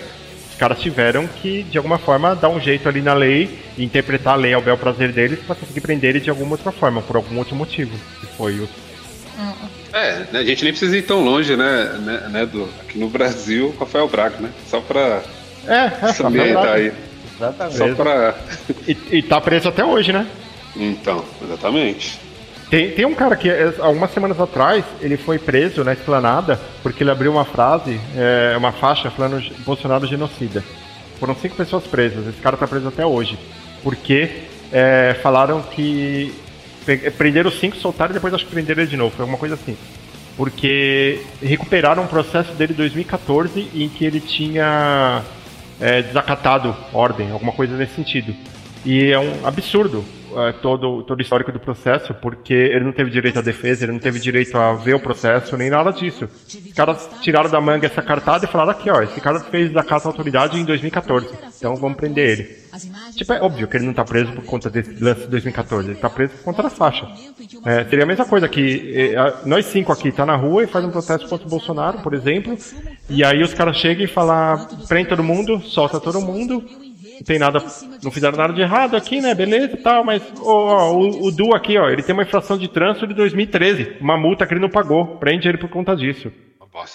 os 0.51 0.59
caras 0.59 0.79
tiveram 0.79 1.27
que, 1.27 1.65
de 1.65 1.77
alguma 1.79 1.99
forma, 1.99 2.35
dar 2.35 2.49
um 2.49 2.61
jeito 2.61 2.89
ali 2.89 3.01
na 3.03 3.13
lei 3.13 3.59
e 3.77 3.85
interpretar 3.85 4.35
a 4.35 4.37
lei 4.37 4.55
ao 4.55 4.63
bel 4.63 4.79
prazer 4.79 5.11
deles 5.11 5.41
para 5.45 5.57
conseguir 5.57 5.81
prender 5.81 6.11
ele 6.11 6.21
de 6.21 6.31
alguma 6.31 6.53
outra 6.53 6.71
forma, 6.71 7.03
por 7.03 7.17
algum 7.17 7.39
outro 7.39 7.57
motivo. 7.57 7.91
Que 8.21 8.27
foi 8.27 8.61
o. 8.61 8.69
É, 9.93 10.27
né, 10.33 10.39
a 10.41 10.45
gente 10.45 10.63
nem 10.63 10.73
precisa 10.73 10.97
ir 10.97 11.03
tão 11.03 11.25
longe, 11.25 11.57
né, 11.57 11.99
né, 12.01 12.29
né, 12.31 12.47
do, 12.47 12.69
aqui 12.81 12.99
no 12.99 13.09
Brasil, 13.09 13.75
Rafael 13.79 14.09
Braga, 14.09 14.37
né? 14.39 14.51
Só 14.69 14.81
pra 14.81 15.23
É, 15.67 15.91
é, 16.03 16.13
salientar 16.13 16.75
aí. 16.75 16.93
Exatamente. 17.37 17.77
Só 17.79 17.95
pra. 17.95 18.35
E, 18.87 18.97
e 19.13 19.23
tá 19.23 19.41
preso 19.41 19.69
até 19.69 19.85
hoje, 19.85 20.13
né? 20.13 20.27
Então, 20.77 21.25
exatamente. 21.43 22.19
Tem, 22.71 22.91
tem 22.91 23.05
um 23.05 23.15
cara 23.15 23.37
que, 23.37 23.49
é, 23.49 23.73
algumas 23.79 24.11
semanas 24.13 24.41
atrás, 24.41 24.85
ele 25.01 25.17
foi 25.17 25.39
preso 25.39 25.85
na 25.85 25.93
esplanada 25.93 26.59
porque 26.83 27.03
ele 27.05 27.11
abriu 27.11 27.31
uma 27.33 27.45
frase, 27.45 28.01
é, 28.17 28.57
uma 28.57 28.73
faixa 28.73 29.11
falando 29.11 29.39
"Ge- 29.41 29.53
Bolsonaro 29.65 30.07
genocida. 30.07 30.65
Foram 31.21 31.37
cinco 31.37 31.55
pessoas 31.55 31.85
presas, 31.85 32.27
esse 32.27 32.41
cara 32.41 32.57
tá 32.57 32.67
preso 32.67 32.89
até 32.89 33.05
hoje. 33.07 33.39
Porque 33.83 34.31
é, 34.73 35.17
falaram 35.23 35.63
que. 35.63 36.35
Prenderam 37.17 37.51
cinco, 37.51 37.77
soltaram 37.77 38.11
e 38.11 38.15
depois 38.15 38.35
acho 38.35 38.45
que 38.45 38.51
prenderam 38.53 38.83
ele 38.83 38.91
de 38.91 38.97
novo. 38.97 39.15
Foi 39.17 39.23
alguma 39.23 39.39
coisa 39.39 39.55
assim. 39.55 39.77
Porque 40.37 41.21
recuperaram 41.43 42.03
um 42.03 42.07
processo 42.09 42.53
dele 42.55 42.73
de 42.73 42.79
2014 42.79 43.71
em 43.75 43.89
que 43.89 44.05
ele 44.05 44.21
tinha 44.21 45.23
é, 45.81 46.03
desacatado 46.03 46.75
ordem, 46.93 47.31
alguma 47.31 47.53
coisa 47.53 47.77
nesse 47.77 47.95
sentido. 47.95 48.35
E 48.85 49.11
é 49.11 49.19
um 49.19 49.47
absurdo 49.47 50.05
é, 50.41 50.53
todo, 50.53 51.03
todo 51.03 51.19
o 51.19 51.23
histórico 51.23 51.51
do 51.53 51.59
processo, 51.61 52.13
porque 52.15 52.53
ele 52.55 52.85
não 52.85 52.93
teve 52.93 53.11
direito 53.11 53.39
à 53.39 53.43
defesa, 53.43 53.85
ele 53.85 53.93
não 53.93 53.99
teve 53.99 54.19
direito 54.19 54.57
a 54.57 54.75
ver 54.75 54.95
o 54.95 55.01
processo, 55.01 55.57
nem 55.57 55.71
nada 55.71 55.91
disso. 55.91 56.25
Os 56.47 56.73
caras 56.75 57.09
tiraram 57.21 57.51
da 57.51 57.61
manga 57.61 57.87
essa 57.87 58.03
cartada 58.03 58.45
e 58.45 58.49
falaram 58.49 58.71
aqui, 58.73 58.91
ó, 58.91 59.03
esse 59.03 59.21
cara 59.21 59.41
fez 59.41 59.69
desacato 59.69 60.07
à 60.07 60.11
autoridade 60.11 60.59
em 60.59 60.65
2014, 60.65 61.29
então 61.59 61.77
vamos 61.77 61.97
prender 61.97 62.31
ele. 62.39 62.65
Tipo, 63.15 63.33
é 63.33 63.41
óbvio 63.41 63.69
que 63.69 63.77
ele 63.77 63.87
não 63.87 63.93
tá 63.95 64.05
preso 64.05 64.33
por 64.33 64.45
conta 64.45 64.69
desse 64.69 64.93
lance 65.03 65.21
de 65.23 65.29
2014, 65.29 65.91
ele 65.91 65.99
tá 65.99 66.11
preso 66.11 66.33
por 66.35 66.45
conta 66.45 66.63
da 66.65 66.71
faixa. 66.71 67.07
É, 67.65 67.85
seria 67.85 68.03
a 68.05 68.07
mesma 68.07 68.25
coisa 68.27 68.49
que 68.49 69.15
a- 69.17 69.47
nós 69.47 69.67
cinco 69.67 69.93
aqui 69.93 70.11
tá 70.11 70.27
na 70.27 70.35
rua 70.35 70.65
e 70.65 70.67
faz 70.67 70.85
um 70.85 70.91
protesto 70.91 71.29
contra 71.29 71.47
o 71.47 71.51
Bolsonaro, 71.51 71.99
por 72.01 72.13
exemplo, 72.15 72.59
e 73.09 73.23
aí 73.23 73.43
os 73.43 73.55
caras 73.55 73.77
chegam 73.77 74.05
e 74.05 74.09
falam, 74.09 74.67
prende 74.89 75.09
todo 75.09 75.23
mundo, 75.23 75.61
solta 75.61 76.01
todo 76.01 76.21
mundo, 76.21 76.65
não 77.15 77.23
tem 77.23 77.39
nada, 77.39 77.65
não 78.03 78.11
fizeram 78.11 78.37
nada 78.37 78.53
de 78.53 78.61
errado 78.61 78.97
aqui, 78.97 79.21
né? 79.21 79.35
Beleza 79.35 79.75
e 79.75 79.77
tal, 79.79 80.05
mas 80.05 80.23
ó, 80.41 80.91
ó, 80.91 80.93
o, 80.93 81.27
o 81.27 81.33
Du 81.33 81.55
aqui, 81.55 81.77
ó, 81.79 81.89
ele 81.89 82.03
tem 82.03 82.13
uma 82.13 82.23
infração 82.23 82.59
de 82.59 82.69
trânsito 82.69 83.07
de 83.07 83.15
2013, 83.15 83.97
uma 84.01 84.17
multa 84.17 84.47
que 84.47 84.55
ele 84.55 84.61
não 84.61 84.71
pagou, 84.71 85.17
prende 85.19 85.49
ele 85.49 85.59
por 85.59 85.69
conta 85.69 85.97
disso. 85.97 86.31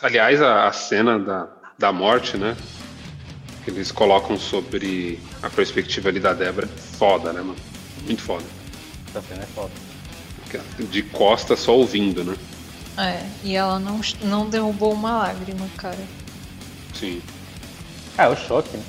Aliás, 0.01 0.41
a, 0.41 0.67
a 0.67 0.71
cena 0.73 1.17
da, 1.17 1.47
da 1.77 1.91
morte, 1.91 2.37
né? 2.37 2.55
Que 3.63 3.71
eles 3.71 3.91
colocam 3.91 4.37
sobre 4.37 5.19
a 5.41 5.49
perspectiva 5.49 6.09
ali 6.09 6.19
da 6.19 6.33
Débora. 6.33 6.67
Foda, 6.67 7.31
né, 7.31 7.41
mano? 7.41 7.55
Muito 8.05 8.21
foda. 8.21 8.43
Essa 9.09 9.21
cena 9.21 9.43
é 9.43 9.45
foda. 9.45 9.71
De 10.79 11.03
costa 11.03 11.55
só 11.55 11.75
ouvindo, 11.75 12.23
né? 12.23 12.35
é, 12.99 13.25
e 13.43 13.55
ela 13.55 13.79
não, 13.79 14.01
não 14.23 14.49
derrubou 14.49 14.91
uma 14.93 15.19
lágrima, 15.19 15.67
cara. 15.77 15.97
Sim. 16.93 17.21
Ah, 18.17 18.25
é 18.25 18.27
o 18.27 18.35
choque, 18.35 18.75
né? 18.75 18.83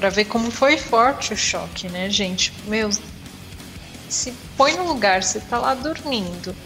Pra 0.00 0.08
ver 0.08 0.24
como 0.24 0.50
foi 0.50 0.78
forte 0.78 1.34
o 1.34 1.36
choque, 1.36 1.86
né, 1.90 2.08
gente? 2.08 2.54
Meu, 2.66 2.88
se 4.08 4.32
põe 4.56 4.74
no 4.74 4.88
lugar, 4.88 5.22
você 5.22 5.40
tá 5.40 5.58
lá 5.58 5.74
dormindo, 5.74 6.56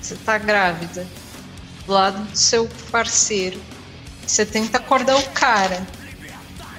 você 0.00 0.14
tá 0.14 0.38
grávida, 0.38 1.06
do 1.84 1.92
lado 1.92 2.24
do 2.24 2.34
seu 2.34 2.66
parceiro, 2.90 3.60
você 4.26 4.46
tenta 4.46 4.78
acordar 4.78 5.18
o 5.18 5.28
cara, 5.28 5.86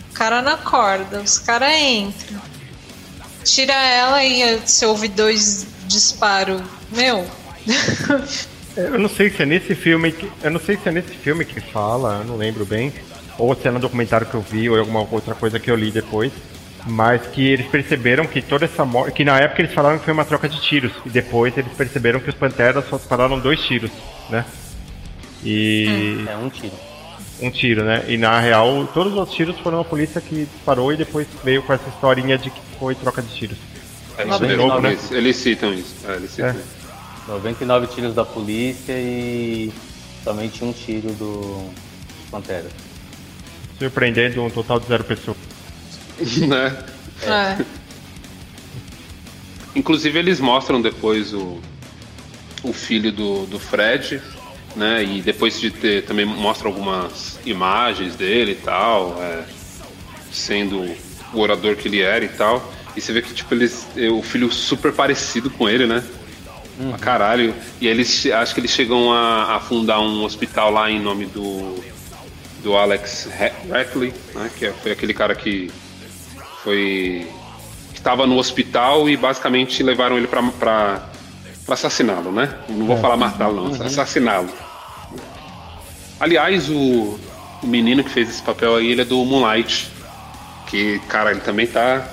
o 0.09 0.13
cara 0.15 0.41
não 0.41 0.53
acorda, 0.53 1.21
os 1.21 1.37
caras 1.37 1.71
entram, 1.79 2.41
tira 3.43 3.73
ela 3.73 4.23
e 4.23 4.57
você 4.57 4.87
ouve 4.87 5.07
dois 5.07 5.67
disparos, 5.85 6.63
meu. 6.91 7.29
Eu 8.75 8.97
não 8.97 9.09
sei 9.09 9.29
se 9.29 9.43
é 9.43 9.45
nesse 9.45 9.75
filme 9.75 10.13
que. 10.13 10.31
Eu 10.41 10.49
não 10.49 10.59
sei 10.59 10.77
se 10.77 10.89
é 10.89 10.91
nesse 10.91 11.13
filme 11.13 11.43
que 11.43 11.59
fala, 11.59 12.19
eu 12.19 12.23
não 12.23 12.37
lembro 12.37 12.65
bem. 12.65 12.93
Ou 13.37 13.55
se 13.55 13.67
é 13.67 13.71
no 13.71 13.79
documentário 13.79 14.27
que 14.27 14.33
eu 14.33 14.41
vi, 14.41 14.69
ou 14.69 14.77
em 14.77 14.79
alguma 14.79 15.07
outra 15.11 15.33
coisa 15.35 15.59
que 15.59 15.69
eu 15.71 15.75
li 15.75 15.91
depois. 15.91 16.31
Mas 16.85 17.21
que 17.27 17.47
eles 17.47 17.67
perceberam 17.67 18.25
que 18.25 18.41
toda 18.41 18.65
essa 18.65 18.83
morte. 18.83 19.13
Que 19.13 19.23
na 19.25 19.37
época 19.37 19.61
eles 19.61 19.73
falaram 19.73 19.99
que 19.99 20.05
foi 20.05 20.13
uma 20.13 20.25
troca 20.25 20.49
de 20.49 20.59
tiros. 20.61 20.91
E 21.05 21.09
depois 21.09 21.55
eles 21.57 21.71
perceberam 21.73 22.19
que 22.19 22.29
os 22.29 22.35
Panteras 22.35 22.87
só 22.89 22.97
dispararam 22.97 23.39
dois 23.39 23.59
tiros, 23.61 23.91
né? 24.29 24.45
E. 25.43 26.25
É 26.27 26.35
um 26.37 26.49
tiro. 26.49 26.73
Um 27.41 27.49
tiro, 27.49 27.83
né? 27.83 28.03
E 28.07 28.17
na 28.17 28.39
real, 28.39 28.87
todos 28.93 29.13
os 29.13 29.17
outros 29.17 29.35
tiros 29.35 29.57
foram 29.59 29.79
a 29.79 29.83
polícia 29.85 30.21
que 30.21 30.45
disparou 30.45 30.93
e 30.93 30.97
depois 30.97 31.27
veio 31.43 31.63
com 31.63 31.73
essa 31.73 31.89
historinha 31.89 32.37
de 32.37 32.49
que 32.51 32.61
foi 32.79 32.93
troca 32.93 33.21
de 33.21 33.33
tiros. 33.33 33.57
É 34.17 34.27
isso 34.27 34.37
de 34.39 34.47
mesmo, 34.47 34.67
novo, 34.67 34.81
né? 34.81 34.91
eles, 34.91 35.11
eles 35.11 35.35
citam 35.37 35.73
isso. 35.73 35.95
É, 36.07 36.15
eles 36.15 36.31
citam 36.31 36.49
É. 36.49 36.53
isso. 36.53 36.81
99 37.27 37.87
tiros 37.87 38.13
da 38.13 38.25
polícia 38.25 38.93
e 38.93 39.71
somente 40.23 40.63
um 40.63 40.71
tiro 40.71 41.09
do 41.13 41.69
Pantera. 42.29 42.65
Surpreendendo 43.81 44.43
um 44.43 44.49
total 44.51 44.79
de 44.79 44.85
zero 44.85 45.03
pessoas. 45.03 45.37
né? 46.47 46.77
É. 47.23 47.65
Inclusive 49.75 50.19
eles 50.19 50.39
mostram 50.39 50.79
depois 50.79 51.33
o, 51.33 51.59
o 52.61 52.71
filho 52.71 53.11
do, 53.11 53.47
do 53.47 53.57
Fred, 53.57 54.21
né? 54.75 55.03
E 55.03 55.19
depois 55.23 55.59
de 55.59 55.71
ter 55.71 56.03
também 56.03 56.27
mostra 56.27 56.67
algumas 56.67 57.39
imagens 57.43 58.15
dele 58.15 58.51
e 58.51 58.55
tal, 58.55 59.17
é, 59.19 59.45
sendo 60.31 60.85
o 61.33 61.39
orador 61.39 61.75
que 61.75 61.87
ele 61.87 62.01
era 62.01 62.23
e 62.23 62.29
tal. 62.29 62.71
E 62.95 63.01
você 63.01 63.11
vê 63.11 63.23
que 63.23 63.33
tipo 63.33 63.51
eles, 63.55 63.87
é, 63.97 64.09
o 64.09 64.21
filho 64.21 64.51
super 64.51 64.93
parecido 64.93 65.49
com 65.49 65.67
ele, 65.67 65.87
né? 65.87 66.03
Pra 66.77 66.99
caralho. 66.99 67.55
E 67.79 67.87
eles 67.87 68.27
acho 68.27 68.53
que 68.53 68.59
eles 68.59 68.69
chegam 68.69 69.11
a, 69.11 69.55
a 69.55 69.59
fundar 69.59 69.99
um 70.01 70.23
hospital 70.23 70.69
lá 70.69 70.91
em 70.91 70.99
nome 70.99 71.25
do 71.25 71.90
do 72.63 72.75
Alex 72.77 73.27
Rackley, 73.69 74.13
né? 74.33 74.49
Que 74.57 74.67
é- 74.67 74.73
foi 74.73 74.91
aquele 74.91 75.13
cara 75.13 75.35
que 75.35 75.71
foi 76.63 77.27
que 77.91 77.97
estava 77.97 78.25
no 78.27 78.37
hospital 78.37 79.09
e 79.09 79.17
basicamente 79.17 79.81
levaram 79.83 80.17
ele 80.17 80.27
pra 80.27 81.07
assassiná-lo, 81.67 82.31
né? 82.31 82.53
Não 82.69 82.85
vou 82.85 82.97
falar 82.97 83.17
matá-lo, 83.17 83.69
não, 83.69 83.85
assassiná-lo. 83.85 84.49
Aliás, 86.19 86.69
o, 86.69 87.19
o 87.63 87.67
menino 87.67 88.03
que 88.03 88.09
fez 88.09 88.29
esse 88.29 88.41
papel 88.41 88.75
aí, 88.75 88.91
ele 88.91 89.01
é 89.01 89.05
do 89.05 89.23
Moonlight. 89.25 89.89
Que, 90.67 90.99
cara, 91.09 91.31
ele 91.31 91.41
também 91.41 91.67
tá 91.67 92.07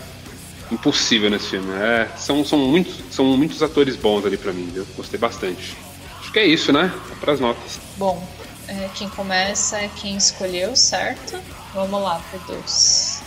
impossível 0.73 1.31
nesse 1.31 1.49
filme. 1.51 1.71
É, 1.75 2.09
são, 2.17 2.45
são, 2.45 2.59
muitos, 2.59 2.95
são 3.11 3.25
muitos 3.37 3.63
atores 3.63 3.97
bons 3.97 4.25
ali 4.25 4.37
pra 4.37 4.53
mim, 4.53 4.71
viu? 4.73 4.87
Gostei 4.97 5.19
bastante. 5.19 5.77
Acho 6.21 6.33
que 6.33 6.39
é 6.39 6.47
isso, 6.47 6.73
né? 6.73 6.93
Para 7.21 7.33
as 7.35 7.41
notas. 7.41 7.79
Bom, 7.97 8.27
é, 8.69 8.89
quem 8.95 9.09
começa 9.09 9.79
é 9.79 9.91
quem 9.97 10.17
escolheu, 10.17 10.77
certo? 10.77 11.39
Vamos 11.75 12.03
lá, 12.03 12.21
P2. 12.33 13.23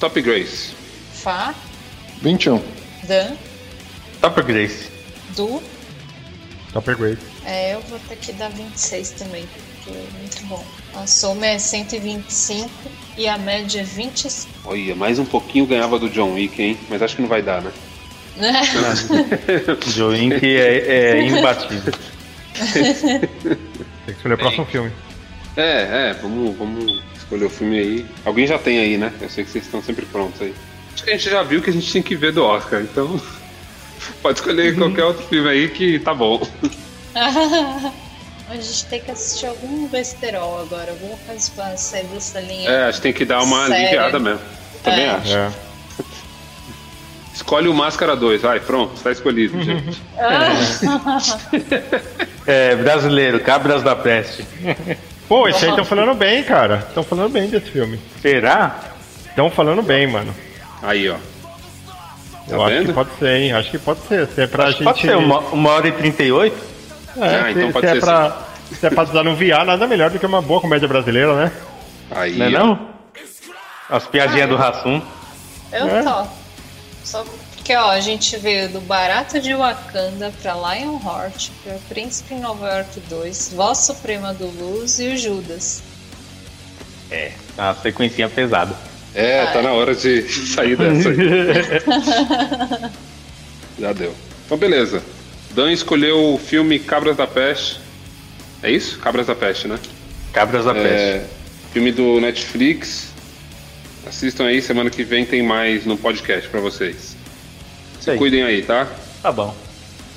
Top 0.00 0.20
Grace. 0.20 0.74
Fá, 1.14 1.54
21. 2.20 2.62
Dan, 3.04 3.36
Topper 4.20 4.44
Grace. 4.44 4.88
Du. 5.36 5.62
Topper 6.72 6.96
Grace. 6.96 7.22
É, 7.44 7.74
eu 7.74 7.80
vou 7.82 7.98
ter 8.08 8.16
que 8.16 8.32
dar 8.32 8.50
26 8.50 9.10
também, 9.10 9.46
porque 9.46 9.90
é 9.90 10.06
muito 10.18 10.46
bom. 10.46 10.64
A 10.94 11.06
soma 11.06 11.46
é 11.46 11.58
125 11.58 12.70
e 13.18 13.26
a 13.28 13.36
média 13.36 13.80
é 13.80 13.84
25. 13.84 14.48
Olha, 14.64 14.94
mais 14.94 15.18
um 15.18 15.24
pouquinho 15.24 15.66
ganhava 15.66 15.98
do 15.98 16.08
John 16.08 16.34
Wick, 16.34 16.62
hein? 16.62 16.78
Mas 16.88 17.02
acho 17.02 17.16
que 17.16 17.22
não 17.22 17.28
vai 17.28 17.42
dar, 17.42 17.62
né? 17.62 17.72
Né? 18.36 18.62
Joe 19.88 20.18
Inc. 20.18 20.42
é, 20.42 21.18
é 21.18 21.26
imbatível. 21.26 21.92
Tem 24.06 24.14
que 24.14 24.18
escolher 24.20 24.34
o 24.34 24.38
próximo 24.38 24.66
filme. 24.66 24.92
É, 25.56 26.10
é, 26.10 26.18
vamos, 26.20 26.56
vamos 26.56 27.02
escolher 27.16 27.44
o 27.44 27.50
filme 27.50 27.78
aí. 27.78 28.06
Alguém 28.24 28.46
já 28.46 28.58
tem 28.58 28.78
aí, 28.78 28.96
né? 28.98 29.12
Eu 29.20 29.28
sei 29.28 29.44
que 29.44 29.50
vocês 29.50 29.64
estão 29.64 29.82
sempre 29.82 30.06
prontos 30.06 30.40
aí. 30.40 30.54
Acho 30.94 31.04
que 31.04 31.10
a 31.10 31.12
gente 31.16 31.30
já 31.30 31.42
viu 31.42 31.62
que 31.62 31.70
a 31.70 31.72
gente 31.72 31.92
tem 31.92 32.02
que 32.02 32.16
ver 32.16 32.32
do 32.32 32.44
Oscar, 32.44 32.80
então. 32.80 33.20
Pode 34.22 34.38
escolher 34.38 34.76
qualquer 34.76 35.04
outro 35.04 35.24
filme 35.26 35.48
aí 35.48 35.68
que 35.68 35.98
tá 36.00 36.12
bom. 36.14 36.40
A 38.48 38.56
gente 38.56 38.84
tem 38.86 39.00
que 39.00 39.10
assistir 39.10 39.46
algum 39.46 39.86
besterol 39.88 40.60
agora, 40.60 40.90
alguma 40.90 41.16
coisa 41.18 41.50
pra 41.54 41.74
sair 41.76 42.04
dessa 42.06 42.38
linha. 42.40 42.68
É, 42.68 42.84
acho 42.88 42.98
que 42.98 43.02
tem 43.04 43.12
que 43.12 43.24
dar 43.24 43.42
uma 43.42 43.66
Sério? 43.68 43.74
aliviada 43.86 44.18
mesmo. 44.18 44.40
Também 44.82 45.04
É. 45.06 45.10
acho. 45.10 45.34
É. 45.36 45.50
Escolhe 47.34 47.66
o 47.68 47.74
Máscara 47.74 48.14
2, 48.14 48.42
vai, 48.42 48.60
pronto, 48.60 49.00
tá 49.02 49.10
escolhido, 49.10 49.60
gente. 49.62 50.00
É, 52.46 52.76
brasileiro, 52.76 53.40
Cabras 53.40 53.82
da 53.82 53.94
Peste. 53.96 54.44
Pô, 55.28 55.48
esse 55.48 55.64
aí 55.64 55.70
estão 55.70 55.84
falando 55.84 56.14
bem, 56.14 56.42
cara. 56.42 56.84
Estão 56.88 57.02
falando 57.02 57.30
bem 57.32 57.48
desse 57.48 57.70
filme. 57.70 57.98
Será? 58.20 58.76
Estão 59.28 59.50
falando 59.50 59.82
bem, 59.82 60.06
mano. 60.06 60.34
Aí, 60.82 61.08
ó. 61.08 61.14
Tá 61.14 62.56
Eu 62.56 62.62
acho 62.64 62.74
vendo? 62.74 62.86
que 62.88 62.92
pode 62.92 63.10
ser, 63.18 63.36
hein? 63.36 63.52
Acho 63.52 63.70
que 63.70 63.78
pode 63.78 64.00
ser. 64.00 64.26
Se 64.28 64.42
é 64.42 64.46
pra 64.46 64.70
gente. 64.70 64.84
Pode 64.84 65.00
ser 65.00 65.16
uma, 65.16 65.38
uma 65.38 65.70
hora 65.70 65.88
e 65.88 65.92
38? 65.92 66.54
É, 67.16 67.24
Ah, 67.24 67.44
se, 67.44 67.50
então 67.52 67.66
se 67.68 67.72
pode 67.72 67.86
é 67.86 67.92
ser 67.94 68.00
pra, 68.00 68.36
se 68.78 68.86
é 68.86 68.90
pra 68.90 69.04
desanuviar, 69.04 69.64
nada 69.64 69.86
melhor 69.86 70.10
do 70.10 70.18
que 70.18 70.26
uma 70.26 70.42
boa 70.42 70.60
comédia 70.60 70.88
brasileira, 70.88 71.34
né? 71.34 71.52
Aí, 72.10 72.36
Não 72.36 72.46
é 72.46 72.48
ó. 72.48 72.66
não? 72.66 72.88
As 73.88 74.06
piadinhas 74.06 74.48
do 74.48 74.56
Rassum. 74.56 75.00
Eu 75.72 75.88
É. 75.88 76.02
tô. 76.02 76.41
Só 77.04 77.24
porque, 77.54 77.74
ó, 77.74 77.90
a 77.90 78.00
gente 78.00 78.36
veio 78.36 78.68
do 78.68 78.80
Barato 78.80 79.40
de 79.40 79.54
Wakanda 79.54 80.32
pra 80.42 80.54
Lionheart, 80.54 81.50
pra 81.62 81.74
Príncipe 81.88 82.34
em 82.34 82.40
Nova 82.40 82.68
York 82.68 83.00
2, 83.08 83.52
Voz 83.54 83.78
Suprema 83.78 84.32
do 84.32 84.46
Luz 84.46 84.98
e 84.98 85.08
o 85.08 85.16
Judas. 85.16 85.82
É, 87.10 87.32
a 87.58 87.74
sequencinha 87.74 88.28
pesada. 88.28 88.74
É, 89.14 89.44
tá 89.46 89.60
na 89.60 89.72
hora 89.72 89.94
de 89.94 90.22
sair 90.54 90.76
dessa 90.76 91.10
aí. 91.10 92.90
Já 93.78 93.92
deu. 93.92 94.14
Então, 94.46 94.56
beleza. 94.56 95.02
Dan 95.50 95.70
escolheu 95.70 96.34
o 96.34 96.38
filme 96.38 96.78
Cabras 96.78 97.16
da 97.16 97.26
Peste. 97.26 97.78
É 98.62 98.70
isso? 98.70 98.98
Cabras 98.98 99.26
da 99.26 99.34
Peste, 99.34 99.68
né? 99.68 99.78
Cabras 100.32 100.64
da 100.64 100.72
Peste. 100.72 100.88
É, 100.88 101.26
filme 101.72 101.92
do 101.92 102.20
Netflix. 102.20 103.11
Assistam 104.06 104.46
aí, 104.46 104.60
semana 104.60 104.90
que 104.90 105.04
vem 105.04 105.24
tem 105.24 105.42
mais 105.42 105.86
no 105.86 105.96
podcast 105.96 106.48
pra 106.48 106.60
vocês. 106.60 107.16
Aí. 108.06 108.18
Cuidem 108.18 108.42
aí, 108.42 108.62
tá? 108.62 108.88
Tá 109.22 109.30
bom. 109.30 109.54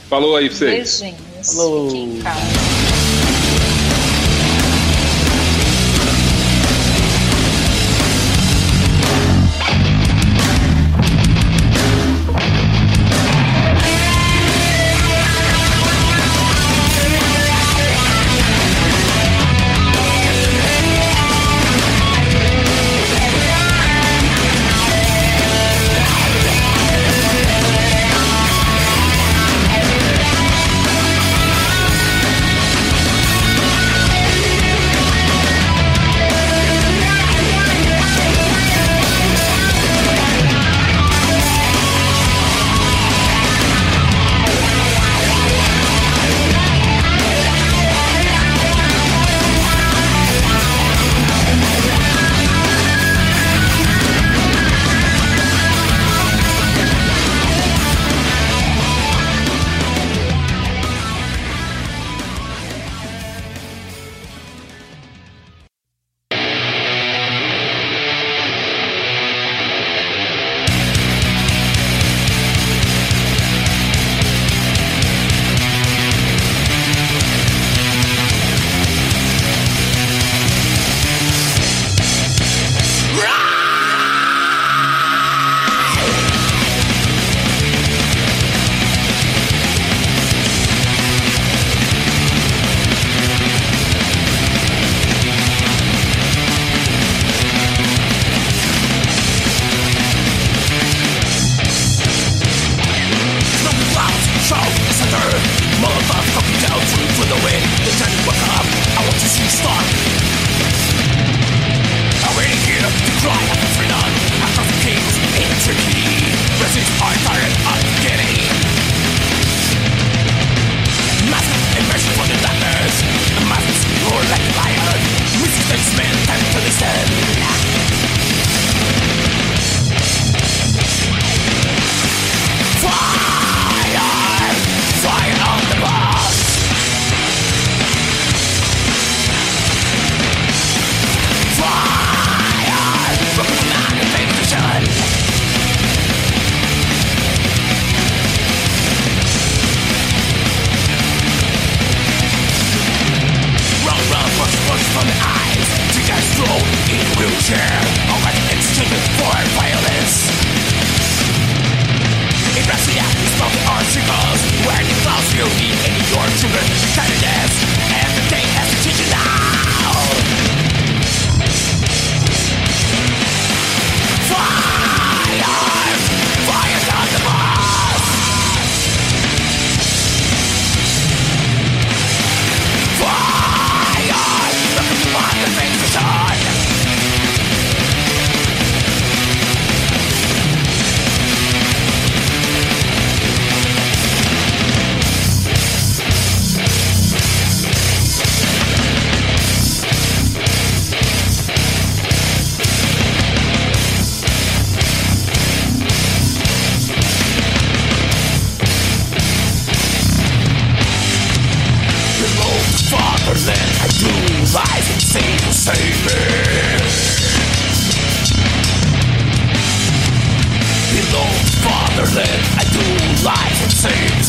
Falou 0.10 0.36
aí 0.36 0.50
pra 0.50 0.58
vocês. 0.58 1.00
Beijinhos. 1.02 1.54
Falou. 1.54 1.90
Fiquem 1.90 2.18
em 2.18 2.22
casa. 2.22 2.85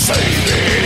Save 0.07 0.18
it. 0.20 0.86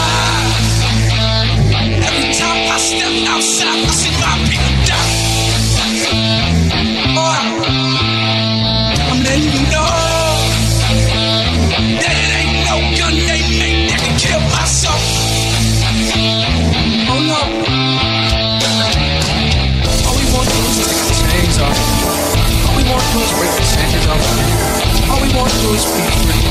is 25.73 25.85
be 25.85 26.03
free. 26.19 26.43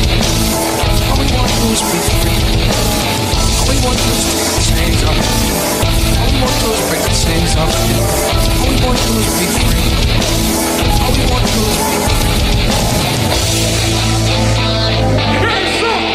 All 1.10 1.18
we 1.20 1.26
want 1.36 1.50
to 1.50 1.56
do 1.60 1.68
is 1.72 1.82
be 1.82 1.98
free. 2.08 2.40
All 3.58 3.68
we 3.68 3.76
want 3.84 3.98
to 3.98 4.04
do 4.04 4.12
is 4.16 4.24
take 4.32 4.48
the 4.48 4.64
chains 4.64 5.02
off. 5.04 5.18
All 6.20 6.30
we 6.30 6.38
want 6.40 6.52
to 6.52 6.64
do 6.64 6.72
is 6.72 6.80
break 6.88 7.02
the 7.04 7.12
chains 7.12 7.52
off. 7.56 7.68
All 7.68 8.68
we 8.70 8.76
want 8.80 8.96
to 8.96 9.04
do 9.04 9.14
is 9.20 9.28
be 9.36 9.46
free. 9.60 9.92
All 11.04 11.12
we 11.12 11.22
want 11.28 11.44
to 11.44 11.52
do 11.52 11.62
is 11.68 11.78
be 11.90 11.98
free. 12.06 12.40
Hands 15.40 15.82
up! 15.84 16.09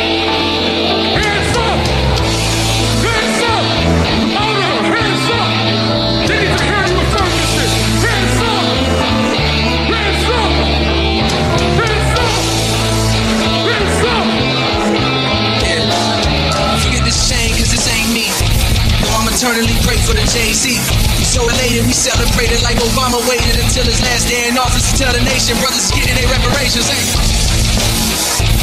We 21.76 21.92
celebrated 21.92 22.64
like 22.64 22.80
Obama 22.80 23.20
waited 23.28 23.60
until 23.60 23.84
his 23.84 24.00
last 24.00 24.32
day 24.32 24.48
in 24.48 24.56
office 24.56 24.88
to 24.88 24.94
tell 24.96 25.12
the 25.12 25.20
nation 25.28 25.60
brothers 25.60 25.92
getting 25.92 26.16
their 26.16 26.32
reparations. 26.32 26.88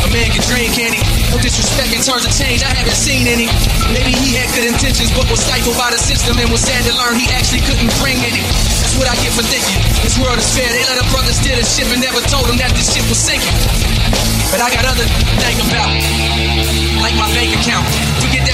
A 0.00 0.08
man 0.08 0.32
can 0.32 0.40
dream, 0.48 0.72
can 0.72 0.96
he? 0.96 1.04
No 1.28 1.36
disrespect 1.36 1.92
in 1.92 2.00
terms 2.00 2.24
of 2.24 2.32
change, 2.32 2.64
I 2.64 2.72
haven't 2.72 2.96
seen 2.96 3.28
any. 3.28 3.52
Maybe 3.92 4.16
he 4.16 4.40
had 4.40 4.48
good 4.56 4.64
intentions, 4.64 5.12
but 5.12 5.28
was 5.28 5.44
stifled 5.44 5.76
by 5.76 5.92
the 5.92 6.00
system 6.00 6.40
and 6.40 6.48
was 6.48 6.64
sad 6.64 6.88
to 6.88 6.92
learn 6.96 7.20
he 7.20 7.28
actually 7.36 7.60
couldn't 7.68 7.92
bring 8.00 8.16
any. 8.24 8.40
That's 8.80 8.96
what 8.96 9.12
I 9.12 9.14
get 9.20 9.36
for 9.36 9.44
thinking. 9.44 9.76
This 10.00 10.16
world 10.16 10.40
is 10.40 10.48
fair. 10.48 10.72
They 10.72 10.80
let 10.88 10.96
a 10.96 11.04
brother 11.12 11.36
steal 11.36 11.60
a 11.60 11.66
ship 11.68 11.92
and 11.92 12.00
never 12.00 12.24
told 12.32 12.48
him 12.48 12.56
that 12.64 12.72
the 12.72 12.80
ship 12.80 13.04
was 13.12 13.20
sinking. 13.20 13.52
But 14.48 14.64
I 14.64 14.72
got 14.72 14.88
other 14.88 15.04
to 15.04 15.36
think 15.36 15.60
about, 15.68 15.92
like 17.04 17.12
my 17.20 17.28
bank 17.36 17.52
account. 17.60 18.11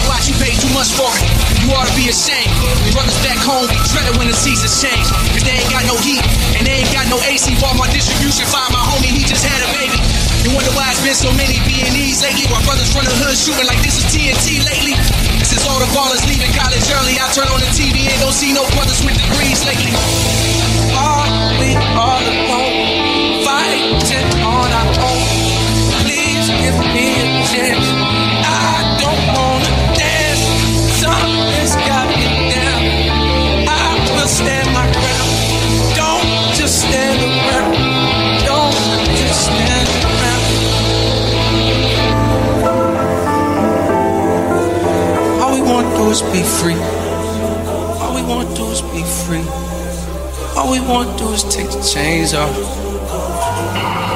Watch, 0.09 0.27
you 0.27 0.35
paid 0.41 0.57
too 0.57 0.73
much 0.73 0.89
for 0.97 1.07
it. 1.13 1.23
You 1.61 1.77
ought 1.77 1.85
to 1.85 1.93
be 1.93 2.09
ashamed. 2.09 2.49
Brothers 2.97 3.21
back 3.21 3.37
home 3.45 3.69
dreaded 3.93 4.17
when 4.17 4.33
the 4.33 4.35
seasons 4.35 4.81
change. 4.81 5.05
Cause 5.37 5.45
they 5.45 5.61
ain't 5.61 5.69
got 5.69 5.85
no 5.85 6.01
heat 6.01 6.25
and 6.57 6.65
they 6.65 6.81
ain't 6.81 6.93
got 6.97 7.05
no 7.13 7.21
AC. 7.29 7.53
While 7.61 7.77
my 7.77 7.87
distribution 7.93 8.49
find 8.49 8.73
my 8.73 8.81
homie, 8.81 9.13
he 9.13 9.23
just 9.29 9.45
had 9.45 9.61
a 9.61 9.69
baby. 9.77 10.01
You 10.49 10.57
wonder 10.57 10.73
why 10.73 10.89
it's 10.89 11.05
been 11.05 11.13
so 11.13 11.29
many 11.37 11.61
B&Es 11.69 12.25
lately. 12.25 12.49
While 12.49 12.65
brothers 12.65 12.89
from 12.89 13.05
the 13.05 13.13
hood 13.21 13.37
shooting 13.37 13.69
like 13.69 13.79
this 13.85 14.01
is 14.01 14.09
TNT 14.09 14.65
lately. 14.65 14.97
Is 15.49 15.65
all 15.65 15.81
the 15.81 15.89
ballers 15.97 16.21
leaving 16.29 16.53
college 16.53 16.85
early. 16.93 17.17
I 17.17 17.29
turn 17.33 17.49
on 17.49 17.61
the 17.61 17.73
TV 17.73 18.05
and 18.05 18.21
don't 18.21 18.33
see 18.33 18.53
no 18.53 18.69
brothers 18.77 19.01
with 19.05 19.17
degrees 19.17 19.65
lately. 19.65 19.93
Are 20.93 21.25
we 21.57 21.73
all 21.97 22.21
alone? 22.21 23.45
Fighting 23.45 24.45
on 24.45 24.69
our 24.73 24.93
own. 25.09 25.25
Please 26.05 26.49
give 26.49 26.77
me 26.93 27.17
a 27.17 27.45
chance. 27.49 28.38
All 45.41 45.55
we 45.55 45.63
want 45.63 45.87
to 45.89 45.97
do 45.97 46.11
is 46.11 46.23
be 46.23 46.43
free. 46.43 46.79
All 48.01 48.15
we 48.15 48.23
want 48.23 48.49
to 48.49 48.55
do 48.55 48.67
is 48.71 48.83
be 48.83 49.03
free. 49.25 49.47
All 50.57 50.71
we 50.71 50.81
want 50.81 51.19
to 51.19 51.25
do 51.25 51.33
is 51.33 51.45
take 51.45 51.71
the 51.71 51.83
chains 51.83 52.35
off. 52.35 54.08